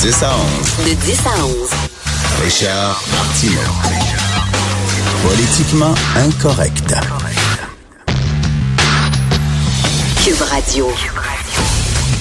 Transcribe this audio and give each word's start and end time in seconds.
10 0.00 0.22
à 0.22 0.30
11. 0.36 0.86
De 0.88 0.94
10 0.94 1.18
à 1.26 1.44
11. 1.44 1.54
Richard 2.44 3.02
Martineau. 3.12 3.60
Politiquement 5.28 5.94
incorrect. 6.16 6.94
Cube 10.24 10.40
Radio. 10.42 10.90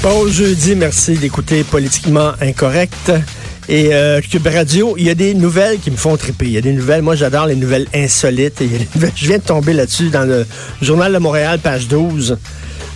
Bon 0.04 0.28
jeudi, 0.30 0.76
merci 0.76 1.14
d'écouter 1.18 1.64
Politiquement 1.64 2.32
Incorrect. 2.42 3.12
Et 3.70 3.94
euh, 3.94 4.22
Cube 4.22 4.48
Radio, 4.48 4.96
il 4.98 5.06
y 5.06 5.10
a 5.10 5.16
des 5.16 5.34
nouvelles 5.34 5.80
qui 5.80 5.92
me 5.92 5.98
font 5.98 6.16
triper. 6.18 6.46
Il 6.46 6.52
y 6.54 6.58
a 6.58 6.62
des 6.62 6.74
nouvelles, 6.74 7.02
moi 7.02 7.16
j'adore 7.16 7.46
les 7.48 7.56
nouvelles 7.56 7.88
insolites. 7.94 8.62
Et 8.62 8.66
il 8.66 8.72
y 8.72 8.76
a 8.76 8.80
des 8.80 8.88
nouvelles- 8.96 9.12
je 9.16 9.28
viens 9.28 9.38
de 9.38 9.44
tomber 9.44 9.74
là-dessus 9.74 10.10
dans 10.10 10.24
le 10.28 10.46
Journal 10.82 11.12
de 11.14 11.18
Montréal, 11.20 11.60
page 11.60 11.88
12. 11.88 12.38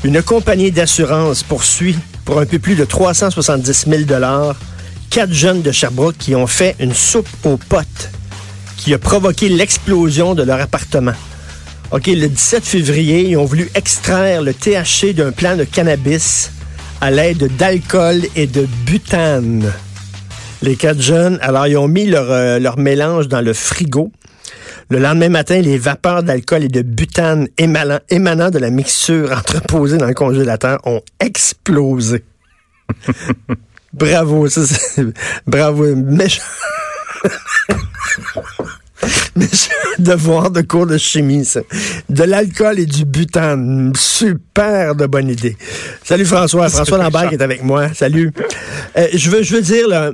Une 0.04 0.22
compagnie 0.24 0.72
d'assurance 0.72 1.44
poursuit 1.44 1.98
pour 2.26 2.40
un 2.40 2.46
peu 2.46 2.60
plus 2.60 2.76
de 2.76 2.86
370 2.86 3.86
000 3.88 4.04
quatre 5.12 5.34
jeunes 5.34 5.62
de 5.62 5.74
Sherbrooke 5.74 6.16
qui 6.18 6.36
ont 6.36 6.48
fait 6.48 6.74
une 6.80 6.94
soupe 6.94 7.28
aux 7.44 7.58
potes 7.58 8.10
qui 8.78 8.94
a 8.94 8.98
provoqué 8.98 9.50
l'explosion 9.50 10.36
de 10.36 10.42
leur 10.42 10.62
appartement. 10.62 11.12
OK, 11.92 12.08
le 12.08 12.30
17 12.30 12.64
février, 12.64 13.30
ils 13.30 13.36
ont 13.36 13.44
voulu 13.44 13.70
extraire 13.76 14.42
le 14.42 14.54
THC 14.54 15.14
d'un 15.14 15.34
plant 15.34 15.58
de 15.58 15.66
cannabis 15.66 16.52
à 17.02 17.12
l'aide 17.12 17.56
d'alcool 17.58 18.22
et 18.38 18.48
de 18.48 18.66
butane. 18.86 19.74
Les 20.62 20.78
quatre 20.78 21.02
jeunes, 21.02 21.38
alors 21.42 21.68
ils 21.68 21.78
ont 21.78 21.90
mis 21.90 22.06
leur, 22.06 22.32
euh, 22.32 22.76
mélange 22.78 23.28
dans 23.28 23.42
le 23.42 23.52
frigo. 23.52 24.14
Le 24.90 25.00
lendemain 25.00 25.30
matin, 25.30 25.60
les 25.60 25.78
vapeurs 25.78 26.24
d'alcool 26.24 26.64
et 26.64 26.70
de 26.70 26.84
butane 26.84 27.50
émanant, 27.58 28.00
émanant 28.10 28.50
de 28.50 28.60
la 28.60 28.70
mixture 28.70 29.32
entreposée 29.38 29.98
dans 29.98 30.08
le 30.08 30.14
congélateur 30.14 30.80
ont 30.86 31.02
explosé. 31.20 32.24
Bravo, 33.94 34.48
ça, 34.50 34.66
c'est- 34.66 35.04
bravo, 35.48 35.96
méchant. 35.96 36.42
Méchant 39.36 39.72
devoir 39.98 40.52
de 40.52 40.62
cours 40.62 40.86
de 40.86 40.98
chimie, 40.98 41.44
ça. 41.46 41.62
De 42.10 42.24
l'alcool 42.24 42.80
et 42.80 42.86
du 42.86 43.06
butane. 43.06 43.94
Super 43.96 44.94
de 44.96 45.06
bonne 45.08 45.30
idée. 45.30 45.58
Salut 46.04 46.26
François. 46.26 46.70
François 46.70 46.98
Lambert 47.00 47.30
qui 47.30 47.36
est 47.36 47.42
avec 47.42 47.64
moi. 47.64 47.94
Salut. 47.94 48.32
Euh, 48.98 49.08
je 49.14 49.30
veux, 49.32 49.42
je 49.42 49.56
veux 49.56 49.62
dire, 49.62 49.88
là, 49.88 50.12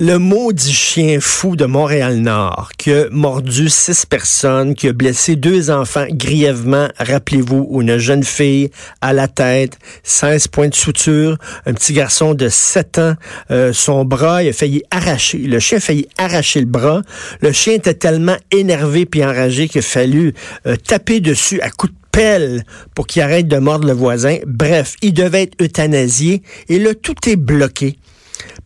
le 0.00 0.18
maudit 0.18 0.72
chien 0.72 1.18
fou 1.20 1.54
de 1.54 1.66
Montréal-Nord 1.66 2.72
qui 2.76 2.92
a 2.92 3.08
mordu 3.10 3.68
six 3.68 4.06
personnes, 4.06 4.74
qui 4.74 4.88
a 4.88 4.92
blessé 4.92 5.36
deux 5.36 5.70
enfants 5.70 6.06
grièvement, 6.10 6.88
rappelez-vous, 6.98 7.68
une 7.80 7.96
jeune 7.98 8.24
fille 8.24 8.70
à 9.00 9.12
la 9.12 9.28
tête, 9.28 9.78
16 10.02 10.48
points 10.48 10.68
de 10.68 10.74
suture, 10.74 11.38
un 11.64 11.74
petit 11.74 11.92
garçon 11.92 12.34
de 12.34 12.48
7 12.48 12.98
ans, 12.98 13.14
euh, 13.50 13.72
son 13.72 14.04
bras, 14.04 14.42
il 14.42 14.48
a 14.48 14.52
failli 14.52 14.82
arracher, 14.90 15.38
le 15.38 15.60
chien 15.60 15.78
a 15.78 15.80
failli 15.80 16.08
arracher 16.18 16.60
le 16.60 16.66
bras. 16.66 17.02
Le 17.40 17.52
chien 17.52 17.74
était 17.74 17.94
tellement 17.94 18.36
énervé 18.50 19.06
puis 19.06 19.24
enragé 19.24 19.68
qu'il 19.68 19.78
a 19.78 19.82
fallu 19.82 20.34
euh, 20.66 20.76
taper 20.76 21.20
dessus 21.20 21.60
à 21.60 21.70
coups 21.70 21.92
de 21.92 21.98
pelle 22.10 22.64
pour 22.94 23.06
qu'il 23.06 23.22
arrête 23.22 23.48
de 23.48 23.58
mordre 23.58 23.86
le 23.86 23.92
voisin. 23.92 24.38
Bref, 24.46 24.94
il 25.02 25.14
devait 25.14 25.44
être 25.44 25.62
euthanasié 25.62 26.42
et 26.68 26.78
là, 26.78 26.94
tout 26.94 27.14
est 27.28 27.36
bloqué. 27.36 27.96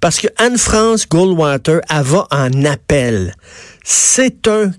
Parce 0.00 0.18
que 0.18 0.28
Anne-France 0.36 1.08
Goldwater, 1.08 1.80
elle 1.88 2.02
va 2.02 2.26
en 2.30 2.64
appel. 2.64 3.34
C'est 3.84 4.46
un 4.48 4.72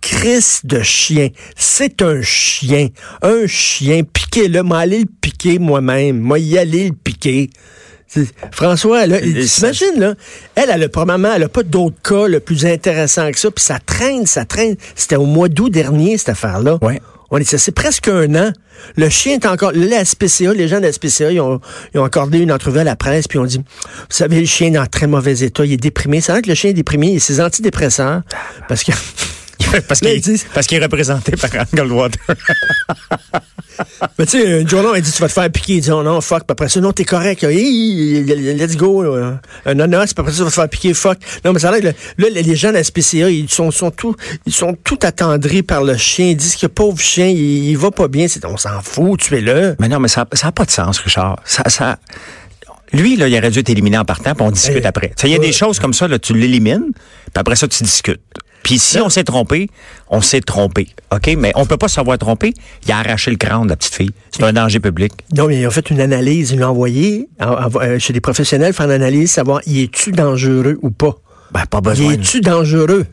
Chris 0.00 0.60
de 0.64 0.82
chien. 0.82 1.28
C'est 1.56 2.02
un 2.02 2.20
chien. 2.20 2.88
Un 3.22 3.46
chien. 3.46 4.02
Piquez-le. 4.04 4.62
Moi, 4.62 4.78
aller 4.78 5.00
le 5.00 5.08
piquer 5.20 5.58
moi-même. 5.58 6.20
Moi, 6.20 6.38
y 6.38 6.58
aller 6.58 6.88
le 6.88 6.94
piquer. 6.94 7.48
François, 8.52 9.06
là, 9.06 9.18
t'imagines, 9.18 9.98
là, 9.98 10.14
elle, 10.54 10.70
elle 10.72 10.82
a 10.84 10.88
probablement, 10.88 11.34
elle 11.34 11.42
a 11.44 11.48
pas 11.48 11.62
d'autres 11.62 12.00
cas 12.02 12.28
le 12.28 12.38
plus 12.38 12.64
intéressant 12.64 13.30
que 13.32 13.38
ça, 13.38 13.50
puis 13.50 13.64
ça 13.64 13.78
traîne, 13.84 14.26
ça 14.26 14.44
traîne. 14.44 14.76
C'était 14.94 15.16
au 15.16 15.26
mois 15.26 15.48
d'août 15.48 15.70
dernier, 15.70 16.16
cette 16.16 16.28
affaire-là. 16.28 16.78
Ouais. 16.82 17.00
On 17.30 17.38
est, 17.38 17.44
ça, 17.44 17.58
c'est 17.58 17.72
presque 17.72 18.08
un 18.08 18.34
an. 18.34 18.52
Le 18.96 19.08
chien 19.08 19.34
est 19.34 19.46
encore. 19.46 19.72
La 19.74 20.04
SPCA, 20.04 20.52
les 20.52 20.68
gens 20.68 20.76
de 20.76 20.82
la 20.82 20.92
SPCA, 20.92 21.30
ils 21.30 21.40
ont, 21.40 21.60
ils 21.94 22.00
ont 22.00 22.04
accordé 22.04 22.38
une 22.38 22.52
entrevue 22.52 22.80
à 22.80 22.84
la 22.84 22.96
presse, 22.96 23.28
puis 23.28 23.38
ont 23.38 23.44
dit 23.44 23.58
Vous 23.58 23.64
savez, 24.08 24.40
le 24.40 24.46
chien 24.46 24.72
est 24.74 24.78
en 24.78 24.86
très 24.86 25.06
mauvais 25.06 25.38
état, 25.40 25.64
il 25.64 25.72
est 25.72 25.76
déprimé. 25.76 26.20
C'est 26.20 26.32
vrai 26.32 26.42
que 26.42 26.48
le 26.48 26.54
chien 26.54 26.70
est 26.70 26.74
déprimé, 26.74 27.08
il 27.08 27.16
a 27.16 27.20
ses 27.20 27.40
antidépresseurs. 27.40 28.22
Parce 28.68 28.84
que. 28.84 28.92
parce 30.54 30.66
qu'il 30.66 30.78
est 30.78 30.82
représenté 30.82 31.32
par 31.32 31.50
Goldwater. 31.72 32.20
Mais 34.18 34.26
tu 34.26 34.38
sais, 34.38 34.60
une 34.60 34.68
journée, 34.68 34.88
elle 34.96 35.02
dit 35.02 35.10
Tu 35.10 35.20
vas 35.20 35.28
te 35.28 35.32
faire 35.32 35.50
piquer. 35.50 35.74
Il 35.74 35.80
dit 35.80 35.90
Oh 35.90 36.02
non, 36.02 36.20
fuck. 36.20 36.40
Puis 36.40 36.52
après 36.52 36.68
ça, 36.68 36.80
non, 36.80 36.92
t'es 36.92 37.04
correct. 37.04 37.42
Hey, 37.42 38.22
let's 38.24 38.76
go. 38.76 39.02
là. 39.02 39.40
Un 39.66 39.74
nonos, 39.74 40.06
puis 40.06 40.14
après 40.18 40.32
ça, 40.32 40.38
tu 40.38 40.44
vas 40.44 40.50
te 40.50 40.54
faire 40.54 40.68
piquer, 40.68 40.94
fuck. 40.94 41.18
Non, 41.44 41.52
mais 41.52 41.58
ça 41.58 41.70
a 41.70 41.78
l'air 41.78 41.94
là, 42.18 42.28
les 42.30 42.56
gens 42.56 42.68
de 42.68 42.74
la 42.74 42.84
SPCA, 42.84 43.30
ils 43.30 43.50
sont, 43.50 43.70
sont 43.70 43.90
tout, 43.90 44.14
ils 44.46 44.54
sont 44.54 44.76
tout 44.84 44.98
attendris 45.02 45.62
par 45.62 45.82
le 45.82 45.96
chien. 45.96 46.26
Ils 46.26 46.36
disent 46.36 46.56
que 46.56 46.66
pauvre 46.66 47.00
chien, 47.00 47.26
il, 47.26 47.70
il 47.70 47.78
va 47.78 47.90
pas 47.90 48.08
bien. 48.08 48.26
On 48.44 48.56
s'en 48.56 48.80
fout, 48.82 49.20
tu 49.20 49.36
es 49.36 49.40
là. 49.40 49.74
mais 49.80 49.88
non, 49.88 49.98
mais 50.00 50.08
ça 50.08 50.26
n'a 50.42 50.52
pas 50.52 50.64
de 50.64 50.70
sens, 50.70 50.98
Richard. 50.98 51.40
Ça, 51.44 51.64
ça, 51.68 51.98
lui, 52.94 53.16
là, 53.16 53.28
il 53.28 53.36
aurait 53.36 53.50
dû 53.50 53.58
être 53.58 53.68
éliminé 53.70 53.98
en 53.98 54.04
partant, 54.04 54.34
puis 54.34 54.44
on 54.46 54.50
discute 54.50 54.80
Eh, 54.82 54.86
après. 54.86 55.12
Il 55.24 55.30
y 55.30 55.34
a 55.34 55.38
des 55.38 55.52
choses 55.52 55.78
comme 55.78 55.92
ça, 55.94 56.08
là, 56.08 56.18
tu 56.18 56.34
l'élimines, 56.34 56.92
puis 56.92 57.32
après 57.34 57.56
ça, 57.56 57.68
tu 57.68 57.82
discutes. 57.82 58.20
Puis 58.62 58.78
si 58.78 58.98
on 58.98 59.10
s'est 59.10 59.24
trompé, 59.24 59.68
on 60.08 60.22
s'est 60.22 60.40
trompé. 60.40 60.88
OK? 61.12 61.34
Mais 61.36 61.52
on 61.54 61.66
peut 61.66 61.76
pas 61.76 61.88
savoir 61.88 62.16
tromper. 62.16 62.54
Il 62.86 62.92
a 62.92 62.98
arraché 63.00 63.30
le 63.30 63.36
crâne 63.36 63.64
de 63.64 63.68
la 63.68 63.76
petite 63.76 63.94
fille. 63.94 64.10
C'est 64.30 64.42
un 64.42 64.54
danger 64.54 64.80
public. 64.80 65.12
Non, 65.36 65.48
mais 65.48 65.60
ils 65.60 65.66
ont 65.66 65.70
fait 65.70 65.90
une 65.90 66.00
analyse, 66.00 66.52
ils 66.52 66.58
l'ont 66.60 66.68
envoyé 66.68 67.28
en- 67.40 67.46
en- 67.66 67.70
euh, 67.82 67.98
chez 67.98 68.14
des 68.14 68.22
professionnels 68.22 68.72
faire 68.72 68.86
une 68.86 68.92
analyse, 68.92 69.30
savoir 69.32 69.60
y 69.66 69.82
est-tu 69.82 70.12
dangereux 70.12 70.78
ou 70.80 70.90
pas? 70.90 71.14
Ben, 71.52 71.66
pas 71.66 71.78
Y 71.78 71.82
besoin. 71.82 72.12
est-tu 72.14 72.40
dangereux? 72.40 73.04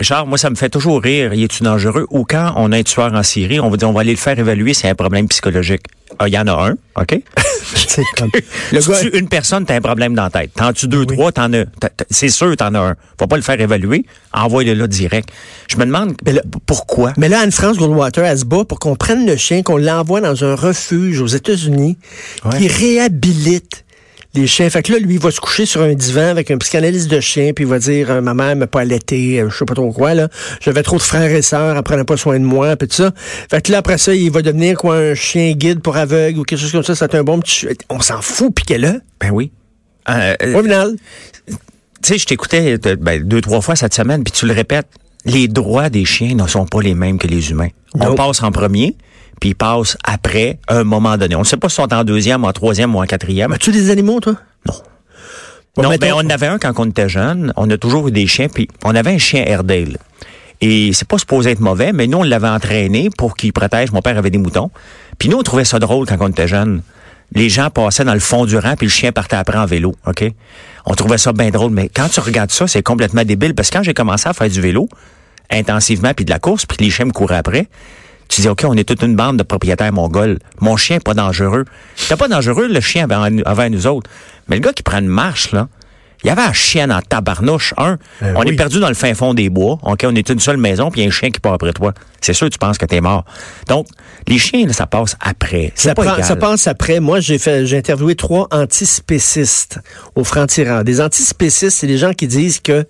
Richard, 0.00 0.26
moi, 0.26 0.38
ça 0.38 0.50
me 0.50 0.54
fait 0.56 0.70
toujours 0.70 1.02
rire. 1.02 1.34
Y 1.34 1.44
est-tu 1.44 1.62
dangereux? 1.62 2.06
Ou 2.10 2.24
quand 2.24 2.54
on 2.56 2.72
a 2.72 2.78
un 2.78 2.82
tueur 2.82 3.12
en 3.14 3.22
Syrie, 3.22 3.60
on 3.60 3.68
va 3.68 3.76
dire, 3.76 3.88
on 3.88 3.92
va 3.92 4.00
aller 4.00 4.12
le 4.12 4.16
faire 4.16 4.38
évaluer, 4.38 4.74
c'est 4.74 4.88
un 4.88 4.94
problème 4.94 5.28
psychologique. 5.28 5.82
Ah, 6.18 6.28
Il 6.28 6.34
y 6.34 6.38
en 6.38 6.46
a 6.46 6.70
un, 6.70 6.74
OK? 7.00 7.20
C'est 7.74 8.02
comme- 8.16 8.30
le 8.72 8.80
tu 8.80 8.88
gars, 8.90 9.18
une 9.18 9.28
personne, 9.28 9.64
t'as 9.64 9.76
un 9.76 9.80
problème 9.80 10.14
dans 10.14 10.24
la 10.24 10.30
tête. 10.30 10.52
T'en 10.54 10.72
tues 10.72 10.88
deux, 10.88 11.04
trois, 11.06 11.30
t'en 11.32 11.52
as. 11.52 11.64
C'est 12.10 12.28
sûr, 12.28 12.54
t'en 12.56 12.74
as 12.74 12.78
un. 12.80 12.94
Faut 13.18 13.26
pas 13.26 13.36
le 13.36 13.42
faire 13.42 13.60
évaluer. 13.60 14.04
Envoie-le 14.32 14.74
là 14.74 14.86
direct. 14.86 15.28
Je 15.70 15.76
me 15.76 15.84
demande 15.86 16.14
Mais 16.24 16.32
là- 16.32 16.42
pourquoi. 16.66 17.12
mais 17.16 17.28
là, 17.28 17.40
Anne-France 17.40 17.76
Goldwater, 17.78 18.24
elle 18.24 18.38
se 18.38 18.44
bat 18.44 18.64
pour 18.64 18.78
qu'on 18.78 18.96
prenne 18.96 19.26
le 19.26 19.36
chien, 19.36 19.62
qu'on 19.62 19.76
l'envoie 19.78 20.20
dans 20.20 20.42
un 20.44 20.54
refuge 20.54 21.20
aux 21.20 21.26
États-Unis, 21.26 21.96
Ouais. 22.44 22.58
qui 22.58 22.68
réhabilite 22.68 23.84
les 24.34 24.46
chiens. 24.46 24.68
Fait 24.70 24.82
que 24.82 24.92
là, 24.92 24.98
lui, 24.98 25.14
il 25.14 25.20
va 25.20 25.30
se 25.30 25.40
coucher 25.40 25.66
sur 25.66 25.82
un 25.82 25.94
divan 25.94 26.28
avec 26.28 26.50
un 26.50 26.58
psychanalyste 26.58 27.10
de 27.10 27.20
chien, 27.20 27.52
puis 27.54 27.64
il 27.64 27.70
va 27.70 27.78
dire, 27.78 28.10
euh, 28.10 28.20
ma 28.20 28.34
mère 28.34 28.56
m'a 28.56 28.66
pas 28.66 28.80
allaité, 28.80 29.40
euh, 29.40 29.50
je 29.50 29.58
sais 29.58 29.64
pas 29.64 29.74
trop 29.74 29.92
quoi, 29.92 30.14
là. 30.14 30.28
J'avais 30.60 30.82
trop 30.82 30.96
de 30.96 31.02
frères 31.02 31.30
et 31.30 31.42
sœurs, 31.42 31.76
elle 31.76 31.82
prenait 31.82 32.04
pas 32.04 32.16
soin 32.16 32.38
de 32.38 32.44
moi, 32.44 32.76
puis 32.76 32.88
tout 32.88 32.96
ça. 32.96 33.12
Fait 33.50 33.60
que 33.62 33.72
là, 33.72 33.78
après 33.78 33.98
ça, 33.98 34.14
il 34.14 34.30
va 34.30 34.42
devenir, 34.42 34.76
quoi, 34.76 34.96
un 34.96 35.14
chien 35.14 35.52
guide 35.52 35.80
pour 35.80 35.96
aveugle 35.96 36.40
ou 36.40 36.42
quelque 36.44 36.60
chose 36.60 36.72
comme 36.72 36.82
ça. 36.82 36.94
C'est 36.94 37.14
un 37.14 37.24
bon 37.24 37.40
petit. 37.40 37.66
On 37.90 38.00
s'en 38.00 38.22
fout, 38.22 38.54
piquez-le. 38.54 39.00
Ben 39.20 39.30
oui. 39.30 39.52
Euh, 40.08 40.34
euh, 40.42 40.96
tu 41.48 41.54
sais, 42.02 42.18
je 42.18 42.26
t'écoutais 42.26 42.78
euh, 42.86 42.96
ben, 42.96 43.22
deux, 43.22 43.40
trois 43.40 43.60
fois 43.60 43.76
cette 43.76 43.94
semaine, 43.94 44.24
puis 44.24 44.32
tu 44.32 44.46
le 44.46 44.52
répètes. 44.52 44.88
Les 45.24 45.46
droits 45.46 45.88
des 45.88 46.04
chiens 46.04 46.34
ne 46.34 46.46
sont 46.48 46.66
pas 46.66 46.82
les 46.82 46.94
mêmes 46.94 47.18
que 47.18 47.28
les 47.28 47.50
humains. 47.50 47.68
On 47.94 48.16
passe 48.16 48.42
en 48.42 48.50
premier, 48.50 48.96
puis 49.42 49.48
ils 49.48 49.54
passent 49.56 49.98
après, 50.04 50.60
à 50.68 50.76
un 50.76 50.84
moment 50.84 51.16
donné. 51.18 51.34
On 51.34 51.40
ne 51.40 51.44
sait 51.44 51.56
pas 51.56 51.68
si 51.68 51.74
ils 51.80 51.82
sont 51.82 51.92
en 51.92 52.04
deuxième, 52.04 52.44
en 52.44 52.52
troisième 52.52 52.94
ou 52.94 53.02
en 53.02 53.06
quatrième. 53.06 53.50
As-tu 53.50 53.72
des 53.72 53.90
animaux, 53.90 54.20
toi? 54.20 54.36
Non. 54.68 54.74
Bon, 55.74 55.82
non, 55.82 55.88
mettons- 55.88 56.06
ben, 56.06 56.12
on 56.14 56.18
en 56.20 56.30
avait 56.30 56.46
un 56.46 56.58
quand 56.60 56.72
on 56.78 56.84
était 56.88 57.08
jeune. 57.08 57.52
On 57.56 57.68
a 57.68 57.76
toujours 57.76 58.06
eu 58.06 58.12
des 58.12 58.28
chiens. 58.28 58.46
Puis 58.46 58.68
on 58.84 58.94
avait 58.94 59.10
un 59.10 59.18
chien 59.18 59.42
Airedale. 59.44 59.96
Et 60.60 60.92
c'est 60.92 61.08
pas 61.08 61.18
supposé 61.18 61.50
être 61.50 61.58
mauvais, 61.58 61.92
mais 61.92 62.06
nous, 62.06 62.18
on 62.18 62.22
l'avait 62.22 62.46
entraîné 62.46 63.10
pour 63.18 63.34
qu'il 63.34 63.52
protège. 63.52 63.90
Mon 63.90 64.00
père 64.00 64.16
avait 64.16 64.30
des 64.30 64.38
moutons. 64.38 64.70
Puis 65.18 65.28
nous, 65.28 65.38
on 65.38 65.42
trouvait 65.42 65.64
ça 65.64 65.80
drôle 65.80 66.06
quand 66.06 66.18
on 66.20 66.28
était 66.28 66.46
jeune. 66.46 66.80
Les 67.32 67.48
gens 67.48 67.68
passaient 67.68 68.04
dans 68.04 68.14
le 68.14 68.20
fond 68.20 68.44
du 68.46 68.56
rang, 68.56 68.76
puis 68.76 68.86
le 68.86 68.92
chien 68.92 69.10
partait 69.10 69.34
après 69.34 69.58
en 69.58 69.66
vélo, 69.66 69.96
OK? 70.06 70.24
On 70.86 70.94
trouvait 70.94 71.18
ça 71.18 71.32
bien 71.32 71.50
drôle, 71.50 71.72
mais 71.72 71.88
quand 71.88 72.08
tu 72.08 72.20
regardes 72.20 72.52
ça, 72.52 72.68
c'est 72.68 72.84
complètement 72.84 73.24
débile. 73.24 73.56
Parce 73.56 73.70
que 73.70 73.78
quand 73.78 73.82
j'ai 73.82 73.92
commencé 73.94 74.28
à 74.28 74.34
faire 74.34 74.48
du 74.48 74.60
vélo, 74.60 74.88
intensivement, 75.50 76.14
puis 76.14 76.24
de 76.24 76.30
la 76.30 76.38
course, 76.38 76.64
puis 76.64 76.76
les 76.78 76.90
chiens 76.90 77.06
me 77.06 77.10
couraient 77.12 77.38
après, 77.38 77.66
Tu 78.34 78.40
dis, 78.40 78.48
OK, 78.48 78.64
on 78.66 78.74
est 78.78 78.84
toute 78.88 79.02
une 79.02 79.14
bande 79.14 79.36
de 79.36 79.42
propriétaires 79.42 79.92
mongols. 79.92 80.38
Mon 80.60 80.76
chien 80.78 81.00
pas 81.00 81.12
dangereux. 81.12 81.66
C'était 81.96 82.16
pas 82.16 82.28
dangereux, 82.28 82.66
le 82.66 82.80
chien 82.80 83.04
avant, 83.04 83.28
avant 83.44 83.68
nous 83.68 83.86
autres. 83.86 84.08
Mais 84.48 84.56
le 84.56 84.62
gars 84.62 84.72
qui 84.72 84.82
prend 84.82 85.00
une 85.00 85.06
marche, 85.06 85.52
là, 85.52 85.68
il 86.24 86.28
y 86.28 86.30
avait 86.30 86.40
un 86.42 86.52
chien 86.52 86.88
en 86.90 87.00
tabarnouche, 87.02 87.74
un. 87.76 87.98
Ben 88.20 88.34
on 88.36 88.42
oui. 88.42 88.50
est 88.50 88.56
perdu 88.56 88.78
dans 88.80 88.88
le 88.88 88.94
fin 88.94 89.12
fond 89.12 89.34
des 89.34 89.50
bois. 89.50 89.78
OK, 89.82 90.04
on 90.04 90.14
est 90.14 90.28
une 90.30 90.38
seule 90.38 90.56
maison, 90.56 90.90
puis 90.90 91.00
il 91.00 91.04
y 91.04 91.06
a 91.06 91.08
un 91.08 91.12
chien 91.12 91.30
qui 91.30 91.40
part 91.40 91.52
après 91.52 91.72
toi. 91.72 91.92
C'est 92.20 92.32
sûr, 92.32 92.48
tu 92.48 92.58
penses 92.58 92.78
que 92.78 92.86
t'es 92.86 93.00
mort. 93.00 93.24
Donc, 93.68 93.86
les 94.28 94.38
chiens, 94.38 94.64
là, 94.66 94.72
ça 94.72 94.86
passe 94.86 95.16
après. 95.20 95.72
Ça, 95.74 95.94
pas 95.94 96.02
prend- 96.04 96.14
égal. 96.14 96.24
ça 96.24 96.36
passe 96.36 96.66
après. 96.68 97.00
Moi, 97.00 97.18
j'ai 97.20 97.38
fait, 97.38 97.66
j'ai 97.66 97.76
interviewé 97.76 98.14
trois 98.14 98.46
antispécistes 98.52 99.80
au 100.14 100.24
franc-tireur. 100.24 100.84
Des 100.84 101.00
antispécistes, 101.00 101.76
c'est 101.78 101.86
des 101.88 101.98
gens 101.98 102.12
qui 102.12 102.28
disent 102.28 102.60
que 102.60 102.86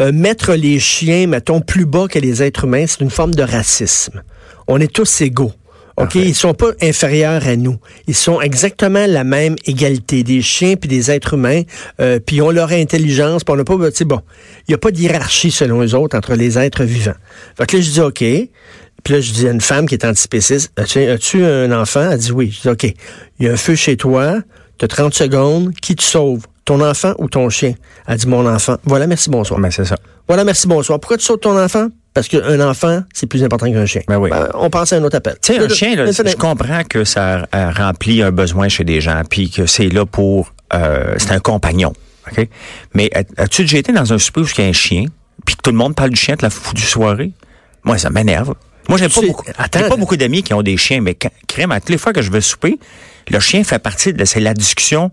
euh, 0.00 0.12
mettre 0.12 0.52
les 0.54 0.78
chiens, 0.78 1.26
mettons, 1.26 1.60
plus 1.60 1.86
bas 1.86 2.06
que 2.08 2.18
les 2.18 2.42
êtres 2.42 2.64
humains, 2.64 2.84
c'est 2.86 3.00
une 3.00 3.10
forme 3.10 3.34
de 3.34 3.42
racisme. 3.42 4.22
On 4.70 4.78
est 4.78 4.92
tous 4.92 5.20
égaux. 5.20 5.52
OK, 5.96 6.14
ils 6.14 6.34
sont 6.34 6.54
pas 6.54 6.70
inférieurs 6.80 7.44
à 7.46 7.56
nous. 7.56 7.76
Ils 8.06 8.14
sont 8.14 8.40
exactement 8.40 9.04
la 9.06 9.24
même 9.24 9.56
égalité 9.66 10.22
des 10.22 10.40
chiens 10.40 10.76
puis 10.76 10.88
des 10.88 11.10
êtres 11.10 11.34
humains, 11.34 11.62
euh, 12.00 12.20
puis 12.24 12.36
ils 12.36 12.42
ont 12.42 12.50
leur 12.50 12.70
intelligence, 12.70 13.42
puis 13.42 13.52
on 13.52 13.56
n'a 13.56 13.64
pas, 13.64 13.76
tu 13.90 13.96
sais, 13.96 14.04
bon, 14.04 14.20
il 14.66 14.70
y 14.70 14.74
a 14.74 14.78
pas 14.78 14.92
de 14.92 14.98
hiérarchie 14.98 15.50
selon 15.50 15.80
les 15.80 15.92
autres 15.92 16.16
entre 16.16 16.34
les 16.34 16.56
êtres 16.56 16.84
vivants. 16.84 17.16
Fait 17.58 17.66
que 17.66 17.76
là, 17.76 17.82
je 17.82 17.90
dis 17.90 18.00
OK. 18.00 18.18
Puis 19.02 19.14
là, 19.14 19.20
je 19.20 19.32
dis 19.32 19.48
à 19.48 19.50
une 19.50 19.60
femme 19.60 19.86
qui 19.86 19.94
est 19.94 20.04
antispéciste, 20.04 20.72
as-tu, 20.76 21.00
as-tu 21.00 21.44
un 21.44 21.72
enfant? 21.72 22.08
Elle 22.08 22.18
dit 22.18 22.32
oui. 22.32 22.50
Je 22.50 22.62
dis 22.62 22.68
OK. 22.68 22.84
Il 22.84 23.46
y 23.46 23.48
a 23.48 23.52
un 23.52 23.56
feu 23.56 23.74
chez 23.74 23.96
toi, 23.96 24.38
tu 24.78 24.84
as 24.84 24.88
30 24.88 25.12
secondes, 25.12 25.74
qui 25.82 25.96
te 25.96 26.02
sauve? 26.02 26.46
Ton 26.64 26.80
enfant 26.80 27.14
ou 27.18 27.28
ton 27.28 27.48
chien? 27.50 27.74
Elle 28.06 28.18
dit 28.18 28.28
mon 28.28 28.46
enfant. 28.46 28.76
Voilà, 28.84 29.08
merci, 29.08 29.28
bonsoir. 29.28 29.58
Ben, 29.58 29.70
c'est 29.70 29.84
ça. 29.84 29.96
Voilà, 30.28 30.44
merci, 30.44 30.68
bonsoir. 30.68 31.00
Pourquoi 31.00 31.16
tu 31.16 31.24
sautes 31.24 31.42
ton 31.42 31.58
enfant? 31.58 31.88
Parce 32.12 32.26
qu'un 32.28 32.60
enfant, 32.68 33.02
c'est 33.12 33.26
plus 33.26 33.44
important 33.44 33.70
qu'un 33.70 33.86
chien. 33.86 34.02
Ben 34.08 34.18
oui. 34.18 34.30
on 34.54 34.68
passe 34.68 34.92
à 34.92 34.96
un 34.96 35.04
autre 35.04 35.16
appel. 35.16 35.36
Tu 35.40 35.52
sais, 35.54 35.60
un 35.60 35.68
chien, 35.68 35.94
là, 35.94 36.10
je 36.10 36.36
comprends 36.36 36.82
que 36.82 37.04
ça 37.04 37.46
euh, 37.54 37.70
remplit 37.70 38.22
un 38.22 38.32
besoin 38.32 38.68
chez 38.68 38.82
des 38.84 39.00
gens, 39.00 39.22
puis 39.28 39.48
que 39.50 39.66
c'est 39.66 39.88
là 39.88 40.04
pour... 40.06 40.52
euh, 40.74 41.14
c'est 41.18 41.30
un 41.30 41.38
compagnon, 41.38 41.92
OK? 42.30 42.48
Mais 42.94 43.10
as- 43.14 43.42
as-tu 43.42 43.62
déjà 43.62 43.78
été 43.78 43.92
dans 43.92 44.12
un 44.12 44.18
souper 44.18 44.40
où 44.40 44.46
il 44.58 44.60
y 44.62 44.66
a 44.66 44.68
un 44.68 44.72
chien, 44.72 45.04
puis 45.46 45.54
que 45.54 45.62
tout 45.62 45.70
le 45.70 45.76
monde 45.76 45.94
parle 45.94 46.10
du 46.10 46.16
chien 46.16 46.34
de 46.34 46.42
la 46.42 46.50
foutue 46.50 46.82
soirée? 46.82 47.32
Moi, 47.84 47.96
ça 47.96 48.10
m'énerve. 48.10 48.54
Moi, 48.88 48.98
j'ai 48.98 49.08
Tu 49.08 49.20
pas 49.20 49.26
beaucoup, 49.28 49.44
attends, 49.56 49.78
j'ai 49.78 49.88
pas 49.88 49.96
beaucoup 49.96 50.16
d'amis 50.16 50.42
qui 50.42 50.52
ont 50.52 50.62
des 50.62 50.76
chiens, 50.76 51.00
mais 51.00 51.14
quand- 51.14 51.30
crème, 51.46 51.70
à 51.70 51.78
toutes 51.78 51.90
les 51.90 51.98
fois 51.98 52.12
que 52.12 52.22
je 52.22 52.30
vais 52.32 52.40
souper, 52.40 52.80
le 53.30 53.38
chien 53.38 53.62
fait 53.62 53.78
partie 53.78 54.12
de... 54.12 54.24
C'est 54.24 54.40
la 54.40 54.52
discussion 54.52 55.12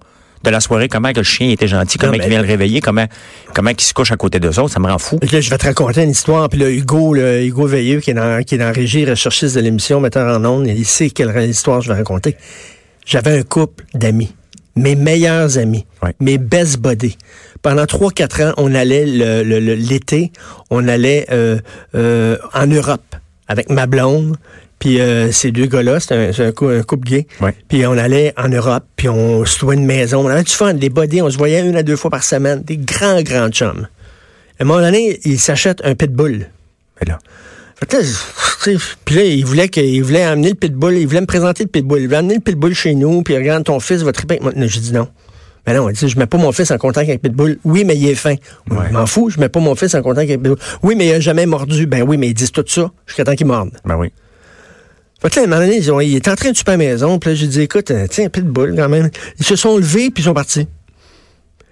de 0.49 0.53
la 0.53 0.59
soirée, 0.59 0.88
comment 0.88 1.11
que 1.11 1.17
le 1.17 1.23
chien 1.23 1.49
était 1.49 1.67
gentil, 1.67 1.97
comment 1.97 2.13
il 2.13 2.21
vient 2.27 2.41
le 2.41 2.47
réveiller, 2.47 2.81
comment 2.81 3.05
comment 3.53 3.69
il 3.71 3.79
se 3.81 3.94
couche 3.94 4.11
à 4.11 4.17
côté 4.17 4.39
d'eux 4.39 4.59
autres, 4.59 4.73
ça 4.73 4.79
me 4.79 4.88
rend 4.88 4.97
fou. 4.97 5.19
Là, 5.31 5.41
je 5.41 5.49
vais 5.49 5.57
te 5.57 5.65
raconter 5.65 6.03
une 6.03 6.11
histoire. 6.11 6.49
Puis 6.49 6.59
là, 6.59 6.69
Hugo, 6.69 7.13
là, 7.13 7.41
Hugo 7.41 7.65
Veilleux, 7.67 7.99
qui 7.99 8.11
est 8.11 8.13
dans, 8.13 8.44
qui 8.44 8.55
est 8.55 8.57
dans 8.57 8.71
régie 8.73 9.05
recherchiste 9.05 9.55
de 9.55 9.61
l'émission, 9.61 9.99
metteur 9.99 10.27
en 10.38 10.44
ondes, 10.45 10.67
il 10.67 10.85
sait 10.85 11.09
quelle 11.09 11.35
histoire 11.49 11.81
je 11.81 11.89
vais 11.89 11.95
raconter. 11.97 12.35
J'avais 13.05 13.39
un 13.39 13.44
couple 13.44 13.85
d'amis, 13.94 14.33
mes 14.75 14.95
meilleurs 14.95 15.57
amis, 15.57 15.85
Ouais. 16.03 16.13
mes 16.19 16.38
best 16.38 16.79
buddies. 16.79 17.17
Pendant 17.61 17.85
trois, 17.85 18.11
quatre 18.11 18.41
ans, 18.41 18.53
on 18.57 18.75
allait 18.75 19.05
le- 19.05 19.44
le- 19.44 19.59
le- 19.59 19.73
l'été, 19.75 20.31
on 20.69 20.88
allait 20.88 21.25
euh, 21.31 21.57
euh, 21.95 22.38
en 22.53 22.67
Europe 22.67 23.15
avec 23.47 23.69
ma 23.69 23.88
blonde. 23.88 24.35
Puis 24.79 25.00
euh, 25.01 25.31
ces 25.31 25.51
deux 25.51 25.65
gars-là, 25.65 26.00
c'est 26.00 26.13
un, 26.13 26.45
un 26.47 26.51
cou- 26.51 26.68
un 26.68 26.83
couple 26.83 27.07
gay. 27.07 27.27
Ouais. 27.41 27.56
Puis 27.68 27.85
on 27.88 27.94
allait 27.97 28.33
en 28.38 28.47
Europe, 28.50 28.83
puis 28.95 29.09
on 29.09 29.44
se 29.45 29.63
louait 29.65 29.75
une 29.75 29.85
maison. 29.85 30.24
On 30.25 30.29
avait 30.29 30.44
du 30.44 30.51
fun, 30.53 30.74
des 30.75 30.89
buddies, 30.89 31.21
on 31.21 31.29
se 31.29 31.38
voyait 31.38 31.62
une 31.68 31.75
à 31.75 31.83
deux 31.83 31.95
fois 31.95 32.12
par 32.12 32.24
semaine. 32.24 32.62
Des 32.62 32.77
grands, 32.77 33.21
grands 33.24 33.50
chums. 33.50 33.88
À 34.59 34.63
un 34.63 34.65
moment 34.65 34.81
donné, 34.81 35.19
il 35.24 35.39
s'achète 35.39 35.81
un 35.83 35.95
pitbull. 35.95 36.47
Mais 37.00 37.07
là, 37.07 37.19
Puis 39.06 39.15
là, 39.15 39.24
il 39.24 39.45
voulait, 39.45 39.68
que, 39.69 39.79
il 39.79 40.01
voulait 40.01 40.24
amener 40.24 40.50
le 40.50 40.56
pitbull, 40.56 40.94
il 40.95 41.07
voulait 41.07 41.21
me 41.21 41.25
présenter 41.27 41.63
le 41.63 41.69
pitbull. 41.69 42.00
Il 42.01 42.06
voulait 42.06 42.18
amener 42.18 42.35
le 42.35 42.39
pitbull 42.41 42.73
chez 42.73 42.95
nous, 42.95 43.21
puis 43.23 43.35
regarde, 43.35 43.63
ton 43.63 43.80
fils 43.80 44.01
va 44.01 44.12
triper 44.12 44.39
avec 44.39 44.44
moi. 44.44 44.68
J'ai 44.68 44.80
dit 44.80 44.94
non. 44.94 45.07
Mais 45.65 45.73
non, 45.73 45.89
dit, 45.89 46.07
je 46.07 46.18
mets 46.18 46.27
pas 46.27 46.38
mon 46.38 46.51
fils 46.53 46.71
en 46.71 46.77
contact 46.77 47.09
avec 47.09 47.21
Pitbull. 47.21 47.59
Oui, 47.65 47.83
mais 47.83 47.97
il 47.97 48.07
est 48.07 48.15
fin. 48.15 48.35
Ouais. 48.71 48.85
Je 48.88 48.94
m'en 48.94 49.06
fous, 49.06 49.30
je 49.30 49.38
mets 49.38 49.50
pas 49.50 49.59
mon 49.59 49.75
fils 49.75 49.94
en 49.95 50.01
contact 50.01 50.30
avec 50.30 50.41
Pitbull. 50.41 50.57
Oui, 50.81 50.95
mais 50.95 51.07
il 51.07 51.13
a 51.15 51.19
jamais 51.19 51.45
mordu. 51.45 51.88
Ben 51.88 52.03
oui, 52.03 52.15
mais 52.15 52.30
ils 52.30 52.33
disent 52.33 52.53
tout 52.53 52.63
ça 52.65 52.89
jusqu'à 53.06 53.25
temps 53.25 53.35
qu'il 53.35 53.47
morde. 53.47 53.71
ben 53.83 53.97
oui. 53.97 54.13
Fait 55.22 55.30
que 55.30 55.36
là, 55.38 55.42
à 55.42 55.46
un 55.46 55.48
moment 55.48 55.62
donné, 55.62 55.78
ils 55.78 55.92
ont- 55.92 56.00
il 56.00 56.16
est 56.16 56.28
en 56.28 56.36
train 56.36 56.52
de 56.52 56.58
super 56.58 56.75
à 56.75 56.78
la 56.78 56.84
maison, 56.86 57.18
puis 57.19 57.31
là, 57.31 57.36
j'ai 57.36 57.48
dit, 57.48 57.62
écoute, 57.62 57.90
euh, 57.92 58.06
tiens, 58.10 58.30
Pitbull, 58.30 58.75
quand 58.75 58.90
même. 58.90 59.10
Ils 59.40 59.46
se 59.46 59.56
sont 59.56 59.78
levés, 59.78 60.12
puis 60.12 60.22
ils 60.22 60.25
sont 60.25 60.34
partis. 60.34 60.68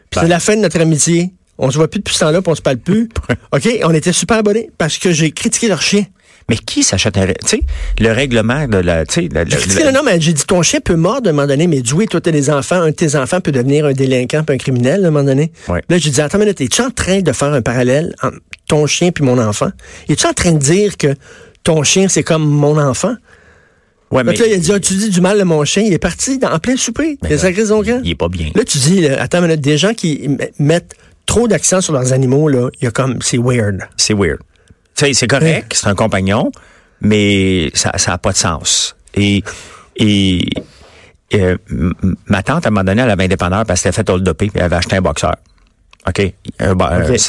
Puis 0.09 0.19
c'est 0.21 0.27
la 0.27 0.39
fin 0.39 0.55
de 0.55 0.61
notre 0.61 0.79
amitié. 0.79 1.31
On 1.57 1.69
se 1.71 1.77
voit 1.77 1.87
plus 1.87 1.99
depuis 1.99 2.13
ce 2.13 2.19
temps-là, 2.21 2.41
puis 2.41 2.51
on 2.51 2.55
se 2.55 2.61
parle 2.61 2.77
plus. 2.77 3.09
OK? 3.53 3.69
On 3.83 3.93
était 3.93 4.11
super 4.13 4.37
abonnés 4.37 4.69
parce 4.77 4.97
que 4.97 5.11
j'ai 5.11 5.31
critiqué 5.31 5.67
leur 5.67 5.81
chien. 5.81 6.05
Mais 6.47 6.57
qui 6.57 6.83
s'achète 6.83 7.17
un... 7.17 7.25
Tu 7.25 7.33
sais, 7.47 7.59
le 7.99 8.11
règlement 8.11 8.67
de 8.67 8.77
la... 8.77 9.03
Tu 9.05 9.13
sais, 9.15 9.21
le- 9.21 9.29
J'ai 9.47 9.55
le- 9.55 9.61
critiqué 9.61 9.83
le 9.83 9.91
nom, 9.91 10.01
mais 10.03 10.21
j'ai 10.21 10.31
dit, 10.33 10.43
ton 10.45 10.61
chien 10.61 10.79
peut 10.79 10.95
mordre 10.95 11.27
à 11.27 11.31
un 11.31 11.33
moment 11.33 11.47
donné, 11.47 11.65
mais 11.65 11.81
Dewey, 11.81 12.05
toi, 12.05 12.21
t'as 12.21 12.29
des 12.31 12.51
enfants, 12.51 12.81
un 12.81 12.87
de 12.91 12.95
tes 12.95 13.15
enfants 13.15 13.41
peut 13.41 13.51
devenir 13.51 13.85
un 13.85 13.93
délinquant 13.93 14.43
puis 14.43 14.55
un 14.55 14.59
criminel 14.59 15.03
à 15.05 15.07
un 15.07 15.11
moment 15.11 15.25
donné. 15.25 15.51
Ouais. 15.69 15.81
Là, 15.89 15.97
j'ai 15.97 16.11
dit, 16.11 16.21
attends 16.21 16.37
une 16.37 16.43
minute, 16.43 16.61
es-tu 16.61 16.81
en 16.83 16.91
train 16.91 17.21
de 17.21 17.31
faire 17.31 17.51
un 17.51 17.61
parallèle 17.63 18.13
entre 18.21 18.37
ton 18.67 18.85
chien 18.85 19.11
puis 19.11 19.23
mon 19.23 19.39
enfant? 19.39 19.71
Es-tu 20.07 20.27
en 20.27 20.33
train 20.33 20.51
de 20.51 20.59
dire 20.59 20.97
que 20.97 21.15
ton 21.63 21.81
chien, 21.83 22.07
c'est 22.09 22.21
comme 22.23 22.45
mon 22.47 22.77
enfant? 22.79 23.15
Ouais, 24.11 24.23
que 24.23 24.29
là, 24.29 24.47
il 24.47 24.53
a 24.53 24.57
dit, 24.57 24.71
ah, 24.71 24.79
tu 24.79 24.93
dis 24.93 25.09
du 25.09 25.19
mal 25.19 25.37
de 25.37 25.43
mon 25.43 25.63
chien, 25.65 25.83
il 25.83 25.91
est 25.91 25.99
parti 25.99 26.37
dans, 26.37 26.51
en 26.51 26.59
plein 26.59 26.77
souper. 26.77 27.17
Camp. 27.17 28.01
il 28.03 28.11
est 28.11 28.15
pas 28.15 28.29
bien. 28.29 28.51
Là, 28.55 28.63
tu 28.63 28.77
dis, 28.77 29.01
là, 29.01 29.21
attends 29.21 29.41
minute, 29.41 29.61
des 29.61 29.77
gens 29.77 29.93
qui 29.93 30.29
mettent 30.59 30.95
trop 31.25 31.47
d'accent 31.47 31.81
sur 31.81 31.93
leurs 31.93 32.13
animaux, 32.13 32.47
là, 32.47 32.69
il 32.79 32.85
y 32.85 32.87
a 32.87 32.91
comme, 32.91 33.17
c'est 33.21 33.37
weird. 33.37 33.81
C'est 33.97 34.13
weird. 34.13 34.39
Tu 34.95 35.05
sais, 35.05 35.13
c'est 35.13 35.27
correct, 35.27 35.73
c'est 35.75 35.87
un 35.87 35.95
compagnon, 35.95 36.51
mais 37.01 37.69
ça 37.73 37.91
ça 37.97 38.13
a 38.13 38.17
pas 38.17 38.31
de 38.31 38.37
sens. 38.37 38.95
Et 39.15 39.43
et 39.97 40.47
euh, 41.33 41.57
ma 42.27 42.43
tante 42.43 42.65
à 42.65 42.69
un 42.69 42.71
moment 42.71 42.83
donné, 42.83 43.01
elle 43.01 43.09
avait 43.09 43.25
un 43.25 43.27
dépanneur 43.27 43.65
parce 43.65 43.81
qu'elle 43.81 43.91
s'était 43.91 44.05
fait 44.05 44.13
hold 44.13 44.27
upper, 44.27 44.47
puis 44.47 44.51
elle 44.55 44.63
avait 44.63 44.77
acheté 44.77 44.95
un 44.95 45.01
boxeur. 45.01 45.35
OK. 46.07 46.33
Bo- 46.59 46.85
euh, 46.85 47.13
OK. 47.13 47.19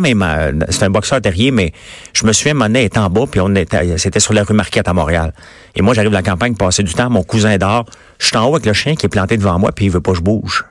Même, 0.00 0.22
euh, 0.22 0.52
c'était 0.70 0.84
un 0.84 0.90
boxeur 0.90 1.20
terrier, 1.20 1.50
mais 1.50 1.72
je 2.14 2.26
me 2.26 2.32
souviens, 2.32 2.58
elle 2.60 2.76
était 2.76 2.98
en 2.98 3.10
bas, 3.10 3.24
puis 3.30 3.40
on 3.40 3.54
était, 3.54 3.98
c'était 3.98 4.20
sur 4.20 4.32
la 4.32 4.44
rue 4.44 4.54
Marquette 4.54 4.88
à 4.88 4.92
Montréal. 4.94 5.32
Et 5.74 5.82
moi, 5.82 5.94
j'arrive 5.94 6.10
de 6.10 6.16
la 6.16 6.22
campagne, 6.22 6.54
passer 6.56 6.82
du 6.82 6.94
temps, 6.94 7.10
mon 7.10 7.22
cousin 7.22 7.56
dort. 7.58 7.84
Je 8.18 8.26
suis 8.26 8.36
en 8.36 8.46
haut 8.46 8.54
avec 8.54 8.66
le 8.66 8.72
chien 8.72 8.94
qui 8.96 9.06
est 9.06 9.10
planté 9.10 9.36
devant 9.36 9.58
moi, 9.58 9.72
puis 9.72 9.86
il 9.86 9.90
veut 9.90 10.00
pas 10.00 10.12
que 10.12 10.18
je 10.18 10.22
bouge. 10.22 10.64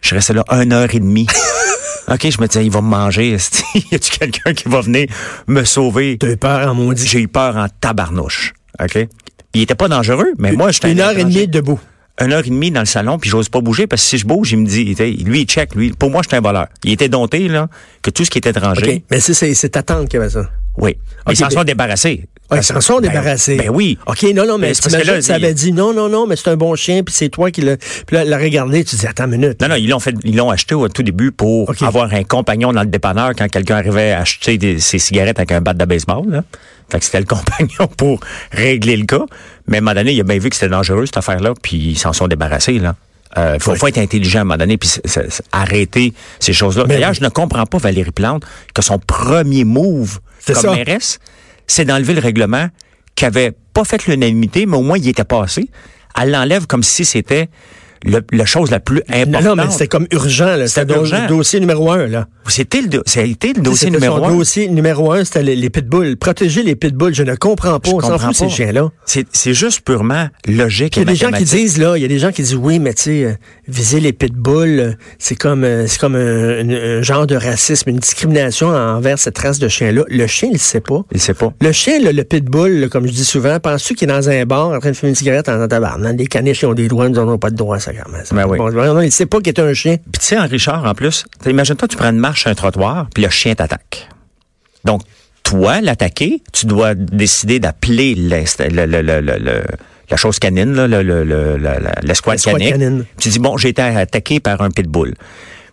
Je 0.00 0.14
restais 0.14 0.34
là 0.34 0.44
une 0.50 0.72
heure 0.72 0.94
et 0.94 1.00
demie. 1.00 1.26
OK, 2.08 2.30
je 2.30 2.40
me 2.40 2.46
disais, 2.46 2.64
il 2.64 2.70
va 2.70 2.80
me 2.80 2.88
manger. 2.88 3.30
y 3.74 3.94
a-tu 3.94 4.18
quelqu'un 4.18 4.54
qui 4.54 4.68
va 4.68 4.80
venir 4.80 5.08
me 5.46 5.64
sauver? 5.64 6.16
T'as 6.18 6.28
eu 6.28 6.36
peur 6.36 6.70
en 6.70 6.74
maudit. 6.74 7.06
J'ai 7.06 7.20
eu 7.20 7.28
peur 7.28 7.56
en 7.56 7.66
tabarnouche. 7.80 8.54
OK? 8.80 9.08
Il 9.54 9.62
était 9.62 9.74
pas 9.74 9.88
dangereux, 9.88 10.32
mais 10.38 10.52
moi, 10.52 10.70
j'étais 10.70 10.92
Une 10.92 11.00
un 11.00 11.08
heure 11.08 11.18
et 11.18 11.24
demie 11.24 11.48
debout. 11.48 11.80
Une 12.20 12.32
heure 12.32 12.44
et 12.44 12.50
demie 12.50 12.70
dans 12.70 12.80
le 12.80 12.86
salon, 12.86 13.18
puis 13.18 13.30
j'ose 13.30 13.48
pas 13.48 13.60
bouger, 13.60 13.86
parce 13.86 14.02
que 14.02 14.08
si 14.08 14.18
je 14.18 14.26
bouge, 14.26 14.50
il 14.52 14.58
me 14.58 14.66
dit, 14.66 14.94
lui, 15.24 15.42
il 15.42 15.46
check, 15.46 15.74
lui. 15.74 15.90
Pour 15.92 16.10
moi, 16.10 16.22
j'étais 16.22 16.36
un 16.36 16.40
voleur. 16.40 16.66
Il 16.84 16.92
était 16.92 17.08
dompté, 17.08 17.46
là, 17.48 17.68
que 18.02 18.10
tout 18.10 18.24
ce 18.24 18.30
qui 18.30 18.38
était 18.38 18.50
étranger. 18.50 19.04
Mais 19.10 19.20
c'est, 19.20 19.34
c'est, 19.34 19.54
c'est 19.54 19.68
ta 19.70 19.82
tante 19.84 20.08
qui 20.08 20.16
avait 20.16 20.30
ça? 20.30 20.50
Oui. 20.76 20.96
Mais 21.26 21.32
OK, 21.32 21.32
ils 21.32 21.36
s'en 21.36 21.46
mais- 21.48 21.54
sont 21.54 21.64
débarrassés. 21.64 22.26
Ah, 22.50 22.56
ils 22.56 22.62
s'en 22.64 22.80
sont 22.80 23.00
Ben- 23.00 23.08
débarrassés. 23.08 23.56
Ben, 23.56 23.68
oui. 23.70 23.98
OK, 24.06 24.22
non, 24.34 24.46
non, 24.46 24.56
mais 24.56 24.68
Mais 24.68 24.74
c'est 24.74 24.82
parce 24.90 24.96
que 25.02 25.06
là, 25.06 25.20
ça 25.20 25.34
avait 25.34 25.52
dit 25.54 25.72
non, 25.72 25.92
non, 25.92 26.08
non, 26.08 26.26
mais 26.26 26.34
c'est 26.36 26.48
un 26.48 26.56
bon 26.56 26.74
chien, 26.76 27.02
puis 27.02 27.14
c'est 27.14 27.28
toi 27.28 27.50
qui 27.50 27.60
l'as. 27.60 27.76
Puis 28.06 28.16
là, 28.16 28.24
l'a 28.24 28.38
regardé, 28.38 28.84
tu 28.84 28.96
dis, 28.96 29.06
attends 29.06 29.24
une 29.26 29.32
minute. 29.38 29.60
Non, 29.60 29.68
non, 29.68 29.74
ils 29.76 29.88
l'ont 29.88 29.98
fait, 30.00 30.14
ils 30.24 30.34
l'ont 30.36 30.50
acheté 30.50 30.74
au 30.74 30.88
tout 30.88 31.02
début 31.02 31.30
pour 31.30 31.70
avoir 31.82 32.12
un 32.12 32.24
compagnon 32.24 32.72
dans 32.72 32.80
le 32.82 32.88
dépanneur 32.88 33.32
quand 33.36 33.48
quelqu'un 33.48 33.76
arrivait 33.76 34.12
à 34.12 34.20
acheter 34.20 34.56
des, 34.56 34.78
ses 34.80 34.98
cigarettes 34.98 35.38
avec 35.38 35.52
un 35.52 35.60
bat 35.60 35.74
de 35.74 35.84
baseball, 35.84 36.24
là. 36.30 36.42
Fait 36.90 36.98
que 37.00 37.04
c'était 37.04 37.20
le 37.20 37.26
compagnon 37.26 37.86
pour 37.96 38.20
régler 38.50 38.96
le 38.96 39.04
cas. 39.04 39.26
Mais 39.66 39.76
à 39.76 39.78
un 39.78 39.82
moment 39.82 39.94
donné, 39.94 40.12
il 40.12 40.20
a 40.20 40.24
bien 40.24 40.38
vu 40.38 40.48
que 40.48 40.56
c'était 40.56 40.70
dangereux, 40.70 41.04
cette 41.04 41.18
affaire-là, 41.18 41.52
puis 41.62 41.76
ils 41.76 41.98
s'en 41.98 42.14
sont 42.14 42.28
débarrassés, 42.28 42.78
là. 42.78 42.94
Euh, 43.36 43.58
faut, 43.60 43.74
faut 43.74 43.88
être 43.88 43.98
intelligent 43.98 44.38
à 44.38 44.42
un 44.42 44.44
moment 44.44 44.56
donné, 44.56 44.78
puis 44.78 44.90
arrêter 45.52 46.14
ces 46.40 46.54
choses-là. 46.54 46.84
Mais 46.88 46.94
D'ailleurs, 46.94 47.10
oui. 47.10 47.16
je 47.20 47.24
ne 47.24 47.28
comprends 47.28 47.66
pas, 47.66 47.76
Valérie 47.78 48.10
Plante, 48.10 48.42
que 48.74 48.80
son 48.82 48.98
premier 48.98 49.64
move 49.64 50.18
comme 50.46 50.56
ça. 50.56 50.70
mairesse, 50.72 51.18
c'est 51.68 51.84
d'enlever 51.84 52.14
le 52.14 52.20
règlement 52.20 52.66
qui 53.14 53.24
avait 53.24 53.52
pas 53.72 53.84
fait 53.84 54.06
l'unanimité, 54.06 54.66
mais 54.66 54.76
au 54.76 54.82
moins 54.82 54.98
il 54.98 55.08
était 55.08 55.22
passé. 55.24 55.68
Elle 56.20 56.32
l'enlève 56.32 56.66
comme 56.66 56.82
si 56.82 57.04
c'était 57.04 57.48
le- 58.04 58.24
la 58.32 58.44
chose 58.46 58.70
la 58.70 58.78
plus 58.78 59.02
importante. 59.08 59.44
non, 59.44 59.56
mais 59.56 59.70
c'était 59.70 59.88
comme 59.88 60.06
urgent, 60.12 60.54
là. 60.56 60.68
C'était 60.68 60.94
urgent. 60.94 61.22
le 61.22 61.26
dossier 61.28 61.58
numéro 61.58 61.90
un, 61.90 62.06
là. 62.06 62.28
C'était 62.46 62.80
le, 62.80 62.86
do- 62.88 63.02
ça 63.06 63.20
a 63.20 63.22
été 63.24 63.52
le 63.52 63.60
dossier 63.60 63.90
numéro 63.90 64.18
son 64.18 64.24
un. 64.24 64.36
dossier 64.36 64.68
numéro 64.68 65.10
un, 65.12 65.24
c'était 65.24 65.42
les, 65.42 65.56
les 65.56 65.68
pitbulls. 65.68 66.16
Protéger 66.16 66.62
les 66.62 66.76
pitbulls, 66.76 67.12
je 67.14 67.24
ne 67.24 67.34
comprends 67.34 67.78
pas. 67.80 67.90
Je 67.90 67.94
On 67.96 68.00
s'en 68.00 68.18
fout, 68.18 68.34
ces 68.36 68.48
chiens-là. 68.48 68.88
C'est, 69.04 69.26
juste 69.52 69.80
purement 69.80 70.28
logique 70.46 70.96
il 70.96 71.00
y 71.00 71.02
a 71.02 71.04
des 71.06 71.16
gens 71.16 71.32
qui 71.32 71.42
disent, 71.44 71.78
là, 71.78 71.96
il 71.96 72.02
y 72.02 72.04
a 72.04 72.08
des 72.08 72.20
gens 72.20 72.30
qui 72.30 72.42
disent, 72.42 72.54
oui, 72.54 72.78
mais 72.78 72.94
tu 72.94 73.02
sais, 73.02 73.24
euh, 73.24 73.32
viser 73.68 74.00
les 74.00 74.12
pitbulls, 74.12 74.96
c'est 75.18 75.34
comme, 75.36 75.62
euh, 75.64 75.86
c'est 75.86 75.98
comme 76.00 76.14
un, 76.16 76.18
un- 76.60 76.98
un 76.98 77.02
genre 77.02 77.26
de 77.26 77.36
racisme, 77.36 77.90
une 77.90 77.98
discrimination 77.98 78.68
envers 78.68 79.18
cette 79.18 79.38
race 79.38 79.58
de 79.58 79.68
chien-là. 79.68 80.02
Le 80.08 80.26
chien, 80.26 80.48
il 80.50 80.58
sait 80.58 80.80
pas. 80.80 81.04
Il 81.12 81.20
sait 81.20 81.34
pas. 81.34 81.52
Le 81.60 81.70
chien, 81.72 82.00
là, 82.00 82.12
le 82.12 82.24
pitbull, 82.24 82.80
là, 82.80 82.88
comme 82.88 83.06
je 83.06 83.12
dis 83.12 83.24
souvent, 83.24 83.60
penses-tu 83.60 83.94
qu'il 83.94 84.08
est 84.08 84.12
dans 84.12 84.28
un 84.30 84.44
bar 84.46 84.70
en 84.70 84.78
train 84.80 84.90
de 84.90 84.96
fumer 84.96 85.10
une 85.10 85.14
cigarette 85.16 85.48
en 85.48 85.68
tabarnak? 85.68 86.16
Les 86.18 86.26
caniches, 86.26 86.62
ils 86.62 86.66
ont 86.66 86.74
des 86.74 86.88
droits, 86.88 87.08
nous 87.08 87.14
n'avons 87.16 87.38
pas 87.38 87.50
de 87.50 87.56
droits, 87.56 87.78
ça, 87.78 87.92
quand 87.92 88.10
même. 88.10 88.22
Ben 88.32 88.46
oui. 88.48 88.58
Bon, 88.58 88.70
non, 88.72 89.00
il 89.02 89.12
sait 89.12 89.26
pas 89.26 89.38
qu'il 89.38 89.48
est 89.48 89.60
un 89.60 89.72
chien. 89.74 89.96
Puis 89.96 90.20
tu 90.20 90.26
sais, 90.26 90.38
en 90.38 90.46
Richard, 90.46 90.84
en 90.84 90.94
plus, 90.94 91.24
imagine-toi, 91.46 91.88
tu 91.88 91.96
prends 91.96 92.10
une 92.10 92.18
marche 92.18 92.40
sur 92.42 92.50
un 92.50 92.54
trottoir, 92.54 93.08
puis 93.14 93.22
le 93.22 93.30
chien 93.30 93.54
t'attaque. 93.54 94.08
Donc, 94.84 95.02
toi, 95.42 95.80
l'attaquer, 95.80 96.42
tu 96.52 96.66
dois 96.66 96.94
décider 96.94 97.58
d'appeler 97.58 98.14
le- 98.14 98.44
le- 98.70 98.86
le- 99.02 99.20
le- 99.20 99.38
le- 99.38 99.62
la 100.10 100.16
chose 100.16 100.38
canine, 100.38 100.74
là, 100.74 100.86
le- 100.88 101.02
le- 101.02 101.24
le- 101.24 101.56
la- 101.56 101.78
la- 101.78 101.94
l'escouade 102.02 102.36
L'escouade 102.36 102.58
canine. 102.58 102.70
canine. 102.72 103.04
Tu 103.18 103.28
dis, 103.28 103.38
bon, 103.38 103.56
j'ai 103.56 103.68
été 103.70 103.82
attaqué 103.82 104.40
par 104.40 104.60
un 104.62 104.70
pitbull. 104.70 105.14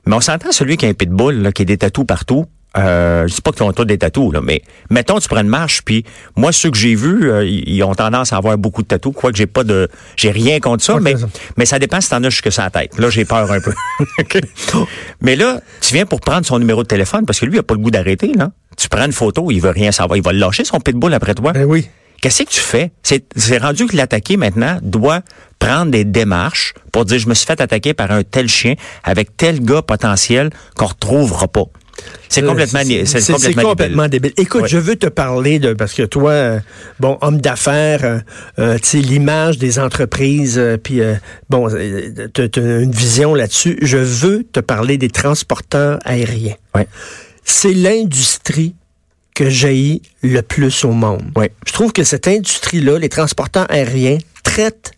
Mais 0.06 0.16
on 0.16 0.22
s'entend 0.22 0.52
celui 0.52 0.78
qui 0.78 0.86
a 0.86 0.90
un 0.90 0.94
pitbull, 0.94 1.42
là, 1.42 1.52
qui 1.52 1.64
a 1.64 1.66
des 1.66 1.78
tatous 1.78 2.06
partout. 2.06 2.46
Euh, 2.78 3.26
je 3.26 3.36
dis 3.36 3.42
pas 3.42 3.54
qu'ils 3.54 3.64
ont 3.64 3.72
tous 3.72 3.86
des 3.86 3.98
tatous, 3.98 4.34
là, 4.34 4.42
mais 4.44 4.62
mettons, 4.90 5.18
tu 5.20 5.30
prends 5.30 5.40
une 5.40 5.48
marche, 5.48 5.82
puis 5.86 6.04
moi, 6.36 6.52
ceux 6.52 6.70
que 6.70 6.76
j'ai 6.78 6.94
vus, 6.94 7.32
euh, 7.32 7.46
ils 7.46 7.82
ont 7.84 7.96
tendance 7.96 8.34
à 8.34 8.36
avoir 8.38 8.58
beaucoup 8.58 8.82
de 8.82 8.88
tatous, 8.88 9.14
quoique 9.16 9.38
j'ai 9.38 9.46
pas 9.48 9.64
de, 9.64 9.88
j'ai 10.18 10.30
rien 10.30 10.60
contre 10.60 10.84
ça, 10.84 11.00
mais, 11.00 11.16
ça. 11.16 11.28
mais 11.56 11.66
ça 11.66 11.80
dépend 11.80 12.02
si 12.02 12.10
t'en 12.10 12.22
as 12.26 12.30
jusque 12.30 12.52
sa 12.52 12.70
tête. 12.70 13.00
Là, 13.00 13.10
j'ai 13.10 13.24
peur 13.24 13.50
un 13.50 13.62
peu. 13.62 13.72
Mais 15.22 15.36
là, 15.36 15.62
tu 15.82 15.94
viens 15.94 16.06
pour 16.06 16.20
prendre 16.22 16.46
son 16.46 16.60
numéro 16.60 16.84
de 16.84 16.88
téléphone, 16.88 17.26
parce 17.26 17.40
que 17.40 17.46
lui, 17.46 17.56
il 17.56 17.60
a 17.60 17.64
pas 17.64 17.74
le 17.76 17.80
goût 17.80 17.92
d'arrêter, 17.92 18.34
là. 18.34 18.52
Tu 18.78 18.90
prends 18.90 19.06
une 19.06 19.14
photo, 19.14 19.52
il 19.52 19.60
veut 19.62 19.70
rien 19.70 19.92
savoir. 19.94 20.18
Il 20.18 20.24
va 20.24 20.34
lâcher, 20.34 20.66
son 20.66 20.80
pitbull, 20.82 21.14
après 21.14 21.34
toi. 21.34 21.54
Ben 21.54 21.64
oui. 21.64 21.88
Qu'est-ce 22.26 22.42
que 22.42 22.50
tu 22.50 22.60
fais? 22.60 22.92
C'est 23.04 23.58
rendu 23.60 23.86
que 23.86 23.96
l'attaqué 23.96 24.36
maintenant 24.36 24.80
doit 24.82 25.22
prendre 25.60 25.92
des 25.92 26.06
démarches 26.06 26.74
pour 26.92 27.06
dire 27.06 27.20
je 27.20 27.30
me 27.30 27.36
suis 27.36 27.46
fait 27.46 27.62
attaquer 27.62 27.94
par 27.94 28.10
un 28.10 28.24
tel 28.24 28.50
chien 28.50 28.74
avec 29.04 29.38
tel 29.38 29.64
gars 29.64 29.84
potentiel 29.84 30.50
qu'on 30.76 30.88
retrouvera 30.88 31.48
pas. 31.48 31.66
C'est 32.28 32.44
Euh, 32.44 32.48
complètement, 32.48 32.80
c'est- 32.84 33.62
complètement, 33.62 34.08
débile. 34.08 34.34
Écoute, 34.38 34.66
je 34.66 34.80
veux 34.80 34.96
te 34.96 35.06
parler 35.06 35.60
de 35.60 35.74
parce 35.74 35.94
que 35.94 36.02
toi, 36.02 36.32
euh, 36.32 36.60
bon, 37.00 37.20
homme 37.22 37.40
d'affaires, 37.40 38.04
euh, 38.04 38.20
euh, 38.58 38.80
tu 38.80 38.88
sais 38.88 38.98
l'image 39.02 39.60
des 39.60 39.78
entreprises, 39.78 40.60
puis 40.84 41.02
bon, 41.52 41.70
t'as 42.34 42.48
t'as 42.48 42.62
une 42.82 42.92
vision 42.92 43.36
là-dessus. 43.36 43.78
Je 43.84 43.98
veux 44.00 44.44
te 44.52 44.62
parler 44.62 44.98
des 44.98 45.10
transporteurs 45.10 46.00
aériens. 46.06 46.56
Ouais. 46.74 46.88
C'est 47.44 47.74
l'industrie 47.74 48.74
que 49.36 49.50
j'ai 49.50 50.02
le 50.24 50.42
plus 50.42 50.84
au 50.86 50.92
monde. 50.92 51.32
Ouais. 51.36 51.52
Je 51.68 51.74
trouve 51.74 51.92
que 51.94 52.04
cette 52.04 52.28
industrie-là, 52.28 52.98
les 52.98 53.10
transporteurs 53.10 53.70
aériens 53.70 54.18
traitent 54.44 54.94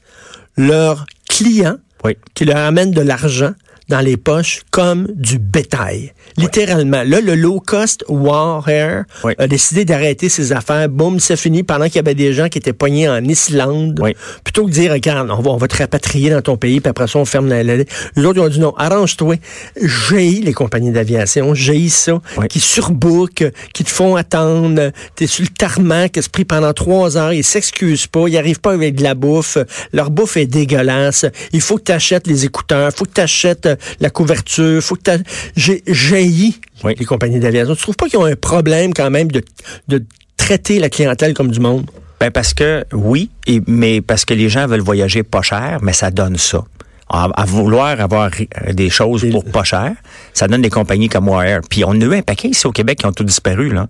leurs 0.55 1.05
clients 1.27 1.77
Oui. 2.05 2.15
qui 2.35 2.45
leur 2.45 2.57
amènent 2.57 2.91
de 2.91 3.01
l'argent 3.01 3.53
dans 3.89 3.99
les 4.01 4.17
poches 4.17 4.61
comme 4.71 5.07
du 5.15 5.39
bétail. 5.39 6.13
Littéralement. 6.37 7.03
Là, 7.03 7.21
le 7.21 7.35
low 7.35 7.59
cost 7.59 8.03
War 8.09 8.67
Air 8.69 9.05
Oui. 9.23 9.33
a 9.37 9.47
décidé 9.47 9.85
d'arrêter 9.85 10.29
ses 10.29 10.51
affaires. 10.51 10.87
Boum, 10.89 11.19
c'est 11.19 11.35
fini 11.37 11.63
pendant 11.63 11.85
qu'il 11.85 11.95
y 11.95 11.99
avait 11.99 12.13
des 12.15 12.33
gens 12.33 12.49
qui 12.49 12.57
étaient 12.57 12.73
poignés 12.73 13.09
en 13.09 13.23
Islande. 13.23 13.99
Oui. 14.03 14.13
Plutôt 14.43 14.63
que 14.65 14.69
de 14.69 14.73
dire, 14.73 14.91
regarde, 14.91 15.29
on 15.31 15.41
va, 15.41 15.51
on 15.51 15.57
va 15.57 15.67
te 15.67 15.77
rapatrier 15.77 16.29
dans 16.29 16.41
ton 16.41 16.57
pays, 16.57 16.79
puis 16.79 16.89
après 16.89 17.07
ça, 17.07 17.17
on 17.19 17.25
ferme 17.25 17.47
la... 17.47 17.63
la- 17.63 17.77
Les 17.77 18.25
autres, 18.25 18.37
ils 18.37 18.41
ont 18.41 18.49
dit 18.49 18.59
non, 18.59 18.73
arrange-toi. 18.77 19.35
J'ai 19.81 20.31
les 20.41 20.53
compagnies 20.53 20.91
d'aviation, 20.91 21.53
j'ai 21.53 21.87
ça, 21.89 22.21
qui 22.49 22.59
surbookent, 22.59 23.45
qui 23.73 23.83
te 23.83 23.89
font 23.89 24.15
attendre. 24.15 24.91
T'es 25.15 25.27
sur 25.27 25.43
le 25.43 25.49
tarmac, 25.49 26.11
qui 26.13 26.21
se 26.23 26.29
pris 26.29 26.45
pendant 26.45 26.73
trois 26.73 27.17
heures, 27.17 27.33
ils 27.33 27.43
s'excusent 27.43 28.07
pas, 28.07 28.27
ils 28.27 28.37
arrivent 28.37 28.59
pas 28.59 28.73
avec 28.73 28.95
de 28.95 29.03
la 29.03 29.15
bouffe. 29.15 29.57
Leur 29.93 30.09
bouffe 30.11 30.37
est 30.37 30.45
dégueulasse. 30.45 31.25
Il 31.53 31.61
faut 31.61 31.77
que 31.77 31.83
tu 31.83 31.91
achètes 31.91 32.27
les 32.27 32.45
écouteurs, 32.45 32.91
faut 32.95 33.05
que 33.05 33.13
tu 33.13 33.21
achètes 33.21 33.67
la 33.99 34.09
couverture, 34.09 34.81
faut 34.81 34.95
que 34.95 35.17
tu 35.17 35.23
J'ai 35.55 35.83
j'ai 35.87 36.53
Oui. 36.83 36.95
les 36.97 37.05
compagnies 37.05 37.39
d'aviation. 37.39 37.75
Tu 37.75 37.81
trouves 37.81 37.95
pas 37.95 38.07
qu'ils 38.07 38.19
ont 38.19 38.25
un 38.25 38.35
problème 38.35 38.93
quand 38.93 39.09
même 39.09 39.31
de, 39.31 39.41
de 39.87 40.03
traiter 40.37 40.79
la 40.79 40.89
clientèle 40.89 41.33
comme 41.33 41.51
du 41.51 41.59
monde? 41.59 41.89
Ben 42.19 42.31
parce 42.31 42.53
que 42.53 42.83
oui, 42.93 43.29
et, 43.45 43.61
mais 43.67 44.01
parce 44.01 44.25
que 44.25 44.33
les 44.33 44.49
gens 44.49 44.65
veulent 44.67 44.81
voyager 44.81 45.21
pas 45.23 45.41
cher, 45.43 45.79
mais 45.81 45.93
ça 45.93 46.09
donne 46.09 46.37
ça. 46.37 46.63
À, 47.09 47.29
à 47.35 47.45
vouloir 47.45 48.01
avoir 48.01 48.31
euh, 48.67 48.73
des 48.73 48.89
choses 48.89 49.25
pour 49.31 49.45
pas 49.45 49.63
cher, 49.63 49.93
ça 50.33 50.47
donne 50.47 50.61
des 50.61 50.69
compagnies 50.69 51.07
comme 51.09 51.29
Wire. 51.29 51.61
Puis 51.69 51.85
on 51.85 51.91
a 51.91 51.95
eu 52.03 52.15
un 52.15 52.21
paquet 52.21 52.49
ici 52.49 52.67
au 52.67 52.71
Québec 52.71 52.99
qui 52.99 53.05
ont 53.05 53.13
tout 53.13 53.23
disparu 53.23 53.69
là. 53.69 53.87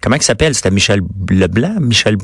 Comment 0.00 0.16
il 0.16 0.22
s'appelle? 0.22 0.54
C'était 0.54 0.70
Michel 0.70 1.00
Leblanc, 1.30 1.80
Michel. 1.80 2.16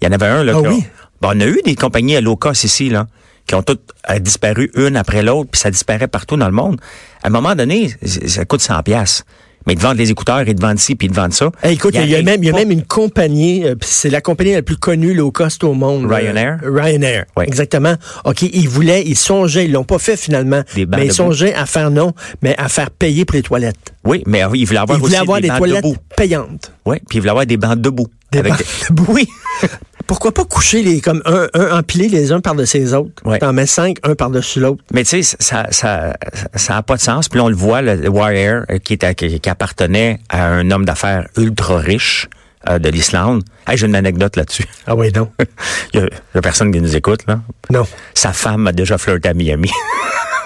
Il 0.00 0.04
y 0.06 0.08
en 0.08 0.12
avait 0.12 0.26
un 0.26 0.42
là. 0.42 0.52
Ah 0.56 0.60
oui? 0.60 0.84
Ben, 1.20 1.30
on 1.34 1.40
a 1.40 1.46
eu 1.46 1.60
des 1.64 1.74
compagnies 1.74 2.16
à 2.16 2.20
low 2.20 2.36
cost 2.36 2.64
ici 2.64 2.88
là 2.88 3.06
qui 3.48 3.56
ont 3.56 3.62
toutes 3.62 3.82
euh, 4.08 4.20
disparu 4.20 4.70
une 4.76 4.96
après 4.96 5.22
l'autre, 5.24 5.50
puis 5.50 5.60
ça 5.60 5.70
disparaît 5.72 6.06
partout 6.06 6.36
dans 6.36 6.46
le 6.46 6.52
monde. 6.52 6.78
À 7.24 7.26
un 7.26 7.30
moment 7.30 7.56
donné, 7.56 7.92
ça 8.04 8.44
coûte 8.44 8.60
100 8.60 8.82
pièces. 8.84 9.24
Mais 9.66 9.74
ils 9.74 9.76
te 9.76 9.82
vendent 9.82 9.98
les 9.98 10.10
écouteurs, 10.10 10.48
ils 10.48 10.54
te 10.54 10.62
vendent 10.62 10.78
ci, 10.78 10.94
puis 10.94 11.08
ils 11.08 11.10
te 11.10 11.16
vendent 11.16 11.34
ça. 11.34 11.50
Hey, 11.62 11.74
écoute, 11.74 11.94
il 11.94 12.08
y 12.08 12.14
a, 12.14 12.22
même, 12.22 12.42
il 12.42 12.46
y 12.46 12.50
a 12.50 12.54
même 12.54 12.70
une 12.70 12.84
compagnie, 12.84 13.66
euh, 13.66 13.74
c'est 13.82 14.08
la 14.08 14.22
compagnie 14.22 14.52
la 14.54 14.62
plus 14.62 14.76
connue 14.78 15.12
low 15.12 15.30
cost 15.30 15.62
au 15.62 15.74
monde. 15.74 16.06
Ryanair? 16.10 16.58
Euh, 16.62 16.70
Ryanair, 16.72 17.26
Oui. 17.36 17.44
exactement. 17.46 17.94
OK, 18.24 18.42
ils 18.42 18.68
voulaient, 18.68 19.02
ils 19.04 19.16
songeaient, 19.16 19.66
ils 19.66 19.72
l'ont 19.72 19.84
pas 19.84 19.98
fait 19.98 20.16
finalement, 20.16 20.62
Des 20.74 20.86
mais 20.86 21.06
ils 21.06 21.12
songeaient 21.12 21.52
à 21.54 21.66
faire 21.66 21.90
non, 21.90 22.14
mais 22.40 22.54
à 22.56 22.68
faire 22.70 22.90
payer 22.90 23.26
pour 23.26 23.34
les 23.36 23.42
toilettes. 23.42 23.92
Oui, 24.04 24.22
mais 24.26 24.42
ils 24.54 24.64
voulaient 24.64 24.78
avoir 24.78 24.96
Ils 24.96 25.00
voulaient 25.02 25.14
aussi 25.16 25.22
avoir 25.22 25.40
des 25.42 25.48
toilettes 25.48 25.84
debout. 25.84 25.96
payantes. 26.16 26.72
Oui, 26.86 26.96
puis 27.08 27.18
ils 27.18 27.20
voulaient 27.20 27.30
avoir 27.30 27.44
des 27.46 27.56
bancs 27.58 27.78
debout. 27.78 28.06
Des 28.32 28.38
Avec 28.38 28.52
bancs 28.52 28.62
debout. 28.88 29.06
Oui. 29.12 29.28
Pourquoi 30.08 30.32
pas 30.32 30.44
coucher 30.44 30.82
les 30.82 31.00
comme 31.00 31.22
un, 31.26 31.46
un 31.54 31.78
empilés 31.78 32.08
les 32.08 32.32
uns 32.32 32.40
par-dessus 32.40 32.78
les 32.78 32.94
autres? 32.94 33.10
Ouais. 33.24 33.38
T'en 33.38 33.52
mets 33.52 33.66
cinq, 33.66 33.98
un 34.02 34.14
par-dessus 34.16 34.58
l'autre. 34.58 34.82
Mais 34.92 35.04
tu 35.04 35.22
sais, 35.22 35.36
ça, 35.38 35.66
ça, 35.70 36.16
ça 36.56 36.76
a 36.78 36.82
pas 36.82 36.96
de 36.96 37.00
sens. 37.00 37.28
Puis 37.28 37.38
là, 37.38 37.44
on 37.44 37.48
le 37.48 37.54
voit, 37.54 37.82
le 37.82 38.08
Wire 38.08 38.30
Air, 38.70 38.80
qui, 38.82 38.94
était- 38.94 39.14
qui, 39.14 39.38
qui 39.38 39.48
appartenait 39.50 40.18
à 40.30 40.46
un 40.46 40.70
homme 40.72 40.84
d'affaires 40.86 41.28
ultra 41.36 41.76
riche 41.78 42.26
euh, 42.68 42.78
de 42.80 42.88
l'Islande. 42.88 43.42
Hey, 43.68 43.76
j'ai 43.76 43.86
une 43.86 43.94
anecdote 43.94 44.34
là-dessus. 44.36 44.64
Ah 44.86 44.96
oui, 44.96 45.12
donc. 45.12 45.30
Il 45.94 46.00
y, 46.00 46.02
a, 46.02 46.06
il 46.06 46.10
y 46.34 46.38
a 46.38 46.40
personne 46.40 46.72
qui 46.72 46.80
nous 46.80 46.96
écoute, 46.96 47.20
là. 47.28 47.40
Non. 47.70 47.86
Sa 48.14 48.32
femme 48.32 48.66
a 48.66 48.72
déjà 48.72 48.98
flirté 48.98 49.28
à 49.28 49.34
Miami. 49.34 49.70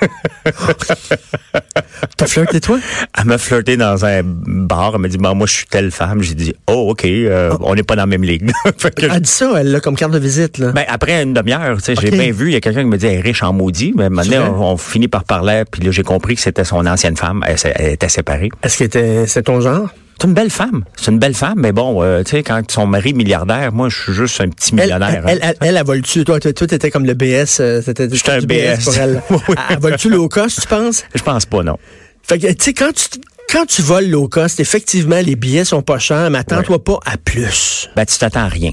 T'as 2.16 2.26
flirté 2.26 2.60
toi? 2.60 2.78
Elle 3.18 3.24
m'a 3.24 3.38
flirté 3.38 3.76
dans 3.76 4.04
un 4.04 4.22
bar. 4.24 4.92
Elle 4.94 5.00
m'a 5.00 5.08
dit, 5.08 5.18
bon, 5.18 5.34
moi, 5.34 5.46
je 5.46 5.54
suis 5.54 5.66
telle 5.66 5.90
femme. 5.90 6.22
J'ai 6.22 6.34
dit, 6.34 6.54
oh, 6.66 6.90
OK, 6.90 7.04
euh, 7.04 7.56
on 7.60 7.74
n'est 7.74 7.82
pas 7.82 7.96
dans 7.96 8.02
la 8.02 8.06
même 8.06 8.24
ligue. 8.24 8.50
Que 8.82 9.06
Elle 9.06 9.20
dit 9.20 9.30
ça, 9.30 9.52
elle 9.58 9.70
l'a 9.70 9.80
comme 9.80 9.96
carte 9.96 10.12
de 10.12 10.18
visite, 10.18 10.58
là. 10.58 10.72
Ben, 10.72 10.84
après 10.88 11.22
une 11.22 11.32
demi-heure, 11.32 11.78
tu 11.78 11.84
sais, 11.84 11.94
j'ai 12.00 12.10
bien 12.10 12.32
vu, 12.32 12.48
il 12.48 12.52
y 12.52 12.56
a 12.56 12.60
quelqu'un 12.60 12.82
qui 12.82 12.88
me 12.88 12.98
dit, 12.98 13.06
elle 13.06 13.18
est 13.18 13.20
riche 13.20 13.42
en 13.42 13.52
maudit. 13.52 13.94
Mais 13.96 14.10
maintenant, 14.10 14.56
on, 14.58 14.72
on 14.72 14.76
finit 14.76 15.08
par 15.08 15.24
parler, 15.24 15.62
puis 15.70 15.82
là, 15.82 15.92
j'ai 15.92 16.02
compris 16.02 16.34
que 16.34 16.40
c'était 16.40 16.64
son 16.64 16.84
ancienne 16.86 17.16
femme. 17.16 17.44
Elle, 17.46 17.92
était 17.92 18.08
séparée. 18.08 18.50
Est-ce 18.62 18.84
que 18.84 19.26
c'est 19.26 19.44
ton 19.44 19.60
genre? 19.60 19.88
C'est 20.20 20.28
une 20.28 20.34
belle 20.34 20.50
femme. 20.50 20.84
C'est 20.96 21.10
une 21.10 21.18
belle 21.18 21.34
femme, 21.34 21.54
mais 21.58 21.72
bon, 21.72 22.02
euh, 22.02 22.22
tu 22.22 22.30
sais, 22.32 22.42
quand 22.44 22.70
son 22.70 22.86
mari 22.86 23.10
est 23.10 23.12
milliardaire, 23.14 23.72
moi, 23.72 23.88
je 23.88 24.00
suis 24.00 24.12
juste 24.12 24.40
un 24.40 24.48
petit 24.48 24.74
millionnaire. 24.74 25.24
elle, 25.26 25.38
hein. 25.42 25.48
elle, 25.50 25.56
elle, 25.60 25.76
elle 25.76 25.84
vole-tu? 25.84 26.24
Toi, 26.24 26.38
toi, 26.38 26.52
t'étais 26.52 26.90
comme 26.90 27.04
le 27.06 27.14
BS. 27.14 27.58
euh, 27.60 27.82
J'étais 27.84 28.04
un 28.30 28.38
du 28.38 28.46
BS. 28.46 28.84
pour 28.84 28.96
elle. 28.96 29.22
Elle 29.70 29.78
vole-tu 29.80 30.10
low 30.10 30.28
cost, 30.28 30.60
tu 30.62 30.68
penses? 30.68 31.04
Je 31.14 31.22
pense 31.22 31.44
pas, 31.46 31.62
non. 31.64 31.76
Fait 32.22 32.38
que, 32.38 32.46
tu 32.52 32.56
sais, 32.66 32.72
quand 32.72 32.92
tu, 32.94 33.18
quand 33.50 33.66
tu 33.66 33.82
voles 33.82 34.06
low 34.08 34.28
cost, 34.28 34.60
effectivement, 34.60 35.20
les 35.20 35.34
billets 35.34 35.64
sont 35.64 35.82
pas 35.82 35.98
chers, 35.98 36.30
mais 36.30 36.38
attends-toi 36.38 36.82
pas 36.84 37.00
à 37.04 37.16
plus. 37.16 37.88
Ben, 37.96 38.06
tu 38.06 38.16
t'attends 38.18 38.44
à 38.44 38.48
rien. 38.48 38.72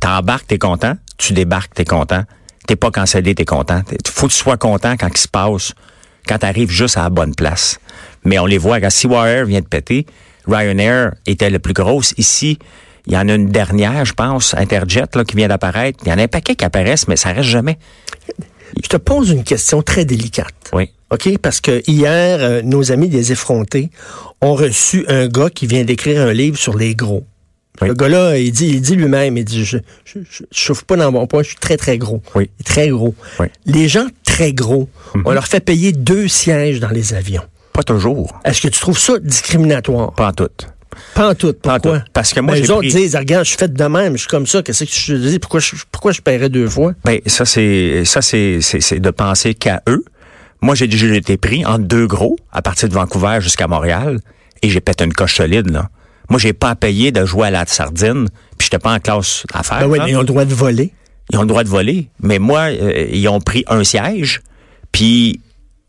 T'embarques, 0.00 0.46
t'es 0.46 0.58
content. 0.58 0.94
Tu 1.18 1.34
débarques, 1.34 1.74
t'es 1.74 1.84
content. 1.84 2.24
T'es 2.66 2.76
pas 2.76 2.90
cancellé, 2.90 3.34
t'es 3.34 3.44
content. 3.44 3.82
Faut 4.08 4.26
que 4.28 4.32
tu 4.32 4.38
sois 4.38 4.56
content 4.56 4.96
quand 4.98 5.08
il 5.14 5.18
se 5.18 5.28
passe, 5.28 5.72
quand 6.26 6.38
t'arrives 6.38 6.70
juste 6.70 6.96
à 6.96 7.02
la 7.02 7.10
bonne 7.10 7.34
place. 7.34 7.78
Mais 8.24 8.38
on 8.38 8.46
les 8.46 8.58
voit, 8.58 8.80
quand 8.80 8.90
Seawair 8.90 9.44
vient 9.44 9.60
de 9.60 9.66
péter, 9.66 10.04
Ryanair 10.46 11.12
était 11.26 11.50
le 11.50 11.58
plus 11.58 11.74
grosse. 11.74 12.14
Ici, 12.16 12.58
il 13.06 13.12
y 13.12 13.16
en 13.16 13.28
a 13.28 13.34
une 13.34 13.48
dernière, 13.48 14.04
je 14.04 14.12
pense, 14.12 14.54
Interjet, 14.54 15.04
là, 15.14 15.24
qui 15.24 15.36
vient 15.36 15.48
d'apparaître. 15.48 15.98
Il 16.04 16.08
y 16.08 16.12
en 16.12 16.18
a 16.18 16.22
un 16.22 16.28
paquet 16.28 16.54
qui 16.56 16.64
apparaissent, 16.64 17.08
mais 17.08 17.16
ça 17.16 17.32
reste 17.32 17.48
jamais. 17.48 17.78
Je 18.82 18.88
te 18.88 18.96
pose 18.96 19.30
une 19.30 19.44
question 19.44 19.82
très 19.82 20.04
délicate. 20.04 20.54
Oui. 20.72 20.90
OK? 21.10 21.38
Parce 21.38 21.60
que 21.60 21.82
hier, 21.86 22.38
euh, 22.40 22.62
nos 22.62 22.90
amis 22.90 23.08
des 23.08 23.30
effrontés 23.30 23.90
ont 24.40 24.54
reçu 24.54 25.04
un 25.08 25.28
gars 25.28 25.50
qui 25.50 25.66
vient 25.66 25.84
d'écrire 25.84 26.20
un 26.20 26.32
livre 26.32 26.58
sur 26.58 26.76
les 26.76 26.94
gros. 26.94 27.24
Oui. 27.80 27.88
Le 27.88 27.94
gars-là, 27.94 28.38
il 28.38 28.50
dit, 28.50 28.68
il 28.68 28.80
dit 28.80 28.96
lui-même, 28.96 29.36
il 29.36 29.44
dit, 29.44 29.64
je, 29.64 29.78
je, 30.04 30.18
je, 30.28 30.42
je 30.50 30.58
chauffe 30.58 30.82
pas 30.82 30.96
dans 30.96 31.12
mon 31.12 31.26
point, 31.26 31.42
je 31.42 31.48
suis 31.48 31.58
très, 31.58 31.76
très 31.76 31.98
gros. 31.98 32.22
Oui. 32.34 32.50
Très 32.64 32.88
gros. 32.88 33.14
Oui. 33.38 33.46
Les 33.66 33.86
gens 33.86 34.06
très 34.24 34.52
gros, 34.52 34.88
on 35.24 35.32
leur 35.32 35.46
fait 35.46 35.60
payer 35.60 35.92
deux 35.92 36.26
sièges 36.26 36.80
dans 36.80 36.88
les 36.88 37.14
avions. 37.14 37.44
Pas 37.76 37.82
toujours. 37.82 38.40
Est-ce 38.44 38.62
que 38.62 38.68
tu 38.68 38.80
trouves 38.80 38.98
ça 38.98 39.18
discriminatoire? 39.18 40.12
Pas 40.14 40.28
en 40.28 40.32
tout. 40.32 40.48
Pas 41.14 41.28
en 41.30 41.34
tout. 41.34 41.52
Pas 41.52 41.74
en 41.74 41.78
tout. 41.80 41.90
Parce 42.14 42.32
que 42.32 42.40
moi, 42.40 42.54
Ben, 42.54 42.62
les 42.62 42.70
autres 42.70 42.80
pris- 42.80 42.94
disent, 42.94 43.14
regarde, 43.16 43.44
je 43.44 43.50
suis 43.50 43.58
fait 43.58 43.70
de 43.70 43.84
même, 43.84 44.14
je 44.14 44.20
suis 44.20 44.28
comme 44.28 44.46
ça, 44.46 44.62
qu'est-ce 44.62 44.84
que 44.84 44.90
je 44.90 45.14
dis? 45.14 45.38
Pourquoi 45.38 45.60
je, 45.60 45.74
pourquoi 45.92 46.12
je 46.12 46.22
paierais 46.22 46.48
deux 46.48 46.68
fois? 46.70 46.92
Ben 47.04 47.20
ça 47.26 47.44
c'est 47.44 48.06
ça 48.06 48.22
c'est 48.22 48.60
c'est 48.62 48.80
c'est 48.80 48.98
de 48.98 49.10
penser 49.10 49.52
qu'à 49.52 49.82
eux. 49.90 50.02
Moi 50.62 50.74
j'ai 50.74 50.86
déjà 50.86 51.06
été 51.14 51.36
pris 51.36 51.66
en 51.66 51.78
deux 51.78 52.06
gros 52.06 52.38
à 52.50 52.62
partir 52.62 52.88
de 52.88 52.94
Vancouver 52.94 53.38
jusqu'à 53.42 53.68
Montréal 53.68 54.20
et 54.62 54.70
j'ai 54.70 54.80
pété 54.80 55.04
une 55.04 55.12
coche 55.12 55.36
solide 55.36 55.70
là. 55.70 55.90
Moi 56.30 56.40
j'ai 56.40 56.54
pas 56.54 56.70
à 56.70 56.74
payer 56.76 57.12
de 57.12 57.26
jouer 57.26 57.48
à 57.48 57.50
la 57.50 57.66
sardine 57.66 58.28
puis 58.56 58.64
j'étais 58.70 58.78
pas 58.78 58.94
en 58.94 58.98
classe 59.00 59.44
d'affaires. 59.52 59.80
Ben 59.80 59.86
oui, 59.86 59.98
là. 59.98 60.04
mais 60.06 60.12
ils 60.12 60.16
ont 60.16 60.20
le 60.20 60.24
droit 60.26 60.46
de 60.46 60.54
voler. 60.54 60.92
Ils 61.30 61.36
ont 61.38 61.42
le 61.42 61.46
droit 61.48 61.62
de 61.62 61.68
voler, 61.68 62.08
mais 62.22 62.38
moi 62.38 62.70
euh, 62.70 63.06
ils 63.12 63.28
ont 63.28 63.40
pris 63.40 63.64
un 63.68 63.84
siège 63.84 64.40
puis 64.92 65.40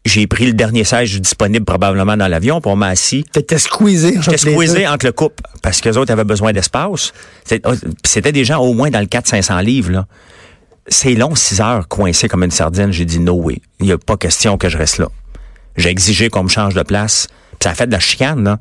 j'ai 0.07 0.27
pris 0.27 0.45
le 0.45 0.53
dernier 0.53 0.83
siège 0.83 1.19
disponible 1.19 1.65
probablement 1.65 2.17
dans 2.17 2.27
l'avion 2.27 2.61
puis 2.61 2.71
on 2.71 2.75
m'a 2.75 2.87
assis 2.87 3.23
T'étais 3.31 3.57
squeezé. 3.57 4.17
J'étais 4.21 4.37
squeezé 4.37 4.87
entre 4.87 5.05
le 5.05 5.11
couple 5.11 5.43
parce 5.61 5.81
que 5.81 5.89
les 5.89 5.97
autres 5.97 6.11
avaient 6.11 6.23
besoin 6.23 6.53
d'espace. 6.53 7.13
Oh, 7.65 7.71
C'était 8.05 8.31
des 8.31 8.45
gens 8.45 8.59
au 8.59 8.73
moins 8.73 8.89
dans 8.89 8.99
le 8.99 9.05
400-500 9.05 9.63
livres. 9.63 9.91
là. 9.91 10.07
C'est 10.87 11.15
long, 11.15 11.35
6 11.35 11.61
heures, 11.61 11.87
coincé 11.87 12.27
comme 12.27 12.43
une 12.43 12.51
sardine. 12.51 12.91
J'ai 12.91 13.05
dit 13.05 13.19
no 13.19 13.33
way. 13.33 13.61
Il 13.79 13.87
n'y 13.87 13.91
a 13.91 13.97
pas 13.97 14.15
question 14.17 14.57
que 14.57 14.69
je 14.69 14.77
reste 14.77 14.99
là. 14.99 15.09
J'ai 15.75 15.89
exigé 15.89 16.29
qu'on 16.29 16.43
me 16.43 16.49
change 16.49 16.73
de 16.73 16.83
place. 16.83 17.27
Ça 17.61 17.71
a 17.71 17.73
fait 17.73 17.87
de 17.87 17.91
la 17.91 17.99
chicane, 17.99 18.43
là. 18.43 18.57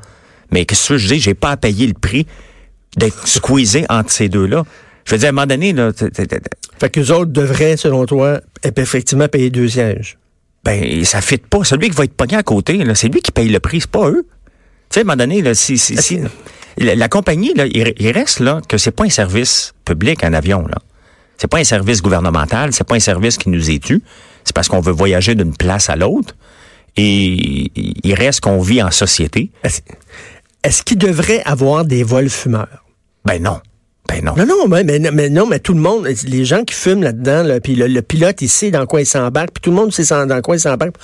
Mais 0.50 0.64
qu'est-ce 0.64 0.88
que 0.90 0.96
je 0.98 1.08
dis? 1.08 1.20
J'ai 1.20 1.34
pas 1.34 1.52
à 1.52 1.56
payer 1.56 1.86
le 1.86 1.94
prix 1.94 2.26
d'être 2.96 3.26
squeezé 3.26 3.84
entre 3.88 4.10
ces 4.10 4.28
deux-là. 4.28 4.64
Je 5.04 5.12
veux 5.12 5.18
dire, 5.18 5.26
à 5.26 5.30
un 5.30 5.32
moment 5.32 5.46
donné, 5.46 5.72
là, 5.72 5.90
Fait 6.80 6.90
qu'eux 6.90 7.10
autres 7.12 7.30
devraient, 7.30 7.76
selon 7.76 8.06
toi, 8.06 8.40
effectivement 8.64 9.28
payer 9.28 9.50
deux 9.50 9.68
sièges. 9.68 10.18
Ben, 10.66 11.04
ça 11.04 11.20
fit 11.22 11.38
pas. 11.38 11.64
Celui 11.64 11.88
qui 11.90 11.96
va 11.96 12.04
être 12.04 12.12
pogné 12.14 12.36
à 12.36 12.42
côté, 12.42 12.84
c'est 12.94 13.08
lui 13.08 13.22
qui 13.22 13.30
paye 13.32 13.48
le 13.48 13.60
prix, 13.60 13.80
c'est 13.80 13.90
pas 13.90 14.10
eux. 14.10 14.26
Tu 14.90 14.94
sais, 14.94 15.00
à 15.00 15.02
un 15.02 15.04
moment 15.04 15.16
donné, 15.16 15.40
là, 15.40 15.54
si, 15.54 15.78
si, 15.78 15.96
si- 15.96 16.20
la, 16.76 16.94
la 16.94 17.08
compagnie, 17.08 17.54
là, 17.54 17.66
il, 17.66 17.94
il 17.98 18.10
reste 18.10 18.40
là 18.40 18.60
que 18.68 18.76
c'est 18.76 18.90
pas 18.90 19.04
un 19.04 19.08
service 19.08 19.72
public, 19.84 20.22
un 20.24 20.34
avion, 20.34 20.62
là. 20.66 20.76
C'est 21.38 21.48
pas 21.48 21.58
un 21.58 21.64
service 21.64 22.02
gouvernemental, 22.02 22.72
c'est 22.72 22.84
pas 22.86 22.96
un 22.96 23.00
service 23.00 23.38
qui 23.38 23.48
nous 23.48 23.70
est 23.70 23.78
dû. 23.78 24.02
C'est 24.44 24.54
parce 24.54 24.68
qu'on 24.68 24.80
veut 24.80 24.92
voyager 24.92 25.34
d'une 25.34 25.54
place 25.56 25.88
à 25.90 25.96
l'autre. 25.96 26.34
Et 26.96 27.70
il 28.04 28.14
reste 28.14 28.40
qu'on 28.40 28.60
vit 28.60 28.82
en 28.82 28.90
société. 28.90 29.50
Est-ce 29.62 29.80
est-ce 30.62 30.82
qu'il 30.82 30.98
devrait 30.98 31.42
avoir 31.44 31.84
des 31.84 32.02
vols 32.02 32.30
fumeurs? 32.30 32.84
Ben 33.24 33.40
non. 33.42 33.60
Ben 34.08 34.24
non. 34.24 34.34
Non, 34.36 34.46
non, 34.46 34.68
mais, 34.68 34.84
mais, 34.84 34.98
mais 35.12 35.28
non, 35.30 35.46
mais 35.46 35.58
tout 35.58 35.74
le 35.74 35.80
monde, 35.80 36.06
les 36.26 36.44
gens 36.44 36.62
qui 36.64 36.74
fument 36.74 37.02
là-dedans, 37.02 37.42
là, 37.42 37.60
puis 37.60 37.74
le, 37.74 37.86
le 37.86 38.02
pilote, 38.02 38.40
il 38.40 38.48
sait 38.48 38.70
dans 38.70 38.86
quoi 38.86 39.00
il 39.00 39.06
s'embarque, 39.06 39.50
puis 39.54 39.60
tout 39.62 39.70
le 39.70 39.76
monde 39.76 39.92
sait 39.92 40.04
dans 40.26 40.40
quoi 40.42 40.56
il 40.56 40.60
s'embarque. 40.60 40.94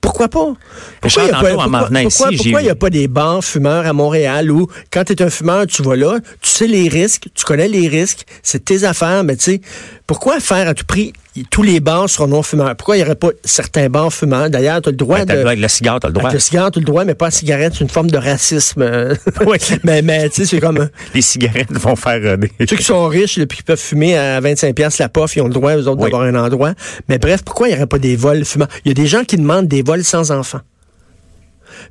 Pourquoi 0.00 0.28
pas? 0.28 0.54
Pourquoi 1.00 1.22
il 1.22 1.26
n'y 1.26 1.30
a, 1.32 1.34
pas- 1.34 1.40
pourquoi- 1.64 1.88
pourquoi- 2.08 2.28
ici, 2.32 2.36
pourquoi 2.44 2.62
y 2.62 2.70
a 2.70 2.74
pas 2.74 2.90
des 2.90 3.08
bars 3.08 3.44
fumeurs 3.44 3.84
à 3.86 3.92
Montréal 3.92 4.50
où, 4.50 4.66
quand 4.92 5.04
tu 5.04 5.12
es 5.12 5.22
un 5.22 5.28
fumeur, 5.30 5.66
tu 5.66 5.82
vas 5.82 5.96
là, 5.96 6.18
tu 6.40 6.48
sais 6.50 6.66
les 6.66 6.88
risques, 6.88 7.26
tu 7.34 7.44
connais 7.44 7.68
les 7.68 7.88
risques, 7.88 8.24
c'est 8.42 8.64
tes 8.64 8.84
affaires, 8.84 9.22
mais 9.24 9.36
tu 9.36 9.44
sais, 9.44 9.60
pourquoi 10.08 10.40
faire 10.40 10.66
à 10.66 10.74
tout 10.74 10.86
prix, 10.86 11.12
tous 11.50 11.62
les 11.62 11.80
bars 11.80 12.08
seront 12.08 12.26
non-fumeurs? 12.26 12.74
Pourquoi 12.76 12.96
il 12.96 13.00
n'y 13.00 13.04
aurait 13.04 13.14
pas 13.14 13.28
certains 13.44 13.88
bars 13.90 14.10
fumeurs? 14.12 14.48
D'ailleurs, 14.50 14.80
tu 14.80 14.88
as 14.88 14.92
le 14.92 14.96
droit 14.96 15.24
Ben, 15.24 15.36
de... 15.42 15.46
avec 15.46 15.60
le 15.60 15.68
cigare, 15.68 16.00
t'as 16.00 16.08
le 16.08 16.14
droit. 16.14 16.24
Avec 16.30 16.34
le 16.34 16.40
cigare, 16.40 16.70
tu 16.70 16.78
as 16.78 16.80
le 16.80 16.86
droit, 16.86 17.04
mais 17.04 17.14
pas 17.14 17.26
la 17.26 17.30
cigarette, 17.30 17.74
c'est 17.74 17.84
une 17.84 17.90
forme 17.90 18.10
de 18.10 18.16
racisme. 18.16 18.80
euh, 18.82 19.14
oui, 19.46 19.58
mais, 19.84 20.00
mais 20.02 20.28
tu 20.30 20.36
sais, 20.36 20.46
c'est 20.46 20.60
comme... 20.60 20.88
Les 21.14 21.20
cigarettes 21.22 21.70
vont 21.72 21.94
faire 21.94 22.20
euh, 22.24 22.36
des... 22.38 22.50
Ceux 22.66 22.76
qui 22.76 22.82
sont 22.82 23.06
riches 23.06 23.36
et 23.38 23.46
qui 23.46 23.62
peuvent 23.62 23.78
fumer 23.78 24.16
à 24.16 24.40
25 24.40 24.74
pièces 24.74 24.98
la 24.98 25.10
pof, 25.10 25.36
ils 25.36 25.42
ont 25.42 25.48
le 25.48 25.52
droit, 25.54 25.76
eux 25.76 25.86
autres, 25.86 26.02
Oui. 26.02 26.10
d'avoir 26.10 26.22
un 26.22 26.34
endroit. 26.34 26.72
Mais 27.08 27.18
bref, 27.18 27.42
pourquoi 27.44 27.68
il 27.68 27.72
n'y 27.72 27.76
aurait 27.76 27.86
pas 27.86 27.98
des 27.98 28.16
vols 28.16 28.44
fumants? 28.46 28.66
Il 28.86 28.88
y 28.88 28.92
a 28.92 28.94
des 28.94 29.06
gens 29.06 29.24
qui 29.24 29.36
demandent 29.36 29.68
des 29.68 29.82
vols 29.82 30.04
sans 30.04 30.30
enfants. 30.32 30.60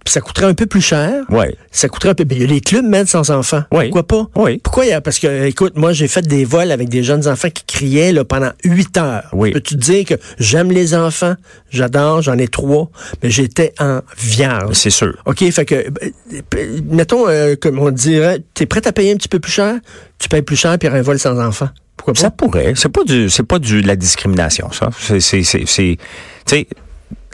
Puis 0.05 0.13
ça 0.13 0.21
coûterait 0.21 0.45
un 0.45 0.53
peu 0.53 0.65
plus 0.65 0.81
cher. 0.81 1.23
Ouais. 1.29 1.55
Ça 1.71 1.89
coûterait 1.89 2.09
un 2.09 2.13
peu. 2.15 2.25
Il 2.29 2.41
y 2.41 2.43
a 2.43 2.47
des 2.47 2.61
clubs 2.61 2.85
med 2.85 3.07
sans 3.07 3.29
enfants. 3.31 3.63
Oui. 3.71 3.85
Pourquoi 3.89 4.07
pas? 4.07 4.27
Oui. 4.35 4.59
Pourquoi 4.59 4.85
il 4.85 4.89
y 4.89 4.93
a. 4.93 5.01
Parce 5.01 5.19
que, 5.19 5.45
écoute, 5.45 5.73
moi, 5.77 5.93
j'ai 5.93 6.07
fait 6.07 6.21
des 6.27 6.45
vols 6.45 6.71
avec 6.71 6.89
des 6.89 7.03
jeunes 7.03 7.27
enfants 7.27 7.49
qui 7.49 7.63
criaient 7.65 8.11
là, 8.13 8.23
pendant 8.23 8.51
huit 8.63 8.95
heures. 8.97 9.29
Oui. 9.33 9.51
Peux-tu 9.51 9.75
te 9.75 9.79
dire 9.81 10.05
que 10.05 10.13
j'aime 10.39 10.71
les 10.71 10.95
enfants? 10.95 11.35
J'adore, 11.69 12.21
j'en 12.21 12.37
ai 12.37 12.47
trois, 12.47 12.89
mais 13.21 13.29
j'étais 13.29 13.73
en 13.79 14.01
vierge. 14.17 14.73
C'est 14.73 14.89
sûr. 14.89 15.13
OK, 15.25 15.49
fait 15.51 15.65
que, 15.65 15.75
euh, 15.75 16.79
mettons, 16.89 17.27
euh, 17.27 17.55
comme 17.59 17.79
on 17.79 17.91
dirait, 17.91 18.39
tu 18.53 18.63
es 18.63 18.65
prêt 18.65 18.85
à 18.87 18.91
payer 18.91 19.11
un 19.11 19.17
petit 19.17 19.27
peu 19.29 19.39
plus 19.39 19.51
cher? 19.51 19.75
Tu 20.19 20.29
payes 20.29 20.41
plus 20.41 20.55
cher 20.55 20.77
puis 20.79 20.87
il 20.87 20.89
y 20.89 20.89
aura 20.91 20.99
un 20.99 21.03
vol 21.03 21.19
sans 21.19 21.39
enfant. 21.39 21.69
Pourquoi 21.95 22.13
pas? 22.13 22.19
Ça 22.21 22.31
pourrait. 22.31 22.73
C'est 22.75 22.89
pas 22.89 23.03
du, 23.03 23.29
c'est 23.29 23.43
pas 23.43 23.59
du, 23.59 23.81
de 23.81 23.87
la 23.87 23.95
discrimination, 23.95 24.71
ça. 24.71 24.89
C'est, 24.99 25.19
c'est, 25.19 25.43
c'est, 25.43 25.65
c'est- 25.65 25.97
tu 25.97 26.55
sais, 26.55 26.67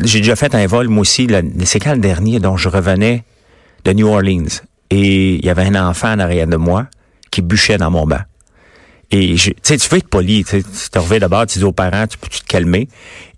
j'ai 0.04 0.20
déjà 0.20 0.36
fait 0.36 0.54
un 0.56 0.66
vol, 0.68 0.88
moi 0.88 1.02
aussi, 1.02 1.28
c'est 1.66 1.80
quand 1.80 1.94
le 1.94 2.00
dernier 2.00 2.40
dont 2.40 2.58
je 2.58 2.70
revenais 2.70 3.24
de 3.86 3.94
New 3.94 4.08
Orleans? 4.08 4.62
Et 4.90 5.36
il 5.36 5.46
y 5.46 5.50
avait 5.50 5.66
un 5.66 5.88
enfant 5.88 6.12
en 6.14 6.20
arrière 6.20 6.48
de 6.48 6.58
moi 6.58 6.88
qui 7.32 7.42
bûchait 7.42 7.78
dans 7.78 7.90
mon 7.92 8.06
banc. 8.06 8.22
Et 9.12 9.38
je- 9.38 9.52
tu 9.52 9.56
sais, 9.64 9.78
tu 9.78 9.90
veux 9.90 9.98
être 9.98 10.08
poli, 10.08 10.44
tu 10.44 10.64
te 10.64 11.00
reviens 11.00 11.20
d'abord, 11.20 11.46
tu 11.46 11.60
dis 11.60 11.66
aux 11.66 11.72
parents, 11.72 12.08
tu 12.08 12.18
peux 12.18 12.28
te 12.28 12.44
calmer. 12.48 12.88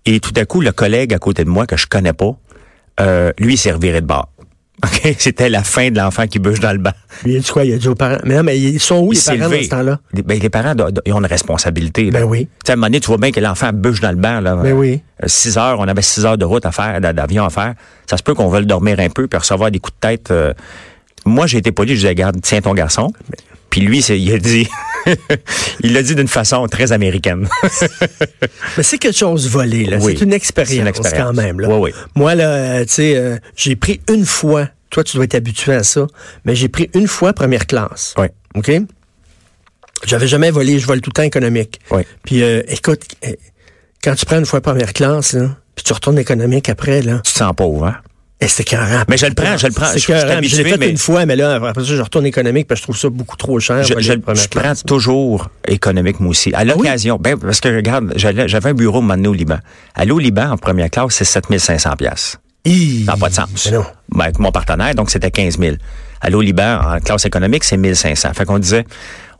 Et 0.04 0.20
tout 0.20 0.32
à 0.36 0.44
coup, 0.44 0.60
le 0.60 0.72
collègue 0.72 1.12
à 1.14 1.18
côté 1.18 1.44
de 1.44 1.50
moi 1.50 1.66
que 1.66 1.76
je 1.76 1.86
connais 1.86 2.12
pas, 2.12 2.36
euh, 3.00 3.32
lui, 3.38 3.54
il 3.54 3.56
de 4.00 4.06
bord. 4.06 4.30
OK? 4.84 5.14
C'était 5.18 5.48
la 5.48 5.62
fin 5.62 5.90
de 5.90 5.96
l'enfant 5.96 6.26
qui 6.26 6.38
bûche 6.38 6.60
dans 6.60 6.72
le 6.72 6.78
banc. 6.78 6.92
Il 7.24 7.36
a 7.36 7.40
dit 7.40 7.50
quoi? 7.50 7.64
Il 7.64 7.72
a 7.72 7.78
dit 7.78 7.88
aux 7.88 7.94
parents. 7.94 8.18
Mais 8.24 8.34
non, 8.36 8.42
mais 8.42 8.58
ils 8.58 8.78
sont 8.78 8.98
où, 9.00 9.12
Il 9.12 9.16
les 9.16 9.22
parents, 9.24 9.38
dans 9.38 9.44
levé. 9.54 9.64
ce 9.64 9.68
temps-là? 9.70 10.00
Les- 10.12 10.22
Ben, 10.22 10.38
les 10.38 10.50
parents 10.50 10.74
ils 11.06 11.12
ont 11.14 11.18
une 11.20 11.26
responsabilité. 11.26 12.10
là. 12.10 12.20
Ben 12.20 12.24
oui. 12.26 12.40
Tu 12.46 12.50
sais, 12.66 12.70
à 12.70 12.74
un 12.74 12.76
moment 12.76 12.86
donné, 12.88 13.00
tu 13.00 13.06
vois 13.06 13.16
bien 13.16 13.30
que 13.32 13.40
l'enfant 13.40 13.70
bûche 13.72 14.00
dans 14.00 14.10
le 14.10 14.16
banc. 14.16 14.40
Là, 14.40 14.54
Ben 14.56 14.72
oui. 14.74 15.00
Euh, 15.22 15.26
Six 15.28 15.56
heures, 15.56 15.80
on 15.80 15.88
avait 15.88 16.02
six 16.02 16.26
heures 16.26 16.36
de 16.38 16.44
route 16.44 16.66
à 16.66 16.72
faire, 16.72 17.00
d'a- 17.00 17.12
d'avion 17.14 17.44
à 17.46 17.50
faire. 17.50 17.74
Ça 18.08 18.16
se 18.18 18.22
peut 18.22 18.34
qu'on 18.34 18.48
veuille 18.48 18.66
dormir 18.66 19.00
un 19.00 19.08
peu 19.08 19.26
puis 19.26 19.38
recevoir 19.38 19.70
des 19.70 19.78
coups 19.78 19.94
de 20.00 20.08
tête. 20.08 20.30
euh. 20.30 20.52
Moi, 21.24 21.46
j'ai 21.46 21.58
été 21.58 21.72
poli, 21.72 21.92
je 21.92 21.96
disais, 21.96 22.08
regarde, 22.10 22.36
tiens 22.42 22.60
ton 22.60 22.74
garçon. 22.74 23.12
Puis 23.70 23.80
lui, 23.80 23.98
il 24.00 24.32
a 24.32 24.38
dit, 24.38 24.68
il 25.80 25.92
l'a 25.92 26.02
dit 26.02 26.14
d'une 26.14 26.28
façon 26.28 26.66
très 26.66 26.92
américaine. 26.92 27.48
Mais 28.76 28.82
c'est 28.82 28.98
quelque 28.98 29.16
chose 29.16 29.48
volé, 29.48 29.84
là. 29.84 29.98
Oui. 30.00 30.14
C'est 30.16 30.24
une 30.24 30.32
expérience, 30.32 30.74
C'est 30.74 30.80
une 30.80 30.86
expérience. 30.88 31.26
quand 31.28 31.34
même, 31.34 31.60
là. 31.60 31.68
Oui, 31.68 31.90
oui. 31.90 31.90
Moi, 32.14 32.34
là, 32.34 32.48
euh, 32.48 32.84
tu 32.84 32.94
sais, 32.94 33.16
euh, 33.16 33.36
j'ai 33.54 33.76
pris 33.76 34.00
une 34.08 34.24
fois, 34.24 34.68
toi, 34.90 35.04
tu 35.04 35.16
dois 35.16 35.24
être 35.24 35.34
habitué 35.34 35.74
à 35.74 35.82
ça, 35.82 36.06
mais 36.44 36.54
j'ai 36.54 36.68
pris 36.68 36.90
une 36.94 37.08
fois 37.08 37.32
première 37.32 37.66
classe. 37.66 38.14
Oui. 38.18 38.26
OK? 38.54 38.70
J'avais 40.06 40.28
jamais 40.28 40.50
volé, 40.50 40.78
je 40.78 40.86
vole 40.86 41.00
tout 41.00 41.10
le 41.10 41.14
temps 41.14 41.22
économique. 41.22 41.80
Oui. 41.90 42.02
Puis, 42.24 42.42
euh, 42.42 42.62
écoute, 42.68 43.02
euh, 43.26 43.32
quand 44.02 44.14
tu 44.14 44.26
prends 44.26 44.38
une 44.38 44.46
fois 44.46 44.60
première 44.60 44.92
classe, 44.92 45.32
là, 45.32 45.56
puis 45.74 45.84
tu 45.84 45.92
retournes 45.92 46.18
économique 46.18 46.68
après, 46.68 47.02
là, 47.02 47.20
tu 47.24 47.32
te 47.32 47.38
sens 47.38 47.52
pauvre, 47.56 47.86
hein? 47.86 47.96
Et 48.40 48.48
c'est 48.48 48.64
carré. 48.64 48.96
Mais 49.08 49.16
je 49.16 49.26
le 49.26 49.34
prends, 49.34 49.56
je 49.56 49.66
le 49.66 49.72
prends. 49.72 49.86
C'est 49.86 49.98
Je- 50.00 50.56
l'ai 50.62 50.64
fait 50.64 50.76
mais- 50.78 50.90
une 50.90 50.98
fois, 50.98 51.24
mais 51.24 51.36
là, 51.36 51.54
après 51.54 51.82
ça, 51.84 51.94
je 51.96 52.02
retourne 52.02 52.26
économique 52.26 52.66
parce 52.68 52.80
que 52.80 52.82
je 52.82 52.86
trouve 52.92 52.98
ça 52.98 53.08
beaucoup 53.08 53.36
trop 53.36 53.58
cher. 53.60 53.82
Je, 53.82 53.94
je- 53.98 54.12
je 54.12 54.48
prends 54.48 54.74
toujours 54.86 55.48
économique, 55.66 56.20
moi 56.20 56.30
aussi. 56.30 56.52
À 56.52 56.58
Ah 56.58 56.64
l'occasion, 56.64 57.16
ben, 57.18 57.38
parce 57.38 57.60
que 57.60 57.74
regarde, 57.74 58.12
j'avais 58.16 58.68
un 58.70 58.74
bureau 58.74 59.00
maintenant 59.00 59.30
au 59.30 59.34
Liban. 59.34 59.58
Aller 59.94 60.10
au 60.12 60.18
Liban 60.18 60.50
en 60.50 60.56
première 60.58 60.90
classe, 60.90 61.14
c'est 61.14 61.24
7500 61.24 61.96
pièces. 61.96 62.36
Ça 62.66 62.72
n'a 63.12 63.16
pas 63.16 63.28
de 63.28 63.34
sens. 63.34 63.70
Non. 63.72 63.84
Ben, 64.10 64.24
avec 64.24 64.38
mon 64.38 64.50
partenaire, 64.52 64.94
donc 64.94 65.10
c'était 65.10 65.30
15 65.30 65.58
000. 65.58 65.76
Aller 66.20 66.34
au 66.34 66.40
Liban 66.42 66.80
en 66.82 66.98
classe 67.00 67.24
économique, 67.24 67.64
c'est 67.64 67.76
1500. 67.76 68.30
Fait 68.34 68.44
qu'on 68.44 68.58
disait, 68.58 68.84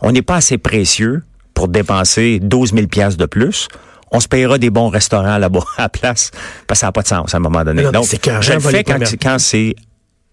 on 0.01 0.13
n'est 0.13 0.23
pas 0.23 0.37
assez 0.37 0.59
précieux 0.59 1.23
pour 1.53 1.69
dépenser 1.69 2.39
12 2.41 2.73
000 2.73 2.87
pièces 2.87 3.17
de 3.17 3.27
plus. 3.27 3.69
On 4.13 4.21
se 4.21 4.29
payera 4.29 4.59
des 4.59 4.71
bons 4.71 4.89
restaurants 4.89 5.39
là-bas 5.39 5.65
à 5.77 5.83
la 5.83 5.89
place, 5.89 6.31
parce 6.67 6.79
que 6.79 6.81
ça 6.81 6.87
n'a 6.87 6.93
pas 6.93 7.03
de 7.03 7.09
sens 7.09 7.35
à 7.35 7.37
un 7.37 7.41
moment 7.41 7.65
donné. 7.65 7.83
Non, 7.83 7.91
donc, 7.91 8.07
je 8.41 8.53
le 8.53 8.61
fais 8.61 8.85
quand, 8.85 8.99
quand 9.21 9.39
c'est 9.39 9.75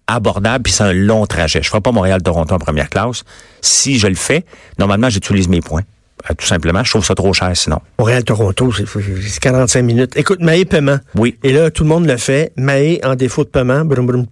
abordable, 0.07 0.63
puis 0.63 0.73
c'est 0.73 0.83
un 0.83 0.93
long 0.93 1.25
trajet. 1.25 1.61
Je 1.61 1.67
ne 1.67 1.69
ferai 1.69 1.81
pas 1.81 1.91
Montréal-Toronto 1.91 2.53
en 2.53 2.59
première 2.59 2.89
classe. 2.89 3.23
Si 3.61 3.97
je 3.97 4.07
le 4.07 4.15
fais, 4.15 4.45
normalement, 4.77 5.09
j'utilise 5.09 5.47
mes 5.47 5.61
points. 5.61 5.83
Euh, 6.29 6.33
tout 6.37 6.45
simplement, 6.45 6.83
je 6.83 6.89
trouve 6.89 7.05
ça 7.05 7.15
trop 7.15 7.33
cher 7.33 7.51
sinon. 7.55 7.79
Montréal-Toronto, 7.99 8.71
c'est 8.71 8.85
c'est 8.87 9.39
45 9.39 9.81
minutes. 9.81 10.13
Écoute, 10.15 10.39
Maé 10.39 10.65
paiement. 10.65 10.99
Oui. 11.15 11.37
Et 11.43 11.51
là, 11.51 11.69
tout 11.71 11.83
le 11.83 11.89
monde 11.89 12.05
le 12.05 12.17
fait. 12.17 12.53
Maé 12.55 13.01
en 13.03 13.15
défaut 13.15 13.43
de 13.43 13.49
paiement. 13.49 13.83
Brum, 13.83 14.05
brum. 14.05 14.25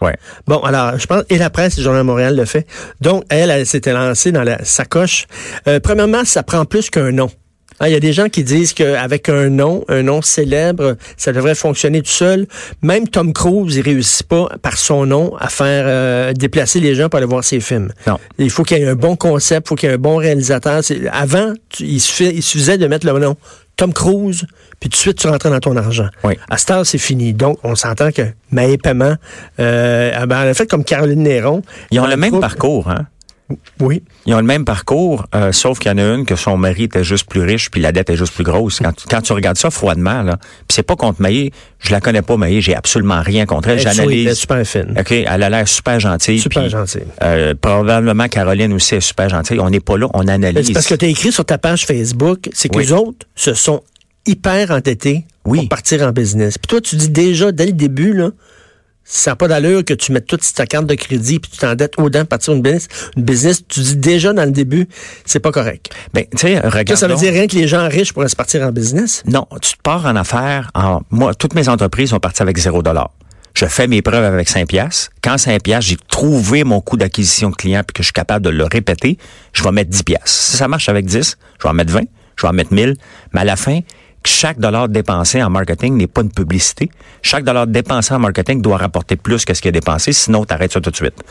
Ouais. 0.00 0.16
Bon, 0.46 0.58
alors, 0.60 0.98
je 0.98 1.06
pense, 1.06 1.22
et 1.28 1.38
la 1.38 1.48
presse, 1.48 1.76
le 1.76 1.84
Journal 1.84 2.02
de 2.02 2.06
Montréal 2.06 2.36
le 2.36 2.44
fait. 2.44 2.66
Donc, 3.00 3.24
elle, 3.28 3.50
elle 3.50 3.66
s'était 3.66 3.92
lancée 3.92 4.32
dans 4.32 4.42
la 4.42 4.64
sacoche. 4.64 5.26
Euh, 5.68 5.80
premièrement, 5.80 6.24
ça 6.24 6.42
prend 6.42 6.64
plus 6.64 6.90
qu'un 6.90 7.12
nom. 7.12 7.30
Hein, 7.82 7.88
Il 7.88 7.92
y 7.92 7.96
a 7.96 8.00
des 8.00 8.12
gens 8.12 8.28
qui 8.28 8.44
disent 8.44 8.72
qu'avec 8.72 9.28
un 9.28 9.50
nom, 9.50 9.84
un 9.88 10.02
nom 10.02 10.22
célèbre, 10.22 10.96
ça 11.16 11.32
devrait 11.32 11.54
fonctionner 11.56 12.00
tout 12.00 12.10
seul. 12.10 12.46
Même 12.80 13.08
Tom 13.08 13.32
Cruise, 13.32 13.76
il 13.76 13.82
réussit 13.82 14.26
pas 14.26 14.48
par 14.62 14.78
son 14.78 15.04
nom 15.04 15.34
à 15.38 15.48
faire 15.48 15.84
euh, 15.86 16.32
déplacer 16.32 16.80
les 16.80 16.94
gens 16.94 17.08
pour 17.08 17.18
aller 17.18 17.26
voir 17.26 17.42
ses 17.44 17.60
films. 17.60 17.90
Non. 18.06 18.18
Il 18.38 18.50
faut 18.50 18.62
qu'il 18.62 18.78
y 18.78 18.82
ait 18.82 18.88
un 18.88 18.94
bon 18.94 19.16
concept, 19.16 19.66
il 19.66 19.68
faut 19.68 19.74
qu'il 19.74 19.88
y 19.88 19.92
ait 19.92 19.96
un 19.96 19.98
bon 19.98 20.16
réalisateur. 20.16 20.80
Avant, 21.12 21.52
tu- 21.68 21.84
il, 21.84 22.00
suffisait, 22.00 22.32
il 22.34 22.42
suffisait 22.42 22.78
de 22.78 22.86
mettre 22.86 23.06
le 23.06 23.18
nom 23.18 23.36
Tom 23.76 23.92
Cruise, 23.92 24.44
puis 24.80 24.88
tout 24.90 24.96
de 24.96 25.00
suite, 25.00 25.18
tu 25.18 25.26
rentrais 25.26 25.50
dans 25.50 25.58
ton 25.60 25.76
argent. 25.76 26.08
Oui. 26.24 26.34
À 26.50 26.58
cette 26.58 26.70
heure, 26.70 26.86
c'est 26.86 26.98
fini. 26.98 27.32
Donc, 27.32 27.58
on 27.64 27.74
s'entend 27.74 28.12
que 28.12 28.22
Maë 28.50 28.76
Paiement, 28.78 29.14
euh, 29.60 30.12
ah 30.14 30.26
ben, 30.26 30.36
a 30.40 30.54
fait 30.54 30.66
comme 30.70 30.84
Caroline 30.84 31.22
Néron. 31.22 31.62
Ils 31.90 31.98
ont 31.98 32.06
le 32.06 32.16
même 32.16 32.38
parcours, 32.38 32.88
hein? 32.90 33.06
Oui. 33.80 34.02
Ils 34.26 34.34
ont 34.34 34.38
le 34.38 34.44
même 34.44 34.64
parcours, 34.64 35.26
euh, 35.34 35.52
sauf 35.52 35.78
qu'il 35.78 35.90
y 35.90 35.94
en 35.94 35.98
a 35.98 36.02
une 36.14 36.24
que 36.26 36.36
son 36.36 36.56
mari 36.56 36.84
était 36.84 37.04
juste 37.04 37.28
plus 37.28 37.40
riche, 37.42 37.70
puis 37.70 37.80
la 37.80 37.92
dette 37.92 38.10
est 38.10 38.16
juste 38.16 38.34
plus 38.34 38.44
grosse. 38.44 38.78
Quand, 38.80 38.92
tu- 38.92 39.06
quand 39.08 39.20
tu 39.22 39.32
regardes 39.32 39.58
ça 39.58 39.70
froidement, 39.70 40.22
là, 40.22 40.36
puis 40.36 40.66
c'est 40.70 40.82
pas 40.82 40.96
contre 40.96 41.20
Maillé, 41.22 41.52
je 41.80 41.90
la 41.90 42.00
connais 42.00 42.22
pas, 42.22 42.36
Maillé, 42.36 42.60
j'ai 42.60 42.74
absolument 42.74 43.20
rien 43.22 43.46
contre 43.46 43.68
elle. 43.70 43.80
Sweet, 43.80 43.86
elle 43.88 43.92
est 43.92 43.96
J'analyse. 44.04 44.32
super 44.38 44.66
fine. 44.66 44.94
OK, 44.98 45.12
elle 45.12 45.42
a 45.42 45.50
l'air 45.50 45.66
super 45.68 45.98
gentille. 46.00 46.38
Super 46.40 46.68
gentille. 46.68 47.02
euh, 47.22 47.54
probablement 47.60 48.28
Caroline 48.28 48.72
aussi 48.72 48.94
est 48.96 49.00
super 49.00 49.28
gentille. 49.28 49.58
On 49.60 49.70
n'est 49.70 49.80
pas 49.80 49.96
là, 49.98 50.06
on 50.14 50.28
analyse. 50.28 50.66
C'est 50.68 50.72
parce 50.72 50.86
que 50.86 50.94
tu 50.94 51.04
as 51.04 51.08
écrit 51.08 51.32
sur 51.32 51.44
ta 51.44 51.58
page 51.58 51.84
Facebook, 51.86 52.48
c'est 52.52 52.68
que 52.68 52.76
Oui. 52.78 52.84
les 52.84 52.92
autres 52.92 53.26
se 53.34 53.54
sont 53.54 53.82
hyper 54.26 54.70
entêtés 54.70 55.24
Oui. 55.44 55.58
pour 55.60 55.68
partir 55.70 56.02
en 56.06 56.12
business. 56.12 56.56
Puis 56.58 56.68
toi, 56.68 56.80
tu 56.80 56.94
dis 56.96 57.08
déjà, 57.08 57.50
dès 57.50 57.66
le 57.66 57.72
début, 57.72 58.12
là, 58.12 58.30
ça 59.04 59.32
n'a 59.32 59.36
pas 59.36 59.48
d'allure 59.48 59.84
que 59.84 59.94
tu 59.94 60.12
mettes 60.12 60.26
toute 60.26 60.42
ta 60.54 60.66
carte 60.66 60.86
de 60.86 60.94
crédit 60.94 61.38
puis 61.38 61.50
tu 61.50 61.58
t'endettes 61.58 61.96
pour 61.96 62.10
partir 62.28 62.54
une 62.54 62.62
business. 62.62 62.88
Une 63.16 63.24
business, 63.24 63.62
tu 63.66 63.80
dis 63.80 63.96
déjà 63.96 64.32
dans 64.32 64.44
le 64.44 64.50
début, 64.52 64.88
c'est 65.24 65.40
pas 65.40 65.52
correct. 65.52 65.90
Ben, 66.14 66.24
tu 66.30 66.38
sais, 66.38 66.58
regarde. 66.60 66.98
Ça, 66.98 67.08
veut 67.08 67.16
dire 67.16 67.32
rien 67.32 67.46
que 67.46 67.56
les 67.56 67.68
gens 67.68 67.88
riches 67.88 68.12
pourraient 68.12 68.28
se 68.28 68.36
partir 68.36 68.62
en 68.62 68.70
business? 68.72 69.22
Non, 69.26 69.46
tu 69.60 69.72
te 69.72 69.82
pars 69.82 70.06
en 70.06 70.16
affaires. 70.16 70.70
En, 70.74 71.00
moi, 71.10 71.34
toutes 71.34 71.54
mes 71.54 71.68
entreprises 71.68 72.10
sont 72.10 72.20
parties 72.20 72.42
avec 72.42 72.56
zéro 72.58 72.82
dollar. 72.82 73.10
Je 73.54 73.66
fais 73.66 73.86
mes 73.86 74.00
preuves 74.00 74.24
avec 74.24 74.48
5 74.48 74.66
piastres. 74.66 75.10
Quand 75.22 75.36
5 75.36 75.62
piastres, 75.62 75.90
j'ai 75.90 75.96
trouvé 76.08 76.64
mon 76.64 76.80
coût 76.80 76.96
d'acquisition 76.96 77.50
de 77.50 77.56
client 77.56 77.82
puis 77.86 77.92
que 77.92 78.02
je 78.02 78.06
suis 78.06 78.12
capable 78.12 78.44
de 78.44 78.50
le 78.50 78.64
répéter, 78.64 79.18
je 79.52 79.62
vais 79.62 79.72
mettre 79.72 79.90
10 79.90 80.04
piastres. 80.04 80.28
Si 80.28 80.56
ça 80.56 80.68
marche 80.68 80.88
avec 80.88 81.04
10, 81.04 81.36
je 81.58 81.62
vais 81.62 81.68
en 81.68 81.74
mettre 81.74 81.92
20, 81.92 82.00
je 82.36 82.42
vais 82.42 82.48
en 82.48 82.54
mettre 82.54 82.72
1000. 82.72 82.96
Mais 83.34 83.40
à 83.40 83.44
la 83.44 83.56
fin, 83.56 83.80
chaque 84.24 84.58
dollar 84.58 84.88
dépensé 84.88 85.42
en 85.42 85.50
marketing 85.50 85.96
n'est 85.96 86.06
pas 86.06 86.22
une 86.22 86.30
publicité. 86.30 86.90
Chaque 87.22 87.44
dollar 87.44 87.66
dépensé 87.66 88.14
en 88.14 88.18
marketing 88.18 88.62
doit 88.62 88.76
rapporter 88.76 89.16
plus 89.16 89.44
que 89.44 89.54
ce 89.54 89.60
qu'il 89.60 89.70
a 89.70 89.72
dépensé, 89.72 90.12
sinon 90.12 90.44
tu 90.44 90.54
arrêtes 90.54 90.72
ça 90.72 90.80
tout 90.80 90.90
de 90.90 90.96
suite. 90.96 91.22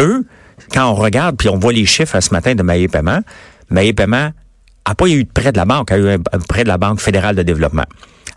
Eux, 0.00 0.24
quand 0.72 0.90
on 0.90 0.94
regarde, 0.94 1.36
puis 1.36 1.48
on 1.48 1.58
voit 1.58 1.72
les 1.72 1.86
chiffres 1.86 2.18
ce 2.20 2.32
matin 2.32 2.54
de 2.54 2.62
Maillé 2.62 2.88
Paiement, 2.88 3.20
Maillé 3.70 3.92
Paiement 3.92 4.30
n'a 4.86 4.94
pas 4.94 5.06
eu 5.08 5.24
de 5.24 5.30
prêt 5.30 5.52
de 5.52 5.56
la 5.56 5.64
banque, 5.64 5.92
a 5.92 5.98
eu 5.98 6.10
un 6.10 6.18
prêt 6.48 6.64
de 6.64 6.68
la 6.68 6.78
Banque 6.78 7.00
fédérale 7.00 7.36
de 7.36 7.42
développement. 7.42 7.84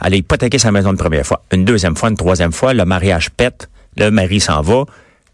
Elle 0.04 0.14
a 0.14 0.16
hypothéqué 0.18 0.60
sa 0.60 0.72
maison 0.72 0.92
une 0.92 0.98
première 0.98 1.26
fois. 1.26 1.44
Une 1.52 1.66
deuxième 1.66 1.96
fois, 1.96 2.10
une 2.10 2.18
troisième 2.18 2.52
fois, 2.52 2.74
le 2.74 2.86
mariage 2.86 3.30
pète, 3.32 3.70
le 3.98 4.10
mari 4.10 4.40
s'en 4.40 4.62
va, 4.62 4.80
là, 4.80 4.86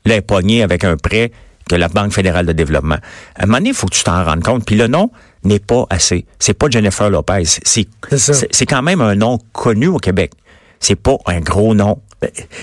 elle 0.06 0.12
est 0.14 0.22
pogné 0.22 0.64
avec 0.64 0.84
un 0.84 0.96
prêt 0.96 1.32
de 1.70 1.76
la 1.76 1.88
Banque 1.88 2.14
fédérale 2.14 2.46
de 2.46 2.54
développement. 2.54 2.98
À 3.36 3.44
un 3.44 3.46
moment 3.46 3.58
donné, 3.60 3.70
il 3.70 3.76
faut 3.76 3.88
que 3.88 3.96
tu 3.96 4.04
t'en 4.04 4.24
rendes 4.24 4.44
compte. 4.44 4.66
Puis 4.66 4.76
le 4.76 4.88
nom 4.88 5.12
n'est 5.44 5.60
pas 5.60 5.86
assez. 5.90 6.26
C'est 6.40 6.54
pas 6.54 6.70
Jennifer 6.70 7.10
Lopez. 7.10 7.44
C'est 7.46 8.66
quand 8.66 8.82
même 8.82 9.02
un 9.02 9.16
nom 9.16 9.40
connu 9.54 9.88
au 9.88 9.98
Québec. 9.98 10.32
C'est 10.80 10.96
pas 10.96 11.18
un 11.26 11.40
gros 11.40 11.74
nom. 11.76 12.00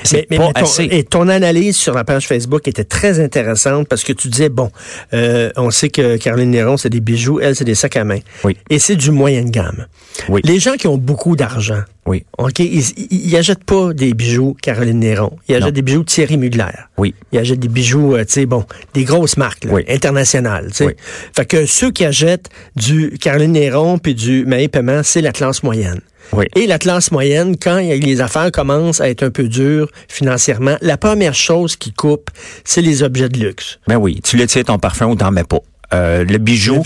C'est 0.04 0.16
Mais- 0.18 0.26
mais- 0.30 0.36
pas 0.36 0.46
mais 0.48 0.52
ton, 0.52 0.60
assez. 0.66 0.88
Et 0.90 1.04
ton 1.04 1.28
analyse 1.28 1.76
sur 1.76 1.94
la 1.94 2.04
page 2.04 2.26
Facebook 2.26 2.68
était 2.68 2.84
très 2.84 3.20
intéressante 3.20 3.88
parce 3.88 4.04
que 4.04 4.12
tu 4.12 4.28
disais, 4.28 4.48
bon, 4.50 4.70
euh, 5.14 5.50
on 5.56 5.70
sait 5.70 5.88
que 5.88 6.16
Caroline 6.18 6.50
Néron, 6.50 6.76
c'est 6.76 6.90
des 6.90 7.00
bijoux, 7.00 7.40
elle, 7.40 7.56
c'est 7.56 7.64
des 7.64 7.74
sacs 7.74 7.96
à 7.96 8.04
main. 8.04 8.18
Oui. 8.44 8.56
Et 8.70 8.78
c'est 8.78 8.96
du 8.96 9.10
moyenne 9.10 9.50
gamme. 9.50 9.86
Oui. 10.28 10.40
Les 10.44 10.58
gens 10.58 10.74
qui 10.74 10.86
ont 10.88 10.98
beaucoup 10.98 11.36
d'argent, 11.36 11.82
Oui. 12.06 12.24
OK, 12.38 12.58
ils, 12.60 12.80
ils, 13.10 13.28
ils 13.30 13.36
achètent 13.36 13.64
pas 13.64 13.92
des 13.92 14.14
bijoux 14.14 14.56
Caroline 14.62 15.00
Néron. 15.00 15.36
Ils 15.48 15.54
achètent 15.56 15.64
Non. 15.66 15.70
des 15.72 15.82
bijoux 15.82 16.04
Thierry 16.04 16.36
Mugler. 16.36 16.64
Oui. 16.98 17.14
Ils 17.32 17.38
achètent 17.38 17.58
des 17.58 17.68
bijoux, 17.68 18.14
euh, 18.14 18.24
tu 18.24 18.32
sais, 18.32 18.46
bon, 18.46 18.64
des 18.94 19.04
grosses 19.04 19.36
marques, 19.36 19.64
là, 19.64 19.72
Oui. 19.72 19.84
internationales, 19.88 20.66
tu 20.68 20.76
sais. 20.76 20.86
Oui. 20.86 20.92
Fait 21.34 21.46
que 21.46 21.66
ceux 21.66 21.90
qui 21.90 22.04
achètent 22.04 22.48
du 22.76 23.10
Caroline 23.20 23.52
Néron 23.52 23.98
puis 23.98 24.14
du 24.14 24.44
Maï 24.46 24.68
Paiement, 24.68 25.00
c'est 25.02 25.20
la 25.22 25.32
classe 25.32 25.62
moyenne. 25.62 26.00
Oui. 26.32 26.46
Et 26.54 26.66
la 26.66 26.78
classe 26.78 27.10
moyenne, 27.10 27.56
quand 27.60 27.78
les 27.78 28.20
affaires 28.20 28.50
commencent 28.52 29.00
à 29.00 29.08
être 29.08 29.22
un 29.22 29.30
peu 29.30 29.48
dures 29.48 29.90
financièrement, 30.08 30.76
la 30.80 30.96
première 30.96 31.34
chose 31.34 31.76
qui 31.76 31.92
coupe, 31.92 32.30
c'est 32.64 32.82
les 32.82 33.02
objets 33.02 33.28
de 33.28 33.38
luxe. 33.38 33.78
Ben 33.86 33.96
oui, 33.96 34.20
tu 34.22 34.36
l'étires 34.36 34.64
ton 34.64 34.78
parfum 34.78 35.06
ou 35.06 35.14
t'en 35.14 35.30
mets 35.30 35.44
pas. 35.44 35.60
Euh, 35.94 36.24
le 36.24 36.38
bijou, 36.38 36.82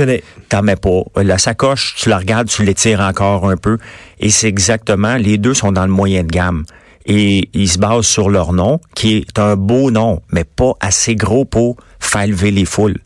t'en 0.49 0.63
mets 0.63 0.77
pas. 0.77 1.03
La 1.17 1.39
sacoche, 1.39 1.95
tu 1.97 2.09
la 2.09 2.19
regardes, 2.19 2.49
tu 2.49 2.65
l'étires 2.65 3.01
encore 3.01 3.49
un 3.49 3.57
peu. 3.57 3.79
Et 4.19 4.31
c'est 4.31 4.49
exactement, 4.49 5.17
les 5.17 5.39
deux 5.39 5.55
sont 5.55 5.73
dans 5.73 5.87
le 5.87 5.93
moyen 5.93 6.23
de 6.23 6.29
gamme. 6.29 6.65
Et 7.07 7.49
ils 7.55 7.69
se 7.69 7.79
basent 7.79 8.07
sur 8.07 8.29
leur 8.29 8.53
nom, 8.53 8.79
qui 8.95 9.17
est 9.17 9.39
un 9.39 9.57
beau 9.57 9.91
nom, 9.91 10.21
mais 10.31 10.45
pas 10.45 10.75
assez 10.81 11.17
gros 11.17 11.47
pour 11.47 11.77
faire 11.99 12.27
lever 12.27 12.51
les 12.51 12.67
foules. 12.67 12.99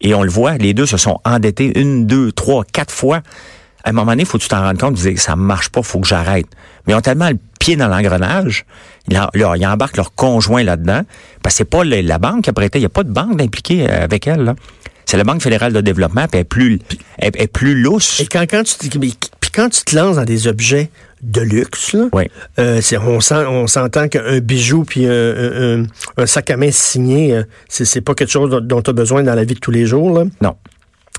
Et 0.00 0.14
on 0.14 0.22
le 0.22 0.30
voit, 0.30 0.56
les 0.58 0.74
deux 0.74 0.86
se 0.86 0.96
sont 0.96 1.18
endettés 1.24 1.78
une, 1.78 2.06
deux, 2.06 2.32
trois, 2.32 2.64
quatre 2.64 2.92
fois. 2.92 3.22
À 3.84 3.90
un 3.90 3.92
moment 3.92 4.12
donné, 4.12 4.24
faut 4.24 4.38
que 4.38 4.42
tu 4.42 4.48
t'en 4.48 4.60
rendes 4.62 4.78
compte, 4.78 4.96
tu 4.96 5.12
dis, 5.12 5.18
ça 5.18 5.36
marche 5.36 5.68
pas, 5.70 5.82
faut 5.82 6.00
que 6.00 6.06
j'arrête. 6.06 6.46
Mais 6.86 6.92
ils 6.92 6.96
ont 6.96 7.00
tellement 7.00 7.28
le 7.30 7.38
pied 7.58 7.76
dans 7.76 7.88
l'engrenage, 7.88 8.64
ils, 9.08 9.18
en- 9.18 9.28
leur- 9.34 9.56
ils 9.56 9.66
embarquent 9.66 9.96
leur 9.96 10.14
conjoint 10.14 10.62
là-dedans, 10.62 11.02
parce 11.42 11.54
que 11.54 11.58
c'est 11.58 11.64
pas 11.64 11.84
la 11.84 12.18
banque 12.18 12.42
qui 12.44 12.50
a 12.50 12.52
prêté, 12.52 12.78
il 12.78 12.82
n'y 12.82 12.86
a 12.86 12.90
pas 12.90 13.02
de 13.04 13.10
banque 13.12 13.40
impliquée 13.40 13.86
euh, 13.90 14.04
avec 14.04 14.26
elle. 14.26 14.44
là. 14.44 14.54
C'est 15.04 15.16
la 15.16 15.24
Banque 15.24 15.42
fédérale 15.42 15.72
de 15.72 15.80
développement, 15.80 16.22
puis 16.28 16.34
elle 16.34 16.40
est 16.40 16.44
plus, 16.44 16.78
elle, 17.18 17.32
elle 17.34 17.42
est 17.42 17.46
plus 17.48 17.74
lousse. 17.82 18.20
Et 18.20 18.26
quand, 18.26 18.44
quand, 18.48 18.62
tu, 18.62 18.88
puis 18.88 19.50
quand 19.52 19.68
tu 19.68 19.82
te 19.84 19.96
lances 19.96 20.16
dans 20.16 20.24
des 20.24 20.46
objets 20.46 20.90
de 21.22 21.40
luxe, 21.40 21.92
là, 21.92 22.04
Oui. 22.12 22.24
euh, 22.60 22.80
on, 23.04 23.20
sent, 23.20 23.34
on 23.46 23.66
s'entend 23.66 24.06
qu'un 24.08 24.38
bijou 24.38 24.84
puis 24.84 25.06
un, 25.06 25.10
un- 25.12 25.82
un- 25.82 25.86
un 26.18 26.26
sac 26.26 26.50
à 26.50 26.56
main 26.56 26.70
signé, 26.70 27.34
euh, 27.34 27.42
c'est 27.68 28.00
pas 28.00 28.14
quelque 28.14 28.30
chose 28.30 28.48
dont- 28.50 28.60
dont 28.60 28.80
tu 28.80 28.90
as 28.90 28.94
besoin 28.94 29.22
dans 29.24 29.34
la 29.34 29.44
vie 29.44 29.54
de 29.54 29.60
tous 29.60 29.72
les 29.72 29.86
jours. 29.86 30.16
Là. 30.16 30.24
Non. 30.40 30.54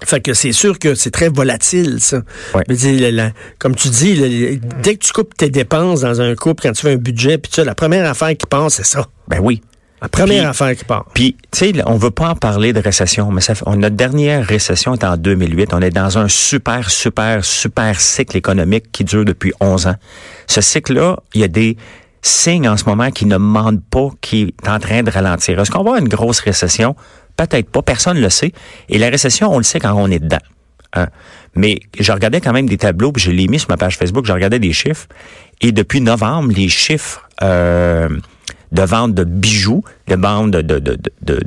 Fait 0.06 0.20
que 0.22 0.34
c'est 0.34 0.52
sûr 0.52 0.80
que 0.80 0.96
c'est 0.96 1.12
très 1.12 1.30
volatile, 1.30 1.98
ça. 2.00 2.18
Ouais. 2.54 2.64
Je 2.68 2.74
veux 2.74 2.78
dire, 2.80 3.02
la- 3.02 3.12
la- 3.26 3.32
comme 3.60 3.76
tu 3.76 3.88
dis, 3.90 4.16
la- 4.16 4.56
dès 4.82 4.96
que 4.96 5.06
tu 5.06 5.14
coupes 5.14 5.36
tes 5.38 5.50
dépenses 5.50 6.02
dans 6.02 6.20
un 6.20 6.36
couple, 6.36 6.64
quand 6.64 6.74
tu 6.74 6.82
fais 6.82 6.94
un 6.94 6.98
budget, 6.98 7.38
puis 7.38 7.52
la 7.64 7.76
première 7.76 8.10
affaire 8.10 8.36
qui 8.36 8.46
passe, 8.46 8.74
c'est 8.76 8.86
ça. 8.86 9.06
Ben 9.28 9.40
oui. 9.42 9.62
La 10.02 10.10
première 10.10 10.40
Puis- 10.40 10.46
affaire 10.50 10.76
qui 10.76 10.84
part. 10.84 11.06
Puis, 11.14 11.38
tu 11.52 11.60
sais, 11.60 11.74
on 11.86 11.96
veut 11.96 12.12
pas 12.12 12.30
en 12.32 12.36
parler 12.36 12.74
de 12.74 12.82
récession, 12.82 13.32
mais 13.32 13.40
ça 13.40 13.54
on- 13.66 13.78
notre 13.78 13.96
dernière 13.96 14.46
récession 14.46 14.94
est 14.96 15.04
en 15.06 15.16
2008. 15.16 15.74
On 15.74 15.80
est 15.82 15.92
dans 15.92 16.18
un 16.18 16.28
super, 16.28 16.90
super, 16.90 17.46
super 17.46 18.02
cycle 18.02 18.36
économique 18.36 18.92
qui 18.92 19.06
dure 19.06 19.24
depuis 19.24 19.54
11 19.62 19.88
ans. 19.88 19.96
Ce 20.48 20.60
cycle-là, 20.60 21.16
il 21.34 21.40
y 21.40 21.44
a 21.46 21.48
des 21.48 21.78
signes 22.22 22.68
en 22.68 22.76
ce 22.76 22.84
moment 22.86 23.12
qui 23.12 23.26
ne 23.26 23.38
mentent 23.38 23.84
pas 23.90 24.10
qu'il 24.20 24.50
est 24.50 24.68
en 24.70 24.80
train 24.80 25.04
de 25.04 25.12
ralentir. 25.12 25.58
Est-ce 25.60 25.72
qu'on 25.72 25.84
va 25.84 25.92
avoir 25.92 25.98
une 26.02 26.10
grosse 26.10 26.42
récession? 26.42 26.98
Peut-être 27.38 27.70
pas. 27.70 27.82
Personne 27.82 28.18
ne 28.18 28.22
le 28.22 28.30
sait. 28.30 28.52
Et 28.90 28.98
la 28.98 29.10
récession, 29.10 29.52
on 29.54 29.58
le 29.58 29.64
sait 29.64 29.80
quand 29.80 29.94
on 29.94 30.08
est 30.10 30.20
dedans. 30.20 30.38
Hein. 30.94 31.08
Mais 31.56 31.80
je 32.00 32.12
regardais 32.12 32.42
quand 32.42 32.54
même 32.54 32.68
des 32.70 32.78
tableaux, 32.78 33.12
puis 33.12 33.24
je 33.24 33.32
l'ai 33.32 33.48
mis 33.48 33.60
sur 33.60 33.70
ma 33.70 33.78
page 33.78 33.98
Facebook, 33.98 34.26
je 34.26 34.34
regardais 34.34 34.60
des 34.60 34.74
chiffres. 34.74 35.08
Et 35.62 35.72
depuis 35.72 36.02
novembre, 36.02 36.52
les 36.56 36.70
chiffres 36.70 37.28
euh, 37.42 38.10
de 38.72 38.82
vente 38.84 39.14
de 39.14 39.24
bijoux, 39.24 39.84
de 40.08 40.16
vente 40.16 40.52
de, 40.52 40.62
de, 40.62 40.80
de, 40.80 40.98
de, 41.22 41.40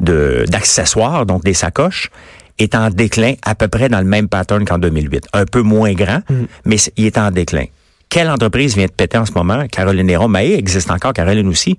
de- 0.00 0.44
d'accessoires, 0.48 1.26
donc 1.26 1.44
des 1.44 1.54
sacoches, 1.54 2.10
est 2.58 2.74
en 2.74 2.90
déclin 2.90 3.34
à 3.42 3.54
peu 3.54 3.68
près 3.68 3.88
dans 3.88 3.98
le 4.00 4.06
même 4.06 4.28
pattern 4.28 4.64
qu'en 4.64 4.78
2008. 4.78 5.26
Un 5.32 5.44
peu 5.44 5.62
moins 5.62 5.92
grand, 5.92 6.20
mais 6.64 6.76
c- 6.76 6.92
il 6.96 7.06
est 7.06 7.18
en 7.18 7.30
déclin. 7.32 7.64
Quelle 8.08 8.30
entreprise 8.30 8.76
vient 8.76 8.86
de 8.86 8.92
péter 8.92 9.18
en 9.18 9.26
ce 9.26 9.32
moment? 9.32 9.66
Caroline 9.68 10.06
Néron, 10.06 10.28
Maé 10.28 10.54
existe 10.54 10.90
encore, 10.90 11.12
Caroline 11.12 11.48
aussi, 11.48 11.76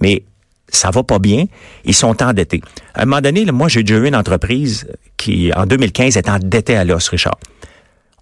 mais 0.00 0.24
ça 0.68 0.90
va 0.90 1.02
pas 1.02 1.18
bien. 1.18 1.44
Ils 1.84 1.94
sont 1.94 2.22
endettés. 2.22 2.60
À 2.94 3.02
un 3.02 3.04
moment 3.06 3.20
donné, 3.20 3.44
là, 3.44 3.52
moi, 3.52 3.68
j'ai 3.68 3.82
déjà 3.82 4.00
eu 4.00 4.06
une 4.06 4.16
entreprise 4.16 4.86
qui, 5.16 5.52
en 5.54 5.66
2015, 5.66 6.16
est 6.16 6.28
endettée 6.28 6.76
à 6.76 6.84
l'os, 6.84 7.08
Richard. 7.08 7.38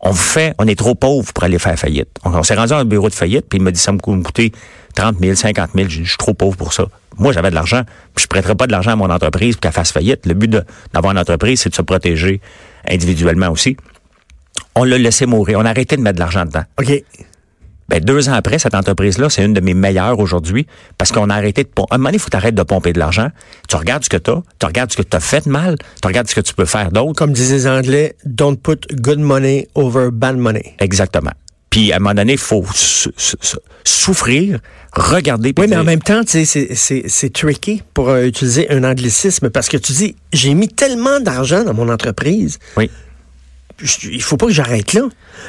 On 0.00 0.12
fait, 0.12 0.54
on 0.58 0.66
est 0.66 0.78
trop 0.78 0.94
pauvre 0.94 1.32
pour 1.32 1.44
aller 1.44 1.58
faire 1.58 1.78
faillite. 1.78 2.08
On, 2.24 2.42
s'est 2.42 2.54
rendu 2.54 2.74
à 2.74 2.76
un 2.76 2.84
bureau 2.84 3.08
de 3.08 3.14
faillite, 3.14 3.46
puis 3.48 3.58
il 3.58 3.62
m'a 3.62 3.70
dit, 3.70 3.80
ça 3.80 3.90
me 3.90 3.98
coûte 3.98 4.16
me 4.16 4.22
coûter 4.22 4.52
30 4.94 5.18
000, 5.18 5.34
50 5.34 5.70
000. 5.74 5.88
J'ai 5.88 5.98
dit, 6.00 6.04
Je 6.04 6.10
suis 6.10 6.18
trop 6.18 6.34
pauvre 6.34 6.56
pour 6.56 6.74
ça. 6.74 6.86
Moi, 7.16 7.32
j'avais 7.32 7.48
de 7.48 7.54
l'argent, 7.54 7.82
puis 8.14 8.24
je 8.24 8.26
prêterais 8.26 8.54
pas 8.54 8.66
de 8.66 8.72
l'argent 8.72 8.90
à 8.90 8.96
mon 8.96 9.08
entreprise 9.08 9.54
pour 9.54 9.62
qu'elle 9.62 9.72
fasse 9.72 9.92
faillite. 9.92 10.26
Le 10.26 10.34
but 10.34 10.50
d'avoir 10.92 11.12
une 11.12 11.18
entreprise, 11.18 11.60
c'est 11.60 11.70
de 11.70 11.74
se 11.74 11.82
protéger 11.82 12.40
individuellement 12.86 13.48
aussi. 13.48 13.76
On 14.74 14.84
l'a 14.84 14.98
laissé 14.98 15.24
mourir. 15.24 15.58
On 15.58 15.64
a 15.64 15.70
arrêté 15.70 15.96
de 15.96 16.02
mettre 16.02 16.16
de 16.16 16.20
l'argent 16.20 16.44
dedans. 16.44 16.64
OK. 16.78 17.02
Ben, 17.88 18.00
deux 18.02 18.28
ans 18.28 18.32
après, 18.32 18.58
cette 18.58 18.74
entreprise-là, 18.74 19.28
c'est 19.28 19.44
une 19.44 19.52
de 19.52 19.60
mes 19.60 19.74
meilleures 19.74 20.18
aujourd'hui 20.18 20.66
parce 20.96 21.12
qu'on 21.12 21.28
a 21.30 21.34
arrêté 21.34 21.64
de 21.64 21.68
pomper. 21.68 21.88
À 21.90 21.94
un 21.96 21.98
moment 21.98 22.08
donné, 22.08 22.16
il 22.16 22.20
faut 22.20 22.30
t'arrêter 22.30 22.54
de 22.56 22.62
pomper 22.62 22.92
de 22.94 22.98
l'argent. 22.98 23.28
Tu 23.68 23.76
regardes 23.76 24.04
ce 24.04 24.08
que 24.08 24.16
tu 24.16 24.30
as, 24.30 24.42
tu 24.58 24.66
regardes 24.66 24.90
ce 24.90 24.96
que 24.96 25.02
tu 25.02 25.16
as 25.16 25.20
fait 25.20 25.44
de 25.44 25.50
mal, 25.50 25.76
tu 26.00 26.06
regardes 26.08 26.28
ce 26.28 26.34
que 26.34 26.40
tu 26.40 26.54
peux 26.54 26.64
faire 26.64 26.90
d'autre. 26.90 27.14
Comme 27.14 27.32
disaient 27.32 27.54
les 27.56 27.66
Anglais, 27.66 28.16
don't 28.24 28.56
put 28.56 28.78
good 28.94 29.18
money 29.18 29.68
over 29.74 30.08
bad 30.12 30.36
money. 30.36 30.74
Exactement. 30.80 31.32
Puis, 31.68 31.92
à 31.92 31.96
un 31.96 31.98
moment 31.98 32.14
donné, 32.14 32.32
il 32.34 32.38
faut 32.38 32.64
sou- 32.72 33.10
sou- 33.16 33.36
sou- 33.40 33.58
souffrir, 33.84 34.60
regarder. 34.92 35.52
Oui, 35.58 35.66
mais 35.68 35.76
en 35.76 35.82
même 35.84 36.00
temps, 36.02 36.22
tu 36.22 36.30
sais, 36.30 36.44
c'est- 36.44 36.74
c'est 36.74 37.02
c'est 37.08 37.32
tricky 37.32 37.82
pour 37.94 38.10
euh, 38.10 38.24
utiliser 38.26 38.70
un 38.70 38.84
anglicisme 38.84 39.50
parce 39.50 39.68
que 39.68 39.76
tu 39.76 39.92
dis, 39.92 40.14
j'ai 40.32 40.54
mis 40.54 40.68
tellement 40.68 41.18
d'argent 41.20 41.64
dans 41.64 41.74
mon 41.74 41.88
entreprise, 41.88 42.58
Oui. 42.76 42.90
Il 43.80 44.22
faut 44.22 44.36
pas 44.36 44.46
que 44.46 44.52
j'arrête 44.52 44.92
là. 44.92 45.02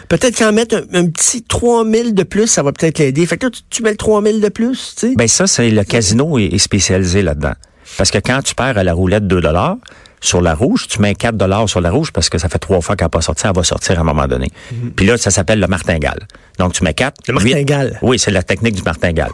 Peut-être 0.09 0.37
qu'en 0.37 0.51
mettre 0.51 0.75
un, 0.75 0.99
un 0.99 1.07
petit 1.07 1.43
3000 1.43 2.13
de 2.13 2.23
plus, 2.23 2.47
ça 2.47 2.63
va 2.63 2.71
peut-être 2.71 2.99
l'aider. 2.99 3.25
Fait 3.25 3.37
que 3.37 3.47
là, 3.47 3.51
tu, 3.69 3.83
mets 3.83 3.91
le 3.91 3.97
3000 3.97 4.41
de 4.41 4.49
plus, 4.49 4.95
tu 4.95 5.09
sais. 5.09 5.15
Ben, 5.15 5.27
ça, 5.27 5.47
c'est 5.47 5.69
le 5.69 5.83
casino 5.83 6.37
est 6.37 6.57
spécialisé 6.57 7.21
là-dedans. 7.21 7.53
Parce 7.97 8.11
que 8.11 8.17
quand 8.17 8.41
tu 8.41 8.55
perds 8.55 8.77
à 8.77 8.83
la 8.83 8.93
roulette 8.93 9.27
2 9.27 9.41
dollars, 9.41 9.77
sur 10.25 10.41
la 10.41 10.53
rouge, 10.55 10.87
tu 10.87 11.01
mets 11.01 11.15
4 11.15 11.35
dollars 11.37 11.67
sur 11.69 11.81
la 11.81 11.91
rouge 11.91 12.11
parce 12.11 12.29
que 12.29 12.37
ça 12.37 12.49
fait 12.49 12.59
trois 12.59 12.81
fois 12.81 12.95
qu'elle 12.95 13.05
n'a 13.05 13.09
pas 13.09 13.21
sorti, 13.21 13.43
elle 13.45 13.53
va 13.55 13.63
sortir 13.63 13.97
à 13.97 14.01
un 14.01 14.05
moment 14.05 14.27
donné. 14.27 14.47
Puis 14.95 15.05
là, 15.05 15.17
ça 15.17 15.31
s'appelle 15.31 15.59
le 15.59 15.67
martingale. 15.67 16.27
Donc, 16.59 16.73
tu 16.73 16.83
mets 16.83 16.93
4. 16.93 17.15
Mhm. 17.17 17.23
Le 17.27 17.33
martingale. 17.43 17.99
Oui, 18.01 18.17
c'est 18.19 18.31
la 18.31 18.43
technique 18.43 18.75
du 18.75 18.81
martingale. 18.83 19.31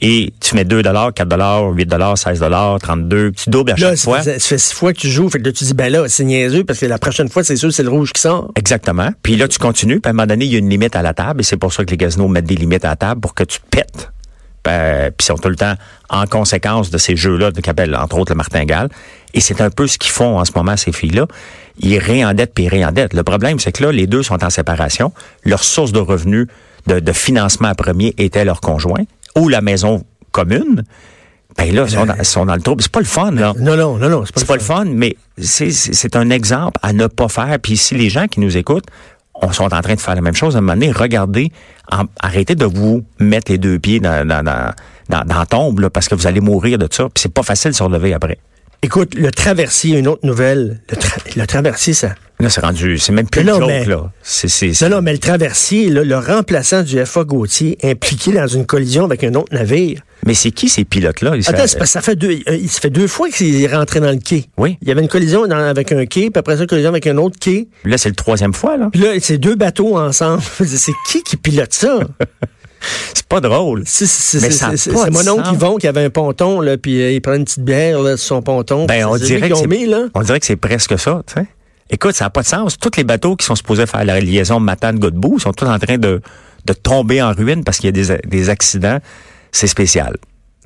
Et 0.00 0.32
tu 0.40 0.54
mets 0.56 0.64
2 0.64 0.82
dollars, 0.82 1.12
4 1.14 1.28
dollars, 1.28 1.70
8 1.70 1.86
dollars, 1.86 2.18
16 2.18 2.40
dollars, 2.40 2.78
32. 2.80 3.32
Tu 3.32 3.50
doubles 3.50 3.70
à 3.72 3.74
Là, 3.76 3.90
chaque 3.90 3.98
fois. 4.00 4.22
ça 4.22 4.38
fait 4.38 4.58
six 4.58 4.72
fois 4.74 4.92
que 4.92 4.98
tu 4.98 5.08
joues. 5.08 5.28
Fait 5.30 5.38
que 5.38 5.44
là, 5.46 5.52
tu 5.52 5.64
dis, 5.64 5.74
ben 5.74 5.90
là, 5.92 6.04
c'est 6.08 6.24
niaiseux 6.24 6.64
parce 6.64 6.80
que 6.80 6.86
la 6.86 6.98
prochaine 6.98 7.28
fois, 7.28 7.44
c'est 7.44 7.56
sûr, 7.56 7.72
c'est 7.72 7.82
le 7.84 7.88
rouge 7.90 8.12
qui 8.12 8.20
sort. 8.20 8.50
Exactement. 8.56 9.10
Puis 9.22 9.36
là, 9.36 9.48
tu 9.48 9.58
continues. 9.58 10.00
Puis 10.00 10.08
à 10.08 10.10
un 10.10 10.12
moment 10.12 10.26
donné, 10.26 10.44
il 10.44 10.52
y 10.52 10.56
a 10.56 10.58
une 10.58 10.68
limite 10.68 10.96
à 10.96 11.02
la 11.02 11.14
table. 11.14 11.40
Et 11.40 11.44
c'est 11.44 11.56
pour 11.56 11.72
ça 11.72 11.84
que 11.84 11.90
les 11.90 11.96
casinos 11.96 12.28
mettent 12.28 12.44
des 12.46 12.56
limites 12.56 12.84
à 12.84 12.88
la 12.90 12.96
table 12.96 13.20
pour 13.20 13.34
que 13.34 13.44
tu 13.44 13.58
pètes. 13.70 14.10
Euh, 14.66 15.10
puis 15.10 15.24
ils 15.24 15.26
sont 15.26 15.36
tout 15.36 15.48
le 15.48 15.56
temps 15.56 15.74
en 16.08 16.26
conséquence 16.26 16.90
de 16.90 16.98
ces 16.98 17.16
jeux-là, 17.16 17.50
de 17.50 17.60
qu'appelle 17.60 17.94
entre 17.96 18.18
autres 18.18 18.32
le 18.32 18.36
martingale. 18.36 18.88
Et 19.34 19.40
c'est 19.40 19.60
un 19.60 19.70
peu 19.70 19.86
ce 19.86 19.98
qu'ils 19.98 20.12
font 20.12 20.38
en 20.38 20.44
ce 20.44 20.52
moment, 20.54 20.76
ces 20.76 20.92
filles-là. 20.92 21.26
Ils 21.78 21.98
réendettent 21.98 22.54
puis 22.54 22.64
ils 22.64 22.68
réendettent. 22.68 23.14
Le 23.14 23.22
problème, 23.22 23.58
c'est 23.58 23.72
que 23.72 23.84
là, 23.84 23.92
les 23.92 24.06
deux 24.06 24.22
sont 24.22 24.42
en 24.42 24.50
séparation. 24.50 25.12
Leur 25.44 25.62
source 25.62 25.92
de 25.92 25.98
revenus, 25.98 26.46
de, 26.86 27.00
de 27.00 27.12
financement 27.12 27.74
premier 27.74 28.14
était 28.18 28.44
leur 28.44 28.60
conjoint 28.60 29.04
ou 29.36 29.48
la 29.48 29.60
maison 29.60 30.04
commune. 30.32 30.84
Ben 31.56 31.74
là, 31.74 31.84
ils 31.86 31.90
sont 31.90 32.06
dans, 32.06 32.14
ils 32.14 32.24
sont 32.24 32.46
dans 32.46 32.54
le 32.54 32.60
trouble. 32.60 32.82
C'est 32.82 32.92
pas 32.92 33.00
le 33.00 33.06
fun, 33.06 33.30
là. 33.30 33.54
Non, 33.58 33.76
non, 33.76 33.96
non, 33.96 34.08
non, 34.08 34.24
c'est 34.26 34.46
pas, 34.46 34.56
le 34.56 34.60
fun, 34.60 34.84
mais 34.86 35.16
c'est 35.38 36.16
un 36.16 36.28
exemple 36.28 36.78
à 36.82 36.92
ne 36.92 37.06
pas 37.06 37.28
faire. 37.28 37.58
Puis 37.62 37.76
si 37.78 37.94
les 37.94 38.10
gens 38.10 38.26
qui 38.26 38.40
nous 38.40 38.56
écoutent 38.56 38.86
on 39.42 39.52
sont 39.52 39.64
en 39.74 39.80
train 39.80 39.94
de 39.94 40.00
faire 40.00 40.14
la 40.14 40.20
même 40.20 40.34
chose, 40.34 40.54
à 40.56 40.58
un 40.58 40.60
moment 40.62 40.74
donné, 40.74 40.90
regardez, 40.92 41.50
en- 41.90 42.04
arrêtez 42.20 42.54
de 42.54 42.64
vous 42.64 43.04
mettre 43.20 43.50
les 43.52 43.58
deux 43.58 43.78
pieds 43.78 44.00
dans, 44.00 44.26
dans, 44.26 44.42
dans, 44.42 44.72
dans, 45.08 45.24
dans 45.24 45.38
la 45.38 45.46
tombe, 45.46 45.80
là, 45.80 45.90
parce 45.90 46.08
que 46.08 46.14
vous 46.14 46.26
allez 46.26 46.40
mourir 46.40 46.78
de 46.78 46.88
ça. 46.90 47.04
Puis 47.04 47.22
c'est 47.22 47.32
pas 47.32 47.42
facile 47.42 47.70
de 47.72 47.76
se 47.76 47.82
relever 47.82 48.12
après. 48.14 48.38
Écoute, 48.82 49.14
le 49.14 49.30
traversier, 49.30 49.98
une 49.98 50.06
autre 50.06 50.24
nouvelle. 50.26 50.80
Le, 50.90 50.96
tra- 50.96 51.36
le 51.38 51.46
traversier, 51.46 51.92
ça. 51.94 52.14
Là, 52.38 52.50
c'est 52.50 52.60
rendu, 52.60 52.98
c'est 52.98 53.12
même 53.12 53.28
plus 53.28 53.42
non, 53.44 53.58
joke, 53.58 53.68
mais- 53.68 53.84
là. 53.86 54.10
Non, 54.82 54.88
non, 54.90 55.02
mais 55.02 55.12
le 55.12 55.18
traversier, 55.18 55.88
là, 55.88 56.04
le 56.04 56.18
remplaçant 56.18 56.82
du 56.82 57.04
FA 57.04 57.24
Gauthier, 57.24 57.78
impliqué 57.82 58.32
dans 58.32 58.46
une 58.46 58.66
collision 58.66 59.04
avec 59.04 59.24
un 59.24 59.34
autre 59.34 59.52
navire. 59.54 60.02
Mais 60.26 60.34
c'est 60.34 60.50
qui 60.50 60.68
ces 60.68 60.84
pilotes-là? 60.84 61.32
Attends, 61.46 61.52
parce 61.56 61.74
que 61.74 61.86
ça 61.86 62.02
fait 62.02 62.16
deux, 62.16 62.38
euh, 62.48 62.56
il 62.56 62.68
se 62.68 62.80
fait 62.80 62.90
deux 62.90 63.06
fois 63.06 63.28
qu'il 63.30 63.62
est 63.62 63.72
rentré 63.74 64.00
dans 64.00 64.10
le 64.10 64.18
quai. 64.18 64.46
Oui. 64.58 64.76
Il 64.82 64.88
y 64.88 64.90
avait 64.90 65.00
une 65.02 65.08
collision 65.08 65.46
dans- 65.46 65.56
avec 65.56 65.92
un 65.92 66.04
quai, 66.06 66.30
puis 66.30 66.38
après 66.38 66.56
ça, 66.56 66.62
une 66.62 66.68
collision 66.68 66.90
avec 66.90 67.06
un 67.06 67.16
autre 67.16 67.36
quai. 67.40 67.68
Là, 67.84 67.96
c'est 67.96 68.08
le 68.08 68.14
troisième 68.14 68.52
fois, 68.52 68.76
là. 68.76 68.88
Puis 68.92 69.00
là, 69.00 69.10
c'est 69.20 69.38
deux 69.38 69.54
bateaux 69.54 69.96
ensemble. 69.96 70.42
c'est 70.66 70.92
qui 71.08 71.22
qui 71.22 71.36
pilote 71.36 71.72
ça? 71.72 72.00
C'est 73.14 73.26
pas 73.26 73.40
drôle. 73.40 73.82
C'est 73.86 74.92
mon 74.92 75.28
oncle. 75.28 75.54
Yvon 75.54 75.76
qui 75.76 75.88
avait 75.88 76.04
un 76.04 76.10
ponton, 76.10 76.60
là, 76.60 76.76
puis 76.76 77.00
euh, 77.02 77.10
il 77.12 77.20
prend 77.20 77.34
une 77.34 77.44
petite 77.44 77.64
bière 77.64 78.00
là, 78.00 78.16
sur 78.16 78.26
son 78.28 78.42
ponton. 78.42 78.86
Ben, 78.86 79.06
on 79.06 79.16
dirait, 79.16 79.48
que 79.48 79.54
c'est, 79.56 79.66
mis, 79.66 79.86
là. 79.86 80.04
on 80.14 80.22
dirait 80.22 80.38
que 80.38 80.46
c'est 80.46 80.56
presque 80.56 80.96
ça, 80.98 81.22
tu 81.26 81.34
sais. 81.34 81.46
Écoute, 81.90 82.14
ça 82.14 82.26
n'a 82.26 82.30
pas 82.30 82.42
de 82.42 82.46
sens. 82.46 82.76
Tous 82.78 82.90
les 82.96 83.02
bateaux 83.04 83.34
qui 83.34 83.46
sont 83.46 83.54
supposés 83.56 83.86
faire 83.86 84.04
la 84.04 84.20
liaison 84.20 84.60
Matane-Godbout 84.60 85.38
sont 85.40 85.52
tous 85.52 85.66
en 85.66 85.78
train 85.78 85.98
de, 85.98 86.20
de 86.64 86.72
tomber 86.72 87.22
en 87.22 87.32
ruine 87.32 87.64
parce 87.64 87.78
qu'il 87.78 87.86
y 87.86 87.88
a 87.88 87.92
des, 88.16 88.18
des 88.26 88.50
accidents. 88.50 88.98
C'est 89.56 89.68
spécial. 89.68 90.16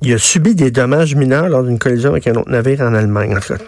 Il 0.03 0.13
a 0.15 0.19
subi 0.19 0.57
des 0.57 0.73
dommages 0.73 1.15
mineurs 1.15 1.49
lors 1.49 1.63
d'une 1.63 1.79
collision 1.79 2.11
avec 2.11 2.27
un 2.27 2.35
autre 2.35 2.51
navire 2.51 2.81
en 2.81 2.93
Allemagne. 2.93 3.37
En 3.37 3.41
fait, 3.41 3.63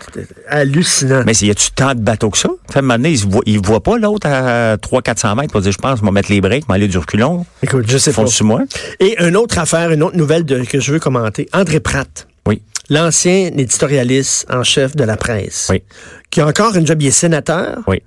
hallucinant. 0.48 1.22
Mais 1.24 1.32
y 1.34 1.50
a-tu 1.50 1.70
tant 1.70 1.94
de 1.94 2.00
bateaux 2.00 2.30
que 2.30 2.38
ça? 2.38 2.48
Un 2.74 2.80
moment 2.80 2.94
donné, 2.94 3.10
il 3.12 3.26
ne 3.26 3.30
voit, 3.30 3.42
voit 3.62 3.82
pas 3.82 3.98
l'autre 3.98 4.26
à 4.26 4.76
300-400 4.78 5.36
mètres 5.36 5.52
pour 5.52 5.60
dire, 5.60 5.70
je 5.70 5.78
pense, 5.78 6.00
je 6.00 6.04
vais 6.04 6.10
mettre 6.10 6.32
les 6.32 6.40
breaks, 6.40 6.68
m'aller 6.68 6.88
du 6.88 6.98
reculon. 6.98 7.46
Écoute, 7.62 7.84
je 7.86 7.98
sais 7.98 8.12
pas. 8.12 8.26
Sur 8.26 8.46
moi. 8.46 8.62
Et 8.98 9.22
une 9.22 9.36
autre 9.36 9.58
affaire, 9.58 9.92
une 9.92 10.02
autre 10.02 10.16
nouvelle 10.16 10.44
de- 10.44 10.64
que 10.64 10.80
je 10.80 10.90
veux 10.92 10.98
commenter. 10.98 11.48
André 11.52 11.78
Pratt, 11.78 12.26
Oui. 12.48 12.62
l'ancien 12.90 13.50
éditorialiste 13.56 14.46
en 14.50 14.64
chef 14.64 14.96
de 14.96 15.04
la 15.04 15.16
presse, 15.16 15.68
Oui. 15.70 15.82
qui 16.30 16.40
a 16.40 16.46
encore 16.48 16.74
une 16.76 16.86
job, 16.86 17.00
il 17.00 17.08
est 17.08 17.10
sénateur, 17.12 17.78
Oui. 17.86 18.02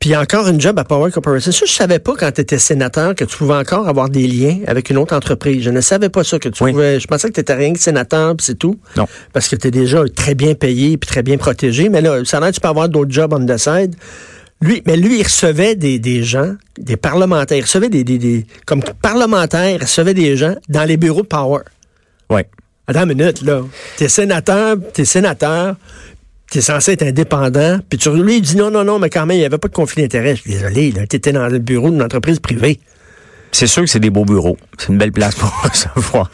Puis 0.00 0.14
encore 0.16 0.48
une 0.48 0.60
job 0.60 0.78
à 0.78 0.84
Power 0.84 1.10
Corporation. 1.10 1.50
Ça, 1.50 1.64
je 1.66 1.72
savais 1.72 1.98
pas 1.98 2.12
quand 2.18 2.30
tu 2.32 2.40
étais 2.42 2.58
sénateur 2.58 3.14
que 3.14 3.24
tu 3.24 3.36
pouvais 3.36 3.54
encore 3.54 3.88
avoir 3.88 4.10
des 4.10 4.26
liens 4.26 4.58
avec 4.66 4.90
une 4.90 4.98
autre 4.98 5.14
entreprise. 5.16 5.62
Je 5.62 5.70
ne 5.70 5.80
savais 5.80 6.10
pas 6.10 6.24
ça, 6.24 6.38
que 6.38 6.48
tu 6.50 6.62
Oui. 6.62 6.72
pouvais... 6.72 7.00
Je 7.00 7.06
pensais 7.06 7.28
que 7.28 7.32
tu 7.34 7.40
étais 7.40 7.54
rien 7.54 7.72
que 7.72 7.78
sénateur, 7.78 8.36
puis 8.36 8.44
c'est 8.44 8.58
tout. 8.58 8.78
Non. 8.96 9.06
Parce 9.32 9.48
que 9.48 9.56
tu 9.56 9.68
es 9.68 9.70
déjà 9.70 10.02
très 10.14 10.34
bien 10.34 10.54
payé, 10.54 10.98
puis 10.98 11.08
très 11.08 11.22
bien 11.22 11.38
protégé. 11.38 11.88
Mais 11.88 12.02
là, 12.02 12.22
ça 12.24 12.36
a 12.36 12.40
l'air 12.40 12.50
que 12.50 12.54
tu 12.54 12.60
peux 12.60 12.68
avoir 12.68 12.88
d'autres 12.90 13.12
jobs 13.12 13.32
on 13.32 13.46
the 13.46 13.56
side. 13.56 13.94
Lui, 14.60 14.82
mais 14.86 14.96
lui, 14.96 15.18
il 15.20 15.22
recevait 15.22 15.74
des, 15.74 15.98
des 15.98 16.22
gens, 16.22 16.54
des 16.78 16.96
parlementaires, 16.96 17.58
il 17.58 17.62
recevait 17.62 17.88
des, 17.88 18.04
des, 18.04 18.18
des- 18.18 18.46
comme 18.66 18.82
parlementaire, 19.02 19.70
il 19.70 19.80
recevait 19.82 20.14
des 20.14 20.36
gens 20.36 20.54
dans 20.68 20.84
les 20.84 20.96
bureaux 20.96 21.22
de 21.22 21.26
Power. 21.26 21.60
Oui. 22.30 22.42
Attends 22.86 23.02
une 23.08 23.14
minute, 23.16 23.40
là. 23.42 23.62
T'es 23.96 24.08
sénateur, 24.08 24.76
t'es 24.92 25.04
sénateur, 25.06 25.76
t'es 26.54 26.60
censé 26.60 26.92
être 26.92 27.02
indépendant, 27.02 27.78
puis 27.88 27.98
tu, 27.98 28.10
lui, 28.10 28.36
il 28.36 28.40
dit 28.42 28.56
non, 28.56 28.70
non, 28.70 28.84
non, 28.84 28.98
mais 28.98 29.10
quand 29.10 29.26
même, 29.26 29.36
il 29.36 29.40
n'y 29.40 29.44
avait 29.46 29.58
pas 29.58 29.68
de 29.68 29.72
conflit 29.74 30.02
d'intérêt. 30.02 30.36
Je 30.36 30.42
suis 30.42 30.50
désolé, 30.52 30.92
là. 30.92 31.06
T'étais 31.06 31.32
dans 31.32 31.48
le 31.48 31.58
bureau 31.58 31.90
d'une 31.90 32.02
entreprise 32.02 32.38
privée. 32.38 32.78
C'est 33.52 33.66
sûr 33.68 33.82
que 33.82 33.88
c'est 33.88 34.00
des 34.00 34.10
beaux 34.10 34.24
bureaux. 34.24 34.56
C'est 34.78 34.88
une 34.88 34.98
belle 34.98 35.12
place 35.12 35.34
pour 35.36 35.48
recevoir. 35.62 36.30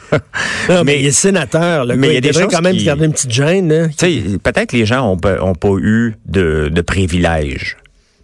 Non, 0.68 0.84
mais, 0.84 1.00
il 1.00 1.06
est 1.06 1.10
sénateur, 1.12 1.84
là. 1.84 1.94
mais 1.96 2.08
il 2.08 2.14
y 2.14 2.16
a 2.16 2.20
des 2.20 2.32
choses 2.32 2.48
quand 2.50 2.62
même 2.62 2.76
qui- 2.76 2.84
garder 2.84 3.04
une 3.06 3.12
petite 3.12 3.30
gêne. 3.30 3.90
Tu 3.98 4.38
peut-être 4.42 4.70
que 4.70 4.76
les 4.76 4.86
gens 4.86 5.10
ont, 5.10 5.16
pas- 5.18 5.42
ont 5.42 5.54
pas 5.54 5.74
eu 5.80 6.14
de, 6.26 6.68
de 6.72 6.80
privilèges, 6.80 7.76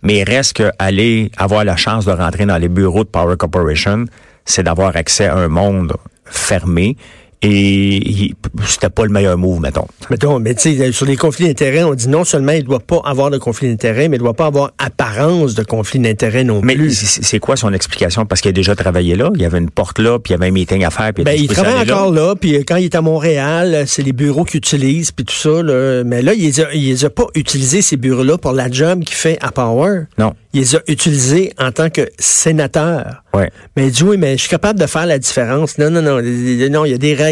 mais 0.02 0.18
il 0.18 0.24
reste 0.24 0.54
qu'aller 0.54 1.30
avoir 1.36 1.64
la 1.64 1.76
chance 1.76 2.04
de 2.06 2.12
rentrer 2.12 2.46
dans 2.46 2.56
les 2.58 2.68
bureaux 2.68 3.04
de 3.04 3.08
Power 3.08 3.36
Corporation, 3.36 4.04
c'est 4.44 4.62
d'avoir 4.62 4.96
accès 4.96 5.26
à 5.26 5.34
un 5.36 5.48
monde 5.48 5.92
fermé. 6.24 6.96
Et 7.42 8.32
c'était 8.66 8.88
pas 8.88 9.04
le 9.04 9.10
meilleur 9.10 9.36
move, 9.36 9.60
mettons. 9.60 9.86
Mettons, 10.10 10.38
mais 10.38 10.54
tu 10.54 10.76
sais, 10.76 10.92
sur 10.92 11.06
les 11.06 11.16
conflits 11.16 11.46
d'intérêts, 11.46 11.84
on 11.84 11.94
dit 11.94 12.08
non 12.08 12.24
seulement 12.24 12.52
il 12.52 12.60
ne 12.60 12.64
doit 12.64 12.80
pas 12.80 13.00
avoir 13.04 13.30
de 13.30 13.38
conflit 13.38 13.68
d'intérêts, 13.68 14.08
mais 14.08 14.16
il 14.16 14.20
ne 14.20 14.24
doit 14.24 14.34
pas 14.34 14.46
avoir 14.46 14.72
apparence 14.78 15.54
de 15.54 15.62
conflit 15.62 16.00
d'intérêts 16.00 16.44
non 16.44 16.60
Mais 16.62 16.74
plus. 16.74 16.94
c'est 16.94 17.22
c'est 17.22 17.38
quoi 17.38 17.56
son 17.56 17.72
explication? 17.72 18.24
Parce 18.24 18.40
qu'il 18.40 18.48
a 18.48 18.52
déjà 18.52 18.74
travaillé 18.74 19.16
là, 19.16 19.30
il 19.34 19.42
y 19.42 19.44
avait 19.44 19.58
une 19.58 19.70
porte 19.70 19.98
là, 19.98 20.18
puis 20.18 20.32
il 20.32 20.34
y 20.34 20.36
avait 20.36 20.48
un 20.48 20.52
meeting 20.52 20.84
à 20.84 20.90
faire. 20.90 21.12
Puis 21.12 21.24
Ben, 21.24 21.36
il 21.38 21.46
travaille 21.48 21.90
encore 21.90 22.10
là, 22.10 22.34
puis 22.34 22.56
euh, 22.56 22.62
quand 22.66 22.76
il 22.76 22.84
est 22.84 22.94
à 22.94 23.02
Montréal, 23.02 23.74
euh, 23.74 23.84
c'est 23.86 24.02
les 24.02 24.12
bureaux 24.12 24.44
qu'il 24.44 24.58
utilise, 24.58 25.12
puis 25.12 25.24
tout 25.26 25.34
ça. 25.34 25.62
Là. 25.62 26.02
Mais 26.04 26.22
là, 26.22 26.32
il 26.32 26.42
les 26.42 26.60
a, 26.60 26.72
il 26.72 26.86
les 26.88 27.04
a 27.04 27.10
pas 27.10 27.26
utilisés, 27.34 27.82
ces 27.82 27.96
bureaux-là, 27.98 28.38
pour 28.38 28.52
la 28.52 28.70
job 28.70 29.04
qu'il 29.04 29.16
fait 29.16 29.38
à 29.42 29.52
Power. 29.52 30.04
Non. 30.18 30.32
Il 30.54 30.60
les 30.60 30.76
a 30.76 30.80
utilisés 30.88 31.52
en 31.58 31.70
tant 31.70 31.90
que 31.90 32.08
sénateur. 32.18 33.22
Ouais. 33.34 33.50
Mais 33.76 33.88
il 33.88 33.92
dit, 33.92 34.02
oui, 34.02 34.16
mais 34.16 34.32
je 34.36 34.40
suis 34.42 34.48
capable 34.48 34.80
de 34.80 34.86
faire 34.86 35.04
la 35.04 35.18
différence. 35.18 35.76
Non, 35.76 35.90
non, 35.90 36.00
non, 36.00 36.22
non, 36.22 36.84
il 36.84 36.90
y 36.90 36.94
a 36.94 36.98
des 36.98 37.14
règles. 37.14 37.25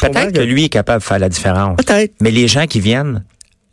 Comprends 0.00 0.20
Peut-être 0.22 0.32
que 0.34 0.40
lui 0.40 0.64
est 0.64 0.68
capable 0.68 1.00
de 1.00 1.04
faire 1.06 1.18
la 1.18 1.28
différence. 1.28 1.76
Peut-être. 1.76 2.12
Mais 2.20 2.30
les 2.30 2.48
gens 2.48 2.66
qui 2.66 2.80
viennent 2.80 3.24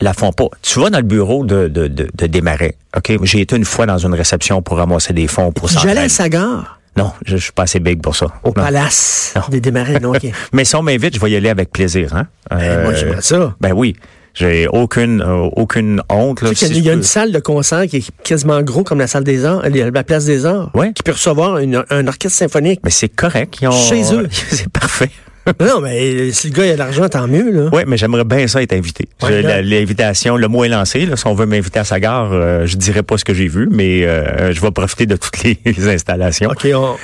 la 0.01 0.13
font 0.13 0.31
pas. 0.31 0.47
Tu 0.61 0.79
vas 0.79 0.89
dans 0.89 0.99
le 0.99 1.03
bureau 1.03 1.43
de, 1.43 1.67
de, 1.67 1.87
de, 1.87 2.07
de 2.13 2.27
Desmarais. 2.27 2.75
OK? 2.95 3.13
J'ai 3.23 3.41
été 3.41 3.55
une 3.55 3.65
fois 3.65 3.85
dans 3.87 3.97
une 3.97 4.13
réception 4.13 4.61
pour 4.61 4.77
ramasser 4.77 5.13
des 5.13 5.27
fonds 5.27 5.51
pour 5.51 5.67
J'allais 5.69 6.01
à. 6.01 6.09
Sagar, 6.09 6.79
Non, 6.95 7.11
je, 7.25 7.37
je 7.37 7.41
suis 7.43 7.51
pas 7.51 7.63
assez 7.63 7.79
big 7.79 8.01
pour 8.01 8.15
ça. 8.15 8.27
au 8.43 8.49
Non. 8.49 8.53
palace 8.53 9.33
Non. 9.35 9.41
des. 9.49 9.71
Non, 9.99 10.09
ok. 10.13 10.27
Mais 10.53 10.65
si 10.65 10.75
on 10.75 10.83
m'invite, 10.83 11.15
je 11.15 11.19
vais 11.19 11.31
y 11.31 11.35
aller 11.35 11.49
avec 11.49 11.71
plaisir. 11.71 12.15
Hein? 12.15 12.27
Ben, 12.51 12.83
moi, 12.83 12.93
j'aimerais 12.93 13.21
ça. 13.21 13.55
Ben 13.59 13.73
oui. 13.73 13.95
J'ai 14.35 14.67
aucune, 14.67 15.23
euh, 15.23 15.49
aucune 15.55 15.99
honte. 16.09 16.43
Là, 16.43 16.49
Tu 16.49 16.55
sais 16.57 16.67
qu'il 16.67 16.75
y 16.75 16.77
a- 16.77 16.81
si 16.81 16.83
il 16.83 16.85
y 16.85 16.89
a 16.91 16.93
une 16.93 17.01
salle 17.01 17.31
de 17.31 17.39
concert 17.39 17.87
qui 17.87 17.97
est 17.97 18.11
quasiment 18.23 18.61
gros 18.61 18.83
comme 18.83 18.99
la 18.99 19.07
salle 19.07 19.23
des 19.23 19.45
arts, 19.45 19.63
euh, 19.65 19.91
la 19.91 20.03
place 20.03 20.25
des 20.25 20.45
arts, 20.45 20.69
Ouais. 20.75 20.93
qui 20.93 21.01
peut 21.01 21.13
recevoir 21.13 21.57
une- 21.57 21.83
un 21.89 22.07
orchestre 22.07 22.37
symphonique. 22.37 22.81
Mais 22.83 22.91
c'est 22.91 23.09
correct. 23.09 23.57
Ils 23.63 23.67
ont... 23.67 23.71
Chez 23.71 24.13
eux. 24.13 24.27
c'est 24.51 24.69
parfait. 24.69 25.09
non, 25.59 25.81
mais 25.81 26.31
si 26.31 26.49
le 26.49 26.53
gars 26.55 26.65
il 26.65 26.69
a 26.69 26.73
de 26.73 26.77
l'argent, 26.79 27.07
tant 27.09 27.27
mieux, 27.27 27.51
là. 27.51 27.69
Oui, 27.73 27.83
mais 27.87 27.97
j'aimerais 27.97 28.23
bien 28.25 28.47
ça 28.47 28.61
être 28.61 28.73
invité. 28.73 29.07
Ouais, 29.23 29.41
la- 29.41 29.61
L'invitation, 29.61 30.37
le 30.37 30.47
mot 30.47 30.63
est 30.63 30.69
lancé. 30.69 31.05
Là, 31.05 31.15
si 31.15 31.25
on 31.27 31.33
veut 31.33 31.45
m'inviter 31.45 31.79
à 31.79 31.83
sa 31.83 31.99
gare, 31.99 32.29
euh, 32.33 32.65
je 32.65 32.75
dirai 32.77 33.03
pas 33.03 33.17
ce 33.17 33.25
que 33.25 33.33
j'ai 33.33 33.47
vu, 33.47 33.67
mais 33.71 34.05
euh, 34.05 34.51
je 34.53 34.61
vais 34.61 34.71
profiter 34.71 35.05
de 35.05 35.15
toutes 35.15 35.43
les, 35.43 35.57
les 35.65 35.87
installations. 35.89 36.49
OK, 36.49 36.67
on, 36.73 36.95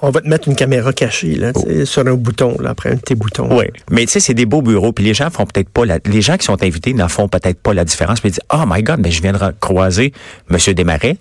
on 0.00 0.10
va 0.10 0.20
te 0.20 0.28
mettre 0.28 0.46
une 0.48 0.54
caméra 0.54 0.92
cachée, 0.92 1.34
là, 1.34 1.52
sais, 1.54 1.84
sur 1.84 2.06
un 2.06 2.14
bouton, 2.14 2.56
là, 2.60 2.70
après 2.70 2.90
un 2.90 2.94
de 2.94 3.00
tes 3.00 3.14
boutons. 3.16 3.48
Oui, 3.56 3.64
mais 3.90 4.02
tu 4.06 4.12
sais, 4.12 4.20
c'est 4.20 4.34
des 4.34 4.46
beaux 4.46 4.62
bureaux, 4.62 4.92
puis 4.92 5.04
les 5.04 5.14
gens 5.14 5.28
font 5.30 5.44
peut-être 5.44 5.68
pas 5.70 5.84
la, 5.84 5.98
les 6.06 6.22
gens 6.22 6.36
qui 6.36 6.44
sont 6.44 6.62
invités 6.62 6.92
n'en 6.94 7.08
font 7.08 7.26
peut-être 7.28 7.60
pas 7.60 7.74
la 7.74 7.84
différence, 7.84 8.20
puis 8.20 8.28
ils 8.28 8.32
disent 8.32 8.40
oh 8.52 8.62
my 8.66 8.82
God, 8.82 9.00
mais 9.02 9.10
je 9.10 9.20
viens 9.22 9.32
de 9.32 9.38
croiser 9.58 10.12
Monsieur 10.50 10.72
Desmarais, 10.74 11.16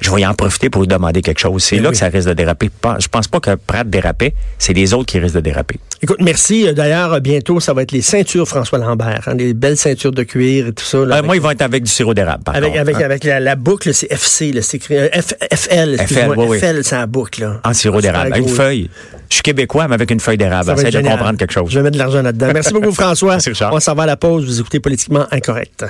je 0.00 0.10
vais 0.10 0.22
y 0.22 0.26
en 0.26 0.34
profiter 0.34 0.70
pour 0.70 0.82
lui 0.82 0.88
demander 0.88 1.22
quelque 1.22 1.38
chose. 1.40 1.62
C'est 1.62 1.76
Ben 1.76 1.82
là 1.84 1.88
oui. 1.90 1.92
que 1.92 1.98
ça 1.98 2.06
risque 2.08 2.28
de 2.28 2.32
déraper. 2.34 2.70
Je 2.98 3.08
pense 3.08 3.28
pas 3.28 3.40
que 3.40 3.54
Pratt 3.54 3.88
dérapait, 3.88 4.34
c'est 4.58 4.72
les 4.72 4.94
autres 4.94 5.06
qui 5.06 5.18
risquent 5.18 5.34
de 5.36 5.40
déraper. 5.40 5.78
Écoute, 6.02 6.18
merci. 6.20 6.66
Euh, 6.66 6.72
D'ailleurs, 6.72 7.12
euh, 7.12 7.20
bientôt, 7.20 7.60
ça 7.60 7.74
va 7.74 7.82
être 7.82 7.92
les 7.92 8.00
ceintures 8.00 8.48
François 8.48 8.78
Lambert, 8.78 9.22
hein, 9.26 9.34
les 9.34 9.52
belles 9.52 9.76
ceintures 9.76 10.12
de 10.12 10.22
cuir 10.22 10.68
et 10.68 10.72
tout 10.72 10.84
ça. 10.84 10.98
là, 10.98 11.04
Euh, 11.04 11.12
avec, 11.18 11.24
moi, 11.26 11.36
ils 11.36 11.42
vont 11.42 11.50
être 11.50 11.60
avec 11.62 11.82
du 11.82 11.90
sirop 11.90 12.14
d'érable, 12.14 12.42
par 12.42 12.54
avec, 12.56 12.70
contre. 12.70 12.80
avec, 12.80 12.96
hein. 12.96 13.00
avec 13.04 13.24
la, 13.24 13.40
la 13.40 13.56
boucle, 13.56 13.92
c'est 13.92 14.10
FC, 14.10 14.52
c'est 14.62 14.76
écrit 14.78 14.96
euh, 14.96 15.08
F, 15.12 15.34
FL, 15.54 15.96
oui, 16.38 16.58
c'est 16.60 16.92
la 16.92 17.06
boucle, 17.06 17.42
là. 17.42 17.60
En 17.64 17.74
sirop 17.74 18.00
d'érable. 18.00 18.34
Une 18.38 18.48
feuille. 18.48 18.88
Je 19.28 19.34
suis 19.34 19.42
québécois, 19.42 19.86
mais 19.88 19.94
avec 19.94 20.10
une 20.10 20.20
feuille 20.20 20.38
d'érable. 20.38 20.64
Ça 20.66 20.74
va 20.74 20.80
Essaye 20.82 20.96
être 20.96 21.04
de 21.04 21.08
comprendre 21.08 21.38
quelque 21.38 21.52
chose. 21.52 21.70
Je 21.70 21.76
vais 21.78 21.82
mettre 21.82 21.94
de 21.94 21.98
l'argent 21.98 22.22
là-dedans. 22.22 22.48
Merci 22.54 22.72
beaucoup, 22.72 22.92
François. 22.92 23.32
Merci. 23.44 23.50
On 23.70 23.78
s'en 23.78 23.94
va 23.94 24.04
à 24.04 24.06
la 24.06 24.16
pause. 24.16 24.44
Vous 24.46 24.60
écoutez 24.60 24.80
Politiquement 24.80 25.26
Incorrect. 25.30 25.84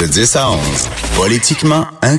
De 0.00 0.06
10 0.06 0.36
à 0.36 0.50
11, 0.50 0.58
politiquement 1.16 1.86
incorrect. 2.02 2.18